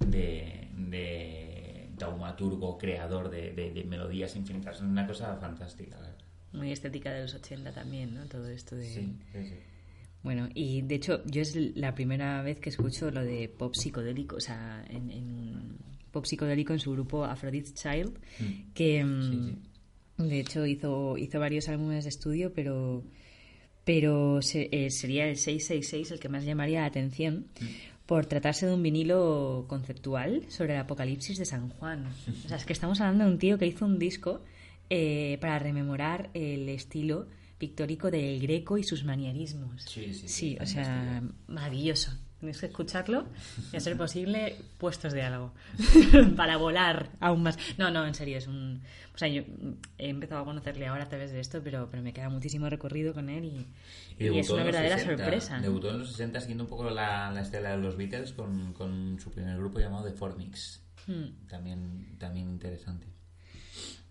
de, 0.00 0.68
de, 0.76 1.90
taumaturgo 1.98 2.78
creador 2.78 3.30
de, 3.30 3.84
melodías 3.88 4.36
infinitas. 4.36 4.76
Es 4.76 4.82
una 4.82 5.06
cosa 5.06 5.36
fantástica. 5.36 5.96
Muy 6.52 6.70
estética 6.70 7.12
de 7.12 7.22
los 7.22 7.34
80 7.34 7.72
también, 7.72 8.14
¿no? 8.14 8.24
Todo 8.26 8.48
esto 8.48 8.76
de... 8.76 8.86
Sí, 8.86 9.18
sí, 9.32 9.44
sí. 9.44 9.56
Bueno, 10.26 10.48
y 10.54 10.82
de 10.82 10.96
hecho 10.96 11.22
yo 11.24 11.40
es 11.40 11.54
la 11.76 11.94
primera 11.94 12.42
vez 12.42 12.58
que 12.58 12.70
escucho 12.70 13.12
lo 13.12 13.22
de 13.22 13.48
pop 13.48 13.76
psicodélico, 13.76 14.34
o 14.34 14.40
sea, 14.40 14.84
en, 14.90 15.78
pop 16.10 16.24
psicodélico 16.24 16.72
en 16.72 16.80
su 16.80 16.90
grupo 16.90 17.24
Aphrodite 17.24 17.72
Child, 17.72 18.18
mm. 18.40 18.72
que 18.74 19.04
mm, 19.04 19.56
de 20.18 20.40
hecho 20.40 20.66
hizo, 20.66 21.16
hizo 21.16 21.38
varios 21.38 21.68
álbumes 21.68 22.02
de 22.02 22.10
estudio, 22.10 22.52
pero, 22.52 23.04
pero 23.84 24.40
eh, 24.52 24.90
sería 24.90 25.28
el 25.28 25.36
666 25.36 26.10
el 26.10 26.18
que 26.18 26.28
más 26.28 26.44
llamaría 26.44 26.80
la 26.80 26.86
atención. 26.86 27.46
Mm. 27.60 27.64
por 28.06 28.26
tratarse 28.26 28.66
de 28.66 28.74
un 28.74 28.82
vinilo 28.82 29.66
conceptual 29.68 30.42
sobre 30.48 30.74
el 30.74 30.80
apocalipsis 30.80 31.38
de 31.38 31.44
San 31.44 31.68
Juan. 31.68 32.06
O 32.44 32.48
sea, 32.48 32.56
es 32.56 32.64
que 32.64 32.72
estamos 32.72 33.00
hablando 33.00 33.26
de 33.26 33.30
un 33.30 33.38
tío 33.38 33.58
que 33.58 33.66
hizo 33.68 33.84
un 33.84 34.00
disco 34.00 34.42
eh, 34.90 35.38
para 35.40 35.60
rememorar 35.60 36.30
el 36.34 36.68
estilo 36.68 37.28
pictórico 37.58 38.10
del 38.10 38.40
Greco 38.40 38.78
y 38.78 38.84
sus 38.84 39.04
manierismos. 39.04 39.82
Sí, 39.82 40.12
sí, 40.12 40.28
sí. 40.28 40.58
o 40.60 40.66
sea, 40.66 41.22
maravilloso. 41.46 42.12
Tienes 42.38 42.60
que 42.60 42.66
escucharlo 42.66 43.26
y, 43.72 43.76
a 43.76 43.80
ser 43.80 43.96
posible, 43.98 44.56
puestos 44.76 45.14
de 45.14 45.22
algo. 45.22 45.52
para 46.36 46.58
volar 46.58 47.10
aún 47.18 47.42
más. 47.42 47.58
No, 47.78 47.90
no, 47.90 48.06
en 48.06 48.14
serio, 48.14 48.36
es 48.36 48.46
un. 48.46 48.82
O 49.14 49.18
sea, 49.18 49.28
yo 49.28 49.42
he 49.96 50.10
empezado 50.10 50.42
a 50.42 50.44
conocerle 50.44 50.86
ahora 50.86 51.04
a 51.04 51.08
través 51.08 51.32
de 51.32 51.40
esto, 51.40 51.62
pero, 51.64 51.88
pero 51.90 52.02
me 52.02 52.12
queda 52.12 52.28
muchísimo 52.28 52.68
recorrido 52.68 53.14
con 53.14 53.30
él 53.30 53.44
y, 53.46 53.66
es 54.18 54.50
una 54.50 54.64
verdadera 54.64 54.98
sorpresa. 54.98 55.60
Debutó 55.60 55.90
en 55.90 56.00
los 56.00 56.10
60 56.10 56.40
siguiendo 56.40 56.64
un 56.64 56.70
poco 56.70 56.90
la, 56.90 57.30
la 57.32 57.40
estela 57.40 57.70
de 57.70 57.78
los 57.78 57.96
Beatles 57.96 58.32
con, 58.32 58.74
con, 58.74 59.18
su 59.18 59.30
primer 59.30 59.56
grupo 59.56 59.78
llamado 59.78 60.04
The 60.04 60.12
Formix. 60.12 60.82
Hmm. 61.06 61.46
También, 61.48 62.16
también 62.18 62.50
interesante. 62.50 63.06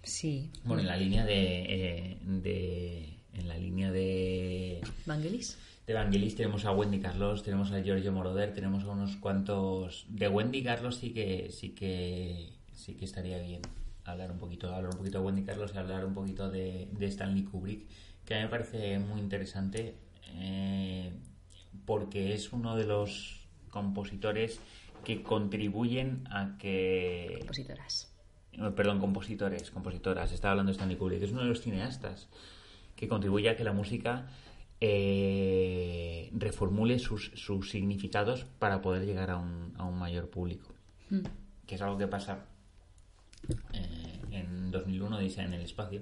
Sí. 0.02 0.52
Bueno, 0.64 0.82
en 0.82 0.88
la 0.88 0.98
línea 0.98 1.26
de, 1.26 1.66
eh, 1.68 2.18
de 2.22 3.15
en 3.38 3.48
la 3.48 3.58
línea 3.58 3.92
de... 3.92 4.82
Vangelis. 5.06 5.58
De 5.86 5.94
Vangelis 5.94 6.36
tenemos 6.36 6.66
a 6.66 6.72
Wendy 6.72 7.00
Carlos, 7.00 7.44
tenemos 7.44 7.72
a 7.72 7.82
Giorgio 7.82 8.12
Moroder, 8.12 8.54
tenemos 8.54 8.84
a 8.84 8.90
unos 8.90 9.16
cuantos... 9.18 10.06
De 10.10 10.28
Wendy 10.28 10.64
Carlos 10.64 10.96
sí 10.96 11.12
que, 11.12 11.52
sí 11.52 11.70
que, 11.70 12.54
sí 12.74 12.96
que 12.96 13.06
estaría 13.06 13.38
bien 13.40 13.62
hablar 14.04 14.32
un 14.32 14.38
poquito, 14.38 14.74
hablar 14.74 14.92
un 14.92 14.98
poquito 14.98 15.20
de 15.20 15.26
Wendy 15.26 15.44
Carlos 15.44 15.72
y 15.74 15.78
hablar 15.78 16.06
un 16.06 16.14
poquito 16.14 16.50
de, 16.50 16.88
Stanley 17.02 17.44
Kubrick, 17.44 17.88
que 18.26 18.36
a 18.36 18.38
mí 18.38 18.44
me 18.44 18.50
parece 18.50 19.00
muy 19.00 19.20
interesante 19.20 19.96
eh, 20.38 21.12
porque 21.86 22.34
es 22.34 22.52
uno 22.52 22.76
de 22.76 22.86
los 22.86 23.48
compositores 23.70 24.60
que 25.04 25.22
contribuyen 25.22 26.24
a 26.32 26.58
que... 26.58 27.36
Compositoras. 27.40 28.12
Perdón, 28.76 29.00
compositores, 29.00 29.70
compositoras. 29.70 30.32
Estaba 30.32 30.54
hablando 30.54 30.72
de 30.72 30.78
Stanley 30.78 30.98
Kubrick. 30.98 31.22
Es 31.22 31.32
uno 31.32 31.42
de 31.42 31.50
los 31.50 31.62
cineastas 31.62 32.30
que 32.96 33.08
contribuye 33.08 33.50
a 33.50 33.56
que 33.56 33.64
la 33.64 33.74
música 33.74 34.28
eh, 34.82 36.30
reformule 36.34 37.00
sus, 37.00 37.32
sus, 37.36 37.70
significados 37.70 38.46
para 38.60 38.82
poder 38.82 39.06
llegar 39.06 39.32
a 39.32 39.38
un, 39.38 39.74
a 39.78 39.84
un 39.84 39.98
mayor 39.98 40.30
público. 40.30 40.74
Hmm. 41.10 41.22
Que 41.66 41.76
es 41.76 41.82
algo 41.82 41.98
que 41.98 42.08
pasa 42.08 42.46
eh, 43.74 44.22
en 44.32 44.72
2001 44.72 45.20
dice 45.20 45.42
en 45.42 45.54
el 45.54 45.62
espacio. 45.62 46.02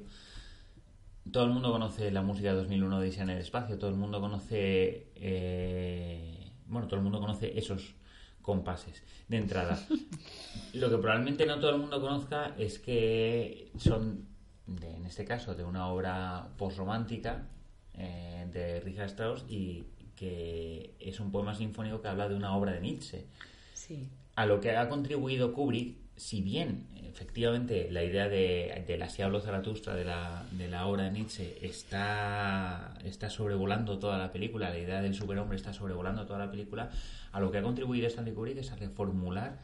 Todo 1.31 1.45
el 1.45 1.51
mundo 1.51 1.71
conoce 1.71 2.11
la 2.11 2.21
música 2.21 2.49
de 2.49 2.55
2001 2.55 3.01
dice 3.01 3.21
en 3.21 3.29
el 3.29 3.39
espacio, 3.39 3.77
todo 3.77 3.89
el 3.89 3.95
mundo 3.95 4.19
conoce 4.19 5.07
eh, 5.15 6.51
bueno, 6.67 6.87
todo 6.87 6.97
el 6.97 7.03
mundo 7.03 7.19
conoce 7.19 7.57
esos 7.57 7.95
compases 8.41 9.03
de 9.27 9.37
entrada. 9.37 9.79
Lo 10.73 10.89
que 10.89 10.97
probablemente 10.97 11.45
no 11.45 11.59
todo 11.59 11.71
el 11.71 11.79
mundo 11.79 12.01
conozca 12.01 12.55
es 12.57 12.79
que 12.79 13.71
son 13.77 14.27
de, 14.67 14.95
en 14.95 15.05
este 15.05 15.25
caso, 15.25 15.55
de 15.55 15.63
una 15.63 15.87
obra 15.87 16.49
postromántica 16.57 17.47
eh, 17.93 18.47
de 18.51 18.79
Richard 18.79 19.09
Strauss 19.09 19.45
y 19.47 19.85
que 20.15 20.95
es 20.99 21.19
un 21.19 21.31
poema 21.31 21.55
sinfónico 21.55 22.01
que 22.01 22.07
habla 22.07 22.29
de 22.29 22.35
una 22.35 22.55
obra 22.55 22.71
de 22.71 22.81
Nietzsche. 22.81 23.25
Sí. 23.73 24.09
A 24.35 24.45
lo 24.45 24.61
que 24.61 24.75
ha 24.75 24.89
contribuido 24.89 25.53
Kubrick, 25.53 25.97
si 26.15 26.41
bien 26.41 26.87
efectivamente 27.13 27.91
la 27.91 28.03
idea 28.03 28.27
de, 28.27 28.83
de 28.87 28.97
la 28.97 29.09
Siablo 29.09 29.39
Zaratustra, 29.39 29.95
de 29.95 30.05
la, 30.05 30.45
de 30.51 30.67
la 30.67 30.87
obra 30.87 31.03
de 31.03 31.11
Nietzsche, 31.11 31.57
está, 31.61 32.95
está 33.03 33.29
sobrevolando 33.29 33.99
toda 33.99 34.17
la 34.17 34.31
película, 34.31 34.69
la 34.69 34.79
idea 34.79 35.01
del 35.01 35.13
superhombre 35.13 35.55
está 35.55 35.73
sobrevolando 35.73 36.25
toda 36.25 36.39
la 36.39 36.49
película, 36.49 36.89
a 37.31 37.39
lo 37.39 37.51
que 37.51 37.59
ha 37.59 37.61
contribuido 37.61 38.07
Stanley 38.07 38.33
Kubrick 38.33 38.57
es 38.57 38.71
a 38.71 38.75
reformular 38.75 39.59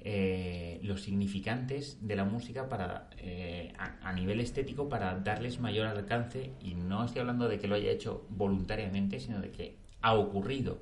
eh, 0.00 0.80
los 0.82 1.02
significantes 1.02 1.98
de 2.00 2.16
la 2.16 2.24
música 2.24 2.68
para 2.68 3.10
eh, 3.18 3.72
a, 3.78 4.08
a, 4.08 4.12
nivel 4.12 4.40
estético 4.40 4.88
para 4.88 5.18
darles 5.18 5.60
mayor 5.60 5.86
alcance. 5.86 6.52
Y 6.62 6.74
no 6.74 7.04
estoy 7.04 7.20
hablando 7.20 7.48
de 7.48 7.58
que 7.58 7.68
lo 7.68 7.74
haya 7.74 7.90
hecho 7.90 8.26
voluntariamente 8.30 9.20
sino 9.20 9.40
de 9.40 9.50
que 9.50 9.76
ha 10.00 10.14
ocurrido 10.14 10.78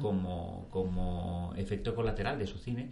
como, 0.00 0.68
como 0.70 1.54
efecto 1.56 1.94
colateral 1.94 2.38
de 2.38 2.46
su 2.46 2.58
cine 2.58 2.90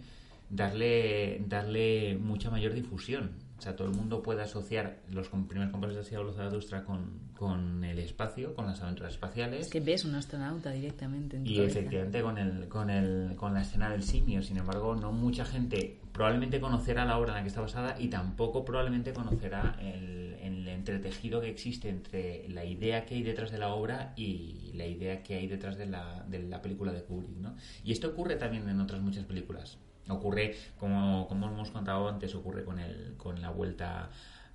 darle 0.49 1.41
darle 1.47 2.17
mucha 2.19 2.49
mayor 2.49 2.73
difusión 2.73 3.31
o 3.57 3.61
sea, 3.61 3.75
todo 3.75 3.87
el 3.87 3.95
mundo 3.95 4.21
puede 4.21 4.41
asociar 4.41 4.99
los 5.09 5.29
primeros 5.29 5.71
compases 5.71 5.95
de 5.95 6.03
Siablo 6.03 6.33
Zaratustra 6.33 6.83
con, 6.83 7.19
con 7.37 7.83
el 7.85 7.99
espacio, 7.99 8.53
con 8.53 8.65
las 8.65 8.81
aventuras 8.81 9.13
espaciales. 9.13 9.67
Es 9.67 9.71
que 9.71 9.79
ves 9.79 10.03
un 10.03 10.15
astronauta 10.15 10.71
directamente. 10.71 11.37
En 11.37 11.47
y 11.47 11.61
efectivamente 11.61 12.21
con, 12.21 12.37
el, 12.37 12.67
con, 12.67 12.89
el, 12.89 13.35
con 13.35 13.53
la 13.53 13.61
escena 13.61 13.89
del 13.89 14.03
simio. 14.03 14.43
Sin 14.43 14.57
embargo, 14.57 14.95
no 14.95 15.13
mucha 15.13 15.45
gente 15.45 16.01
probablemente 16.11 16.59
conocerá 16.59 17.05
la 17.05 17.17
obra 17.17 17.29
en 17.29 17.35
la 17.35 17.41
que 17.43 17.47
está 17.47 17.61
basada 17.61 17.95
y 17.99 18.09
tampoco 18.09 18.65
probablemente 18.65 19.13
conocerá 19.13 19.77
el, 19.81 20.35
el 20.41 20.67
entretejido 20.67 21.39
que 21.39 21.49
existe 21.49 21.87
entre 21.89 22.49
la 22.49 22.65
idea 22.65 23.05
que 23.05 23.15
hay 23.15 23.23
detrás 23.23 23.51
de 23.51 23.57
la 23.57 23.73
obra 23.73 24.13
y 24.17 24.71
la 24.73 24.85
idea 24.85 25.23
que 25.23 25.35
hay 25.35 25.47
detrás 25.47 25.77
de 25.77 25.85
la, 25.85 26.25
de 26.27 26.39
la 26.39 26.61
película 26.61 26.91
de 26.91 27.03
Kubrick. 27.03 27.37
¿no? 27.37 27.55
Y 27.85 27.93
esto 27.93 28.09
ocurre 28.09 28.35
también 28.35 28.67
en 28.67 28.81
otras 28.81 29.01
muchas 29.01 29.23
películas. 29.23 29.77
Ocurre, 30.07 30.55
como, 30.79 31.27
como 31.27 31.47
hemos 31.47 31.71
contado 31.71 32.07
antes, 32.07 32.35
ocurre 32.35 32.63
con, 32.63 32.79
el, 32.79 33.15
con 33.17 33.41
la 33.41 33.49
vuelta 33.49 34.09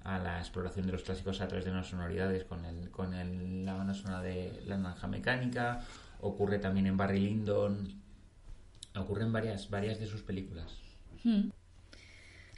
a 0.04 0.18
la 0.18 0.38
exploración 0.38 0.86
de 0.86 0.92
los 0.92 1.02
clásicos 1.02 1.40
a 1.40 1.48
través 1.48 1.64
de 1.64 1.70
unas 1.72 1.88
sonoridades, 1.88 2.44
con, 2.44 2.64
el, 2.64 2.90
con 2.90 3.14
el, 3.14 3.64
la 3.64 3.74
banda 3.74 3.94
sonora 3.94 4.22
de 4.22 4.62
La 4.66 4.76
Naranja 4.76 5.08
Mecánica, 5.08 5.80
ocurre 6.20 6.58
también 6.58 6.86
en 6.86 6.96
Barry 6.96 7.20
Lyndon, 7.20 8.00
ocurre 8.96 9.24
en 9.24 9.32
varias, 9.32 9.68
varias 9.68 9.98
de 9.98 10.06
sus 10.06 10.22
películas. 10.22 10.72
Hmm. 11.24 11.50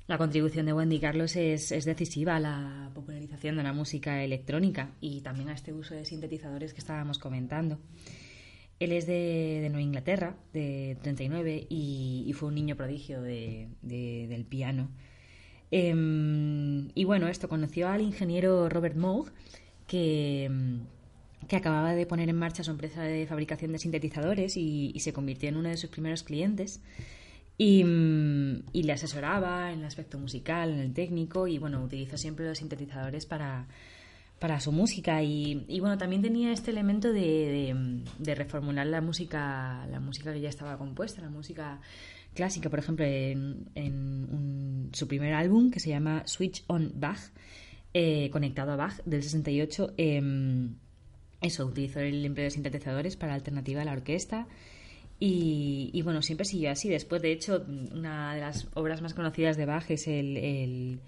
La 0.07 0.19
contribución 0.19 0.67
de 0.67 0.73
Wendy 0.73 0.99
Carlos 0.99 1.37
es, 1.37 1.73
es, 1.73 1.85
decisiva 1.85 2.37
a 2.37 2.41
la 2.41 2.91
popularización 2.95 3.57
de 3.57 3.63
la 3.63 3.73
música 3.73 4.23
electrónica 4.23 4.91
y 5.01 5.21
también 5.21 5.49
a 5.49 5.55
este 5.55 5.73
uso 5.73 5.95
de 5.95 6.05
sintetizadores 6.05 6.75
que 6.75 6.81
estábamos 6.81 7.19
comentando. 7.19 7.79
Él 8.83 8.93
es 8.93 9.07
de, 9.07 9.69
Nueva 9.71 9.83
Inglaterra, 9.83 10.37
de 10.53 10.97
39, 11.03 11.67
y, 11.69 12.33
fue 12.35 12.49
un 12.49 12.57
niño 12.57 12.77
prodigio 12.77 13.23
de, 13.23 13.69
de, 13.83 14.27
del 14.29 14.45
piano. 14.45 14.91
Eh, 15.71 15.95
y 16.95 17.05
bueno, 17.05 17.29
esto 17.29 17.49
conoció 17.49 17.89
al 17.89 18.03
ingeniero 18.03 18.69
Robert 18.69 18.97
Moog, 18.97 19.31
que, 19.87 20.51
que, 21.49 21.57
acababa 21.57 21.95
de 21.95 22.07
poner 22.07 22.29
en 22.29 22.37
marcha 22.37 22.65
su 22.65 22.73
empresa 22.73 23.03
de 23.03 23.27
fabricación 23.27 23.73
de 23.73 23.79
sintetizadores 23.79 24.57
y, 24.57 24.91
y 24.95 25.01
se 25.01 25.13
convirtió 25.13 25.49
en 25.49 25.57
uno 25.57 25.69
de 25.69 25.77
sus 25.77 25.91
primeros 25.91 26.23
clientes. 26.25 26.81
Y, 27.59 27.85
y, 28.73 28.83
le 28.83 28.93
asesoraba 28.93 29.73
en 29.73 29.81
el 29.81 29.85
aspecto 29.85 30.19
musical, 30.19 30.71
en 30.71 30.81
el 30.81 30.93
técnico, 30.93 31.47
y 31.47 31.59
bueno, 31.59 31.85
utilizó 31.85 32.17
siempre 32.17 32.49
los 32.49 32.59
sintetizadores 32.59 33.27
para, 33.27 33.69
para 34.43 34.59
su 34.59 34.73
música. 34.73 35.23
Y, 35.23 35.65
y, 35.69 35.79
bueno 35.79 35.97
también 35.97 36.21
tenía 36.21 36.51
este 36.51 36.73
elemento 36.73 37.13
de, 37.13 38.03
reformular 38.19 38.85
la 38.89 39.01
música 39.01 39.87
la 39.89 40.01
música 40.01 40.33
que 40.33 40.41
ya 40.41 40.49
estaba 40.49 40.77
compuesta 40.79 41.23
la 41.23 41.31
música 41.31 41.81
clásica. 42.35 42.69
Por 42.69 42.81
ejemplo 42.81 43.07
en, 43.07 43.69
en 43.77 43.95
un, 43.95 44.91
su 44.95 45.07
primer 45.07 45.33
álbum 45.35 45.71
que 45.71 45.79
se 45.79 45.91
llama 45.91 46.25
Switch 46.27 46.65
on 46.67 46.93
Bach 46.97 47.21
eh, 47.95 48.31
conectado 48.31 48.73
a 48.73 48.77
Bach 48.77 48.97
del 49.05 49.23
68 49.23 49.95
eh, 49.97 50.21
eso 51.41 51.65
utilizó 51.65 52.01
el 52.01 52.25
empleo 52.25 52.45
de 52.45 52.51
sintetizadores 52.51 53.17
para 53.17 53.35
alternativa 53.35 53.83
a 53.83 53.85
la 53.85 53.93
orquesta. 53.93 54.49
Y, 55.21 55.91
y, 55.93 56.03
bueno 56.03 56.21
siempre 56.21 56.47
siguió 56.47 56.73
así. 56.73 56.89
Después 56.89 57.23
de 57.23 57.31
hecho 57.31 57.65
una 57.95 58.35
de 58.35 58.41
las 58.41 58.67
obras 58.75 59.03
más 59.03 59.15
conocidas 59.15 59.57
de 59.57 59.67
Bach 59.67 59.89
es 59.89 60.09
el 60.09 60.99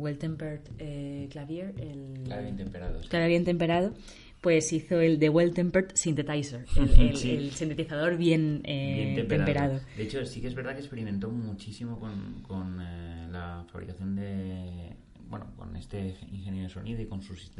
Well 0.00 0.18
Tempered 0.18 0.60
eh, 0.78 1.28
Clavier, 1.30 1.74
el 1.78 2.24
bien 2.42 2.56
temperado, 2.56 3.02
sí. 3.02 3.44
temperado, 3.44 3.94
pues 4.40 4.72
hizo 4.72 5.00
el 5.00 5.18
de 5.18 5.28
Well 5.28 5.52
Tempered 5.52 5.90
Synthesizer, 5.94 6.64
el, 6.76 6.90
el, 7.00 7.16
sí. 7.16 7.30
el 7.32 7.50
sintetizador 7.52 8.16
bien, 8.16 8.62
eh, 8.64 8.94
bien 8.96 9.14
temperado. 9.14 9.46
temperado. 9.46 9.80
De 9.96 10.02
hecho, 10.02 10.24
sí 10.24 10.40
que 10.40 10.48
es 10.48 10.54
verdad 10.54 10.72
que 10.72 10.80
experimentó 10.80 11.28
muchísimo 11.30 12.00
con, 12.00 12.42
con 12.42 12.80
eh, 12.80 13.28
la 13.30 13.64
fabricación 13.70 14.16
de, 14.16 14.96
bueno, 15.28 15.52
con 15.56 15.76
este 15.76 16.16
ingeniero 16.32 16.68
de 16.68 16.74
sonido 16.74 17.02
y 17.02 17.06
con 17.06 17.22
sus 17.22 17.52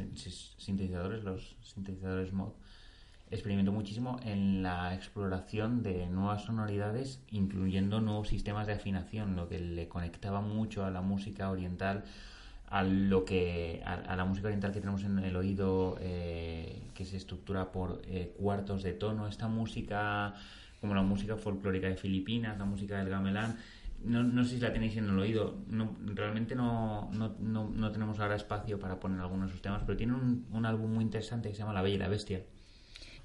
sintetizadores, 0.57 1.23
los 1.23 1.55
sintetizadores 1.61 2.33
mod 2.33 2.53
experimentó 3.31 3.71
muchísimo 3.71 4.19
en 4.23 4.61
la 4.61 4.93
exploración 4.93 5.81
de 5.83 6.05
nuevas 6.07 6.43
sonoridades, 6.43 7.23
incluyendo 7.31 8.01
nuevos 8.01 8.27
sistemas 8.27 8.67
de 8.67 8.73
afinación, 8.73 9.37
lo 9.37 9.47
que 9.47 9.57
le 9.59 9.87
conectaba 9.87 10.41
mucho 10.41 10.83
a 10.85 10.91
la 10.91 11.01
música 11.01 11.49
oriental, 11.49 12.03
a 12.71 12.83
lo 12.83 13.25
que 13.25 13.81
a, 13.85 13.95
a 13.95 14.15
la 14.15 14.23
música 14.23 14.47
oriental 14.47 14.71
que 14.71 14.79
tenemos 14.79 15.03
en 15.03 15.19
el 15.19 15.35
oído, 15.35 15.97
eh, 15.99 16.81
que 16.93 17.03
se 17.03 17.17
estructura 17.17 17.69
por 17.69 18.01
eh, 18.07 18.33
cuartos 18.39 18.81
de 18.81 18.93
tono. 18.93 19.27
Esta 19.27 19.49
música, 19.49 20.33
como 20.79 20.95
la 20.95 21.01
música 21.01 21.35
folclórica 21.35 21.87
de 21.87 21.97
Filipinas, 21.97 22.57
la 22.57 22.63
música 22.63 22.97
del 22.97 23.09
gamelán, 23.09 23.57
no, 24.05 24.23
no, 24.23 24.45
sé 24.45 24.51
si 24.51 24.59
la 24.61 24.71
tenéis 24.71 24.95
en 24.95 25.09
el 25.09 25.19
oído. 25.19 25.57
No, 25.67 25.97
realmente 26.05 26.55
no, 26.55 27.11
no, 27.11 27.35
no, 27.41 27.69
no 27.69 27.91
tenemos 27.91 28.17
ahora 28.19 28.37
espacio 28.37 28.79
para 28.79 28.97
poner 29.01 29.19
algunos 29.19 29.47
de 29.47 29.51
sus 29.51 29.61
temas, 29.61 29.83
pero 29.85 29.97
tiene 29.97 30.13
un, 30.13 30.47
un 30.53 30.65
álbum 30.65 30.93
muy 30.93 31.03
interesante 31.03 31.49
que 31.49 31.55
se 31.55 31.59
llama 31.59 31.73
La 31.73 31.81
Bella 31.81 31.95
y 31.95 31.99
la 31.99 32.07
Bestia. 32.07 32.41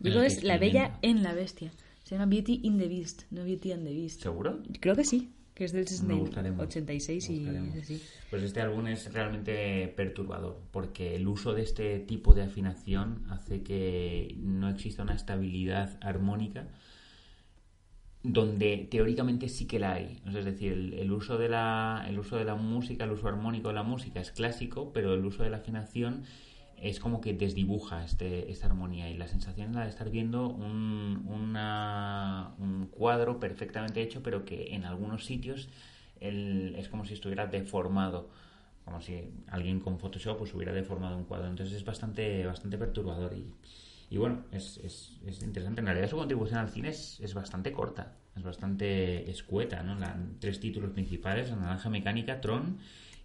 Digo, 0.01 0.23
es 0.23 0.43
La 0.43 0.59
Bella 0.59 0.99
en 1.03 1.23
la 1.23 1.35
Bestia. 1.35 1.71
Se 2.03 2.17
llama 2.17 2.27
Beauty 2.27 2.63
in 2.65 2.79
the 2.79 2.89
Beast, 2.89 3.23
no 3.31 3.45
Beauty 3.45 3.71
and 3.71 3.85
the 3.85 3.93
Beast. 3.93 4.23
¿Seguro? 4.23 4.59
Creo 4.81 4.97
que 4.97 5.05
sí, 5.05 5.31
que 5.57 5.65
es 5.65 5.73
del 5.73 5.87
86 5.87 7.31
y 7.31 7.47
así. 7.81 8.03
Pues 8.29 8.43
este 8.43 8.61
álbum 8.61 8.89
es 8.89 9.11
realmente 9.11 9.89
perturbador, 9.97 10.61
porque 10.71 11.17
el 11.17 11.27
uso 11.27 11.55
de 11.55 11.63
este 11.63 11.99
tipo 11.99 12.35
de 12.35 12.43
afinación 12.43 13.25
hace 13.31 13.63
que 13.63 14.37
no 14.39 14.69
exista 14.69 15.03
una 15.03 15.15
estabilidad 15.15 15.99
armónica 16.03 16.69
donde 18.23 18.87
teóricamente 18.91 19.49
sí 19.49 19.67
que 19.67 19.79
la 19.79 19.95
hay. 19.95 20.21
Es 20.27 20.45
decir, 20.45 20.73
el, 20.73 20.93
el, 20.93 21.11
uso 21.11 21.39
de 21.39 21.49
la, 21.49 22.05
el 22.07 22.19
uso 22.19 22.37
de 22.37 22.45
la 22.45 22.55
música, 22.55 23.05
el 23.05 23.13
uso 23.13 23.29
armónico 23.29 23.69
de 23.69 23.75
la 23.75 23.83
música 23.83 24.21
es 24.21 24.33
clásico, 24.33 24.93
pero 24.93 25.15
el 25.15 25.25
uso 25.25 25.43
de 25.43 25.49
la 25.49 25.59
afinación 25.59 26.25
es 26.81 27.01
como 27.01 27.21
que 27.21 27.33
desdibuja 27.33 28.05
este, 28.05 28.51
esta 28.51 28.67
armonía 28.67 29.09
y 29.09 29.17
la 29.17 29.27
sensación 29.29 29.71
es 29.71 29.75
la 29.77 29.85
de 29.85 29.91
estar 29.91 30.11
viendo 30.11 30.49
un, 30.49 31.27
un 32.59 32.87
cuadro 32.91 33.41
perfectamente 33.41 34.03
hecho 34.03 34.23
pero 34.23 34.45
que 34.45 34.75
en 34.75 34.85
algunos 34.85 35.25
sitios 35.25 35.69
el, 36.21 36.75
es 36.77 36.89
como 36.89 37.05
si 37.05 37.15
estuviera 37.15 37.47
deformado 37.47 38.29
como 38.85 39.01
si 39.01 39.31
alguien 39.49 39.81
con 39.81 39.99
Photoshop 39.99 40.39
pues 40.39 40.55
hubiera 40.55 40.73
deformado 40.73 41.17
un 41.17 41.25
cuadro 41.25 41.49
entonces 41.49 41.75
es 41.75 41.85
bastante 41.85 42.45
bastante 42.45 42.77
perturbador 42.77 43.35
y, 43.35 43.55
y 44.11 44.19
bueno 44.19 44.45
es, 44.53 44.79
es, 44.79 45.19
es, 45.27 45.43
interesante 45.43 45.81
en 45.81 45.87
realidad 45.87 46.11
su 46.11 46.17
contribución 46.17 46.59
al 46.59 46.69
cine 46.69 46.91
es, 46.91 47.19
es 47.21 47.33
bastante 47.33 47.73
corta 47.73 48.17
es 48.37 48.43
bastante 48.43 49.31
escueta 49.31 49.83
¿no? 49.83 49.95
La, 49.95 50.17
tres 50.41 50.61
títulos 50.61 50.91
principales 50.91 51.49
La 51.51 51.57
Naranja 51.57 51.89
Mecánica, 51.89 52.41
Tron 52.41 52.79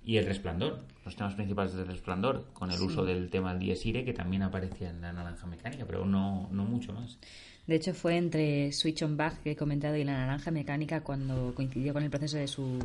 y 0.04 0.18
El 0.18 0.26
Resplandor, 0.26 0.80
los 1.06 1.16
temas 1.16 1.36
principales 1.36 1.74
del 1.74 1.88
Resplandor, 1.88 2.46
con 2.54 2.72
el 2.72 2.78
sí. 2.78 2.84
uso 2.84 3.06
del 3.06 3.30
tema 3.30 3.52
del 3.52 3.60
Dies 3.60 3.86
Irae, 3.86 4.04
que 4.04 4.14
también 4.14 4.42
aparecía 4.42 4.90
en 4.90 5.02
la 5.02 5.14
Naranja 5.14 5.46
Mecánica, 5.46 5.86
pero 5.86 6.06
no, 6.06 6.50
no 6.52 6.66
mucho 6.66 6.94
más. 6.94 7.20
De 7.68 7.76
hecho, 7.76 7.94
fue 7.94 8.18
entre 8.18 8.72
Switch 8.72 9.04
on 9.04 9.16
Bach, 9.16 9.38
que 9.44 9.52
he 9.52 9.56
comentado, 9.56 9.96
y 9.96 10.04
la 10.04 10.14
Naranja 10.14 10.50
Mecánica 10.50 11.02
cuando 11.02 11.54
coincidió 11.54 11.94
con 11.94 12.04
el 12.04 12.10
proceso 12.10 12.38
de 12.38 12.48
su, 12.48 12.80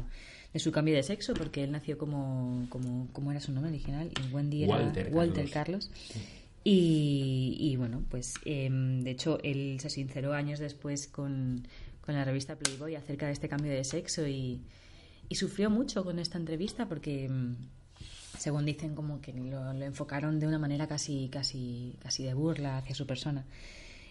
de 0.53 0.59
su 0.59 0.71
cambio 0.73 0.95
de 0.95 1.03
sexo, 1.03 1.33
porque 1.33 1.65
él 1.65 1.73
nació 1.73 1.97
como, 1.97 2.67
como, 2.69 3.09
como 3.13 3.31
era 3.31 3.41
su 3.41 3.53
nombre 3.53 3.73
original, 3.73 4.11
y 4.11 4.35
Wendy 4.35 4.65
era 4.65 4.77
Walter, 4.77 5.09
Walter 5.13 5.51
Carlos. 5.51 5.89
Carlos. 5.89 5.91
Sí. 6.13 6.21
Y, 6.65 7.57
y, 7.61 7.77
bueno, 7.77 8.03
pues 8.11 8.35
eh, 8.45 8.69
de 8.71 9.11
hecho 9.11 9.39
él 9.45 9.79
se 9.81 9.89
sinceró 9.89 10.35
años 10.35 10.59
después 10.59 11.07
con, 11.07 11.67
con 12.01 12.17
la 12.17 12.25
revista 12.25 12.57
Playboy 12.57 12.97
acerca 12.97 13.27
de 13.27 13.33
este 13.33 13.49
cambio 13.49 13.71
de 13.71 13.85
sexo 13.85 14.27
y, 14.27 14.63
y 15.29 15.35
sufrió 15.35 15.71
mucho 15.71 16.05
con 16.05 16.19
esta 16.19 16.39
entrevista 16.39 16.89
porque 16.89 17.31
según 18.39 18.65
dicen 18.65 18.95
como 18.95 19.21
que 19.21 19.33
lo, 19.33 19.73
lo, 19.73 19.85
enfocaron 19.85 20.39
de 20.39 20.47
una 20.47 20.59
manera 20.59 20.87
casi 20.87 21.29
casi 21.29 21.97
casi 22.01 22.25
de 22.25 22.35
burla 22.35 22.79
hacia 22.79 22.95
su 22.95 23.07
persona. 23.07 23.45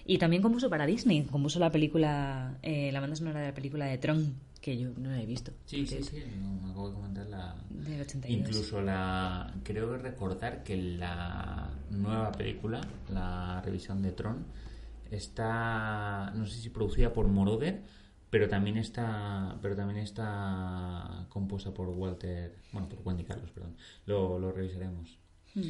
Y 0.08 0.20
también 0.20 0.44
compuso 0.44 0.70
para 0.70 0.86
Disney 0.86 1.24
compuso 1.24 1.60
la 1.60 1.72
película 1.72 2.58
eh, 2.62 2.92
la 2.92 3.00
banda 3.00 3.16
sonora 3.16 3.40
de 3.40 3.48
la 3.48 3.54
película 3.54 3.86
de 3.86 3.98
Tron 3.98 4.36
que 4.62 4.78
yo 4.78 4.90
no 4.98 5.12
la 5.12 5.22
he 5.22 5.26
visto. 5.26 5.52
Sí 5.66 5.86
sí 5.86 6.04
sí 6.04 6.24
no, 6.40 6.60
me 6.62 6.72
acabo 6.72 6.90
de 6.90 6.96
comentar 6.96 7.28
la 7.28 7.56
del 7.70 8.02
82 8.02 8.40
incluso 8.40 8.82
la 8.82 9.54
creo 9.64 9.98
recordar 9.98 10.64
que 10.64 10.78
la 10.78 11.70
nueva 11.92 12.32
película 12.32 12.82
la 13.10 13.62
revisión 13.62 14.02
de 14.02 14.12
Tron 14.12 14.46
está, 15.12 16.32
no 16.36 16.46
sé 16.46 16.60
si 16.60 16.70
producida 16.70 17.14
por 17.14 17.28
Moroder, 17.28 17.82
pero 18.30 18.48
también 18.50 18.78
está, 18.78 19.58
pero 19.62 19.76
también 19.76 20.00
está 20.00 21.26
compuesta 21.30 21.74
por 21.74 21.90
Walter, 21.90 22.56
bueno, 22.72 22.90
por 22.90 23.00
Wendy 23.06 23.24
Carlos, 23.24 23.52
perdón. 23.52 23.76
Lo, 24.06 24.40
lo 24.40 24.52
revisaremos. 24.52 25.18
Hmm. 25.54 25.62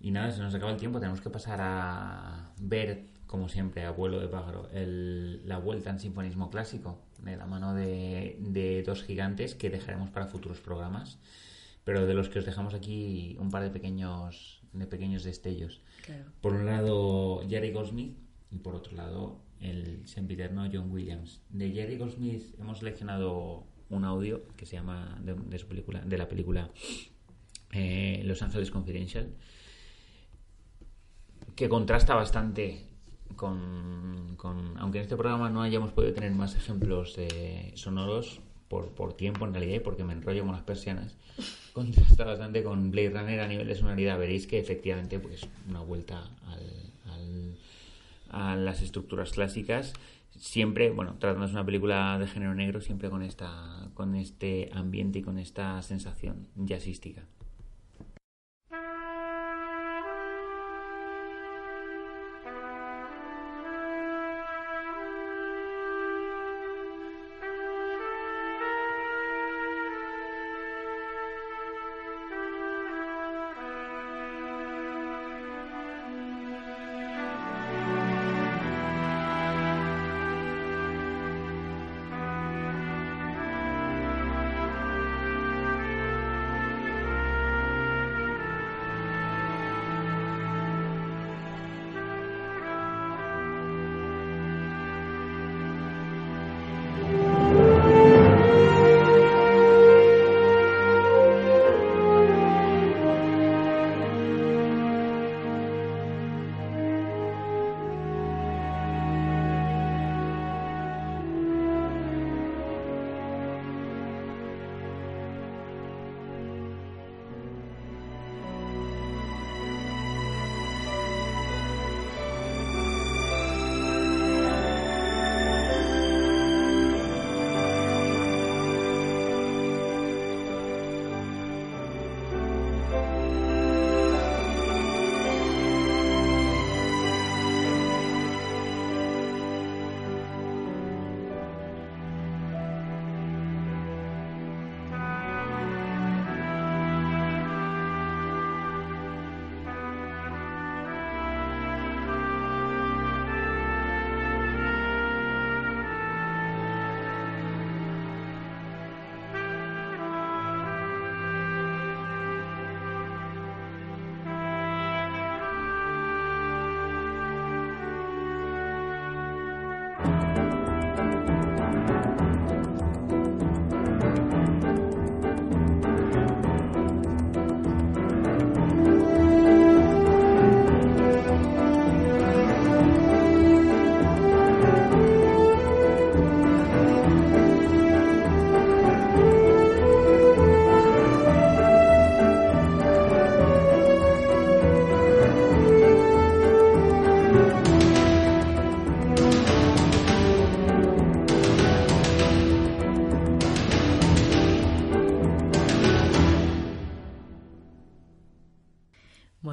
Y 0.00 0.10
nada, 0.10 0.30
se 0.30 0.40
nos 0.40 0.54
acaba 0.54 0.70
el 0.72 0.76
tiempo, 0.78 0.98
tenemos 1.00 1.20
que 1.20 1.30
pasar 1.30 1.58
a 1.62 2.52
ver, 2.60 3.06
como 3.26 3.48
siempre, 3.48 3.84
a 3.84 3.90
vuelo 3.90 4.20
de 4.20 4.28
pájaro, 4.28 4.68
el- 4.72 5.46
la 5.48 5.58
vuelta 5.58 5.90
en 5.90 5.98
sinfonismo 6.00 6.50
clásico, 6.50 6.98
de 7.22 7.36
la 7.36 7.46
mano 7.46 7.74
de, 7.74 8.36
de 8.40 8.82
dos 8.82 9.02
gigantes 9.02 9.54
que 9.54 9.70
dejaremos 9.70 10.10
para 10.10 10.26
futuros 10.26 10.60
programas, 10.60 11.18
pero 11.84 12.06
de 12.06 12.14
los 12.14 12.28
que 12.28 12.38
os 12.40 12.44
dejamos 12.44 12.74
aquí 12.74 13.36
un 13.40 13.50
par 13.50 13.62
de 13.62 13.70
pequeños, 13.70 14.60
de 14.72 14.86
pequeños 14.86 15.24
destellos. 15.24 15.80
Claro. 16.04 16.24
Por 16.42 16.52
un 16.54 16.66
lado, 16.66 17.42
Jerry 17.48 17.72
Goldsmith 17.72 18.16
y 18.50 18.58
por 18.58 18.74
otro 18.74 18.94
lado, 18.96 19.40
el 19.60 20.06
sempiterno 20.06 20.68
John 20.72 20.90
Williams. 20.90 21.40
De 21.50 21.70
Jerry 21.70 21.96
Goldsmith 21.96 22.54
hemos 22.58 22.78
seleccionado 22.78 23.64
un 23.88 24.04
audio 24.04 24.46
que 24.56 24.66
se 24.66 24.76
llama 24.76 25.18
de, 25.22 25.58
su 25.58 25.66
película, 25.68 26.00
de 26.00 26.18
la 26.18 26.28
película 26.28 26.70
eh, 27.72 28.22
Los 28.24 28.42
Ángeles 28.42 28.70
Confidential, 28.70 29.34
que 31.54 31.68
contrasta 31.68 32.14
bastante 32.14 32.84
con, 33.36 34.36
aunque 34.78 34.98
en 34.98 35.02
este 35.02 35.16
programa 35.16 35.50
no 35.50 35.62
hayamos 35.62 35.92
podido 35.92 36.14
tener 36.14 36.32
más 36.32 36.54
ejemplos 36.54 37.14
eh, 37.18 37.72
sonoros 37.74 38.40
por, 38.68 39.14
tiempo 39.14 39.46
en 39.46 39.52
realidad 39.54 39.76
y 39.76 39.80
porque 39.80 40.04
me 40.04 40.12
enrollo 40.12 40.42
con 40.42 40.52
las 40.52 40.62
persianas 40.62 41.14
contrasta 41.72 42.24
bastante 42.24 42.64
con 42.64 42.90
Blade 42.90 43.10
Runner 43.10 43.40
a 43.40 43.46
nivel 43.46 43.68
de 43.68 43.74
sonoridad 43.74 44.18
veréis 44.18 44.46
que 44.46 44.58
efectivamente 44.58 45.18
pues 45.20 45.46
una 45.68 45.80
vuelta 45.80 46.30
al- 46.46 47.56
a 48.30 48.56
las 48.56 48.82
estructuras 48.82 49.32
clásicas 49.32 49.92
siempre 50.30 50.90
bueno 50.90 51.16
tratándose 51.18 51.54
una 51.54 51.64
película 51.64 52.18
de 52.18 52.26
género 52.26 52.54
negro 52.54 52.80
siempre 52.80 53.10
con 53.10 53.22
esta 53.22 53.88
con 53.94 54.14
este 54.14 54.70
ambiente 54.72 55.20
y 55.20 55.22
con 55.22 55.38
esta 55.38 55.80
sensación 55.82 56.48
jazzística 56.56 57.24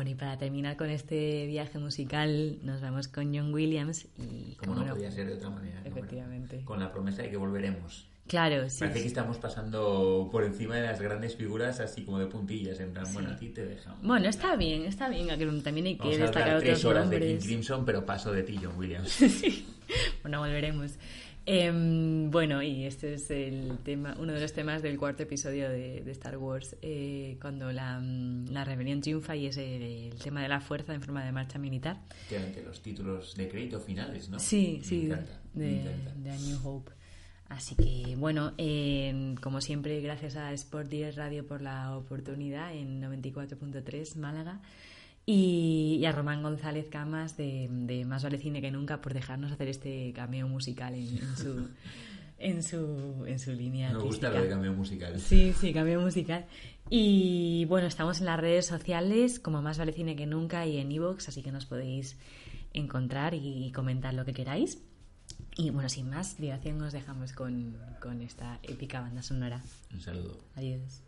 Bueno, 0.04 0.18
y 0.18 0.20
para 0.20 0.38
terminar 0.38 0.76
con 0.76 0.90
este 0.90 1.48
viaje 1.48 1.80
musical, 1.80 2.58
nos 2.62 2.82
vamos 2.82 3.08
con 3.08 3.34
John 3.34 3.54
Williams 3.54 4.06
y... 4.18 4.54
como 4.56 4.76
no 4.76 4.86
podía 4.86 5.10
ser 5.10 5.28
de 5.28 5.36
otra 5.36 5.50
manera 5.50 5.80
¿no? 5.80 5.90
Efectivamente. 5.90 6.62
con 6.66 6.82
la 6.82 6.92
promesa 6.92 7.22
de 7.22 7.30
que 7.30 7.38
volveremos 7.38 8.10
Claro, 8.28 8.70
sí. 8.70 8.80
Parece 8.82 9.00
que 9.00 9.08
estamos 9.08 9.38
pasando 9.38 10.28
por 10.30 10.44
encima 10.44 10.76
de 10.76 10.82
las 10.82 11.00
grandes 11.00 11.38
figuras 11.38 11.80
así 11.80 12.04
como 12.04 12.20
de 12.20 12.26
puntillas, 12.26 12.82
en 12.82 12.92
plan, 12.92 13.06
bueno, 13.14 13.32
a 13.32 13.38
ti 13.38 13.50
te 13.50 13.66
dejamos. 13.66 14.02
Bueno, 14.02 14.28
está 14.28 14.58
bien, 14.58 14.84
está 14.84 15.08
bien. 15.08 15.28
También 15.62 15.88
hay 15.88 15.96
que 15.96 16.04
Vamos 16.04 16.18
a 16.18 16.22
destacar 16.22 16.50
hablar 16.50 16.62
tres 16.62 16.80
otros 16.80 16.92
horas 16.92 17.10
de 17.10 17.20
King 17.20 17.26
nombres. 17.26 17.46
Crimson, 17.46 17.86
pero 17.86 18.06
paso 18.06 18.32
de 18.34 18.44
ti, 18.44 18.60
John 18.62 18.78
Williams. 18.78 19.20
Bueno, 20.22 20.40
volveremos. 20.40 20.94
Em, 21.46 22.32
bueno, 22.32 22.62
y 22.64 22.86
este 22.86 23.16
es 23.16 23.30
el 23.30 23.78
tema, 23.84 24.16
uno 24.18 24.32
de 24.32 24.40
los 24.40 24.54
temas 24.54 24.82
del 24.82 24.98
cuarto 24.98 25.24
episodio 25.24 25.70
de, 25.70 26.02
de 26.02 26.12
Star 26.12 26.38
Wars, 26.38 26.78
eh, 26.82 27.38
cuando 27.42 27.70
la, 27.74 28.00
la 28.00 28.64
rebelión 28.64 29.02
triunfa 29.02 29.36
y 29.36 29.48
es 29.48 29.58
el, 29.58 29.82
el 30.14 30.20
tema 30.20 30.42
de 30.42 30.48
la 30.48 30.62
fuerza 30.62 30.94
en 30.94 31.02
forma 31.02 31.26
de 31.26 31.34
marcha 31.34 31.60
militar. 31.60 32.00
Efectivamente, 32.12 32.64
los 32.64 32.82
títulos 32.82 33.36
de 33.36 33.50
crédito 33.50 33.82
finales, 33.82 34.30
¿no? 34.30 34.40
Sí, 34.40 34.78
Me 34.80 34.86
sí, 34.86 35.06
encanta, 35.08 35.42
me 35.54 35.64
de, 35.66 35.82
encanta. 35.82 36.14
de 36.16 36.32
A 36.32 36.38
New 36.38 36.60
Hope. 36.64 36.92
Así 37.50 37.76
que, 37.76 38.16
bueno, 38.16 38.54
eh, 38.58 39.36
como 39.42 39.60
siempre, 39.60 40.00
gracias 40.02 40.38
a 40.38 40.54
Sport 40.54 40.88
Direct 40.90 41.18
Radio 41.18 41.46
por 41.46 41.62
la 41.62 41.96
oportunidad 41.98 42.74
en 42.74 43.02
94.3 43.02 44.16
Málaga 44.16 44.62
y, 45.26 45.98
y 46.02 46.06
a 46.06 46.12
Román 46.12 46.44
González 46.44 46.90
Camas 46.90 47.38
de, 47.38 47.68
de 47.72 48.06
Más 48.06 48.24
Vale 48.24 48.38
Cine 48.38 48.62
que 48.62 48.72
Nunca 48.72 49.02
por 49.02 49.14
dejarnos 49.14 49.52
hacer 49.52 49.68
este 49.70 50.12
cameo 50.14 50.48
musical 50.48 50.94
en, 50.96 51.18
en 51.18 51.38
su, 51.38 51.70
en, 52.40 52.64
su, 52.64 53.26
en 53.26 53.40
su 53.40 53.54
línea 53.54 53.94
Me 53.94 54.00
gusta 54.00 54.30
lo 54.30 54.42
de 54.42 54.50
cambio 54.50 54.74
musical. 54.74 55.20
Sí, 55.20 55.54
sí, 55.54 55.74
cambio 55.74 56.02
musical. 56.02 56.46
Y 56.90 57.66
bueno, 57.66 57.88
estamos 57.88 58.20
en 58.20 58.26
las 58.26 58.40
redes 58.40 58.66
sociales 58.66 59.40
como 59.40 59.62
Más 59.62 59.78
Vale 59.78 59.94
Cine 59.94 60.16
que 60.16 60.26
Nunca 60.26 60.66
y 60.66 60.78
en 60.78 60.92
iVoox, 60.92 61.30
así 61.30 61.42
que 61.42 61.52
nos 61.52 61.66
podéis 61.66 62.18
encontrar 62.74 63.34
y 63.34 63.72
comentar 63.72 64.14
lo 64.14 64.26
que 64.26 64.34
queráis. 64.34 64.82
Y 65.56 65.70
bueno, 65.70 65.88
sin 65.88 66.10
más 66.10 66.38
dilación, 66.38 66.82
os 66.82 66.94
dejamos 66.94 67.32
con, 67.34 67.78
con 68.02 68.22
esta 68.22 68.60
épica 68.64 69.02
banda 69.02 69.22
sonora. 69.22 69.62
Un 69.94 70.02
saludo. 70.02 70.40
Adiós. 70.56 71.02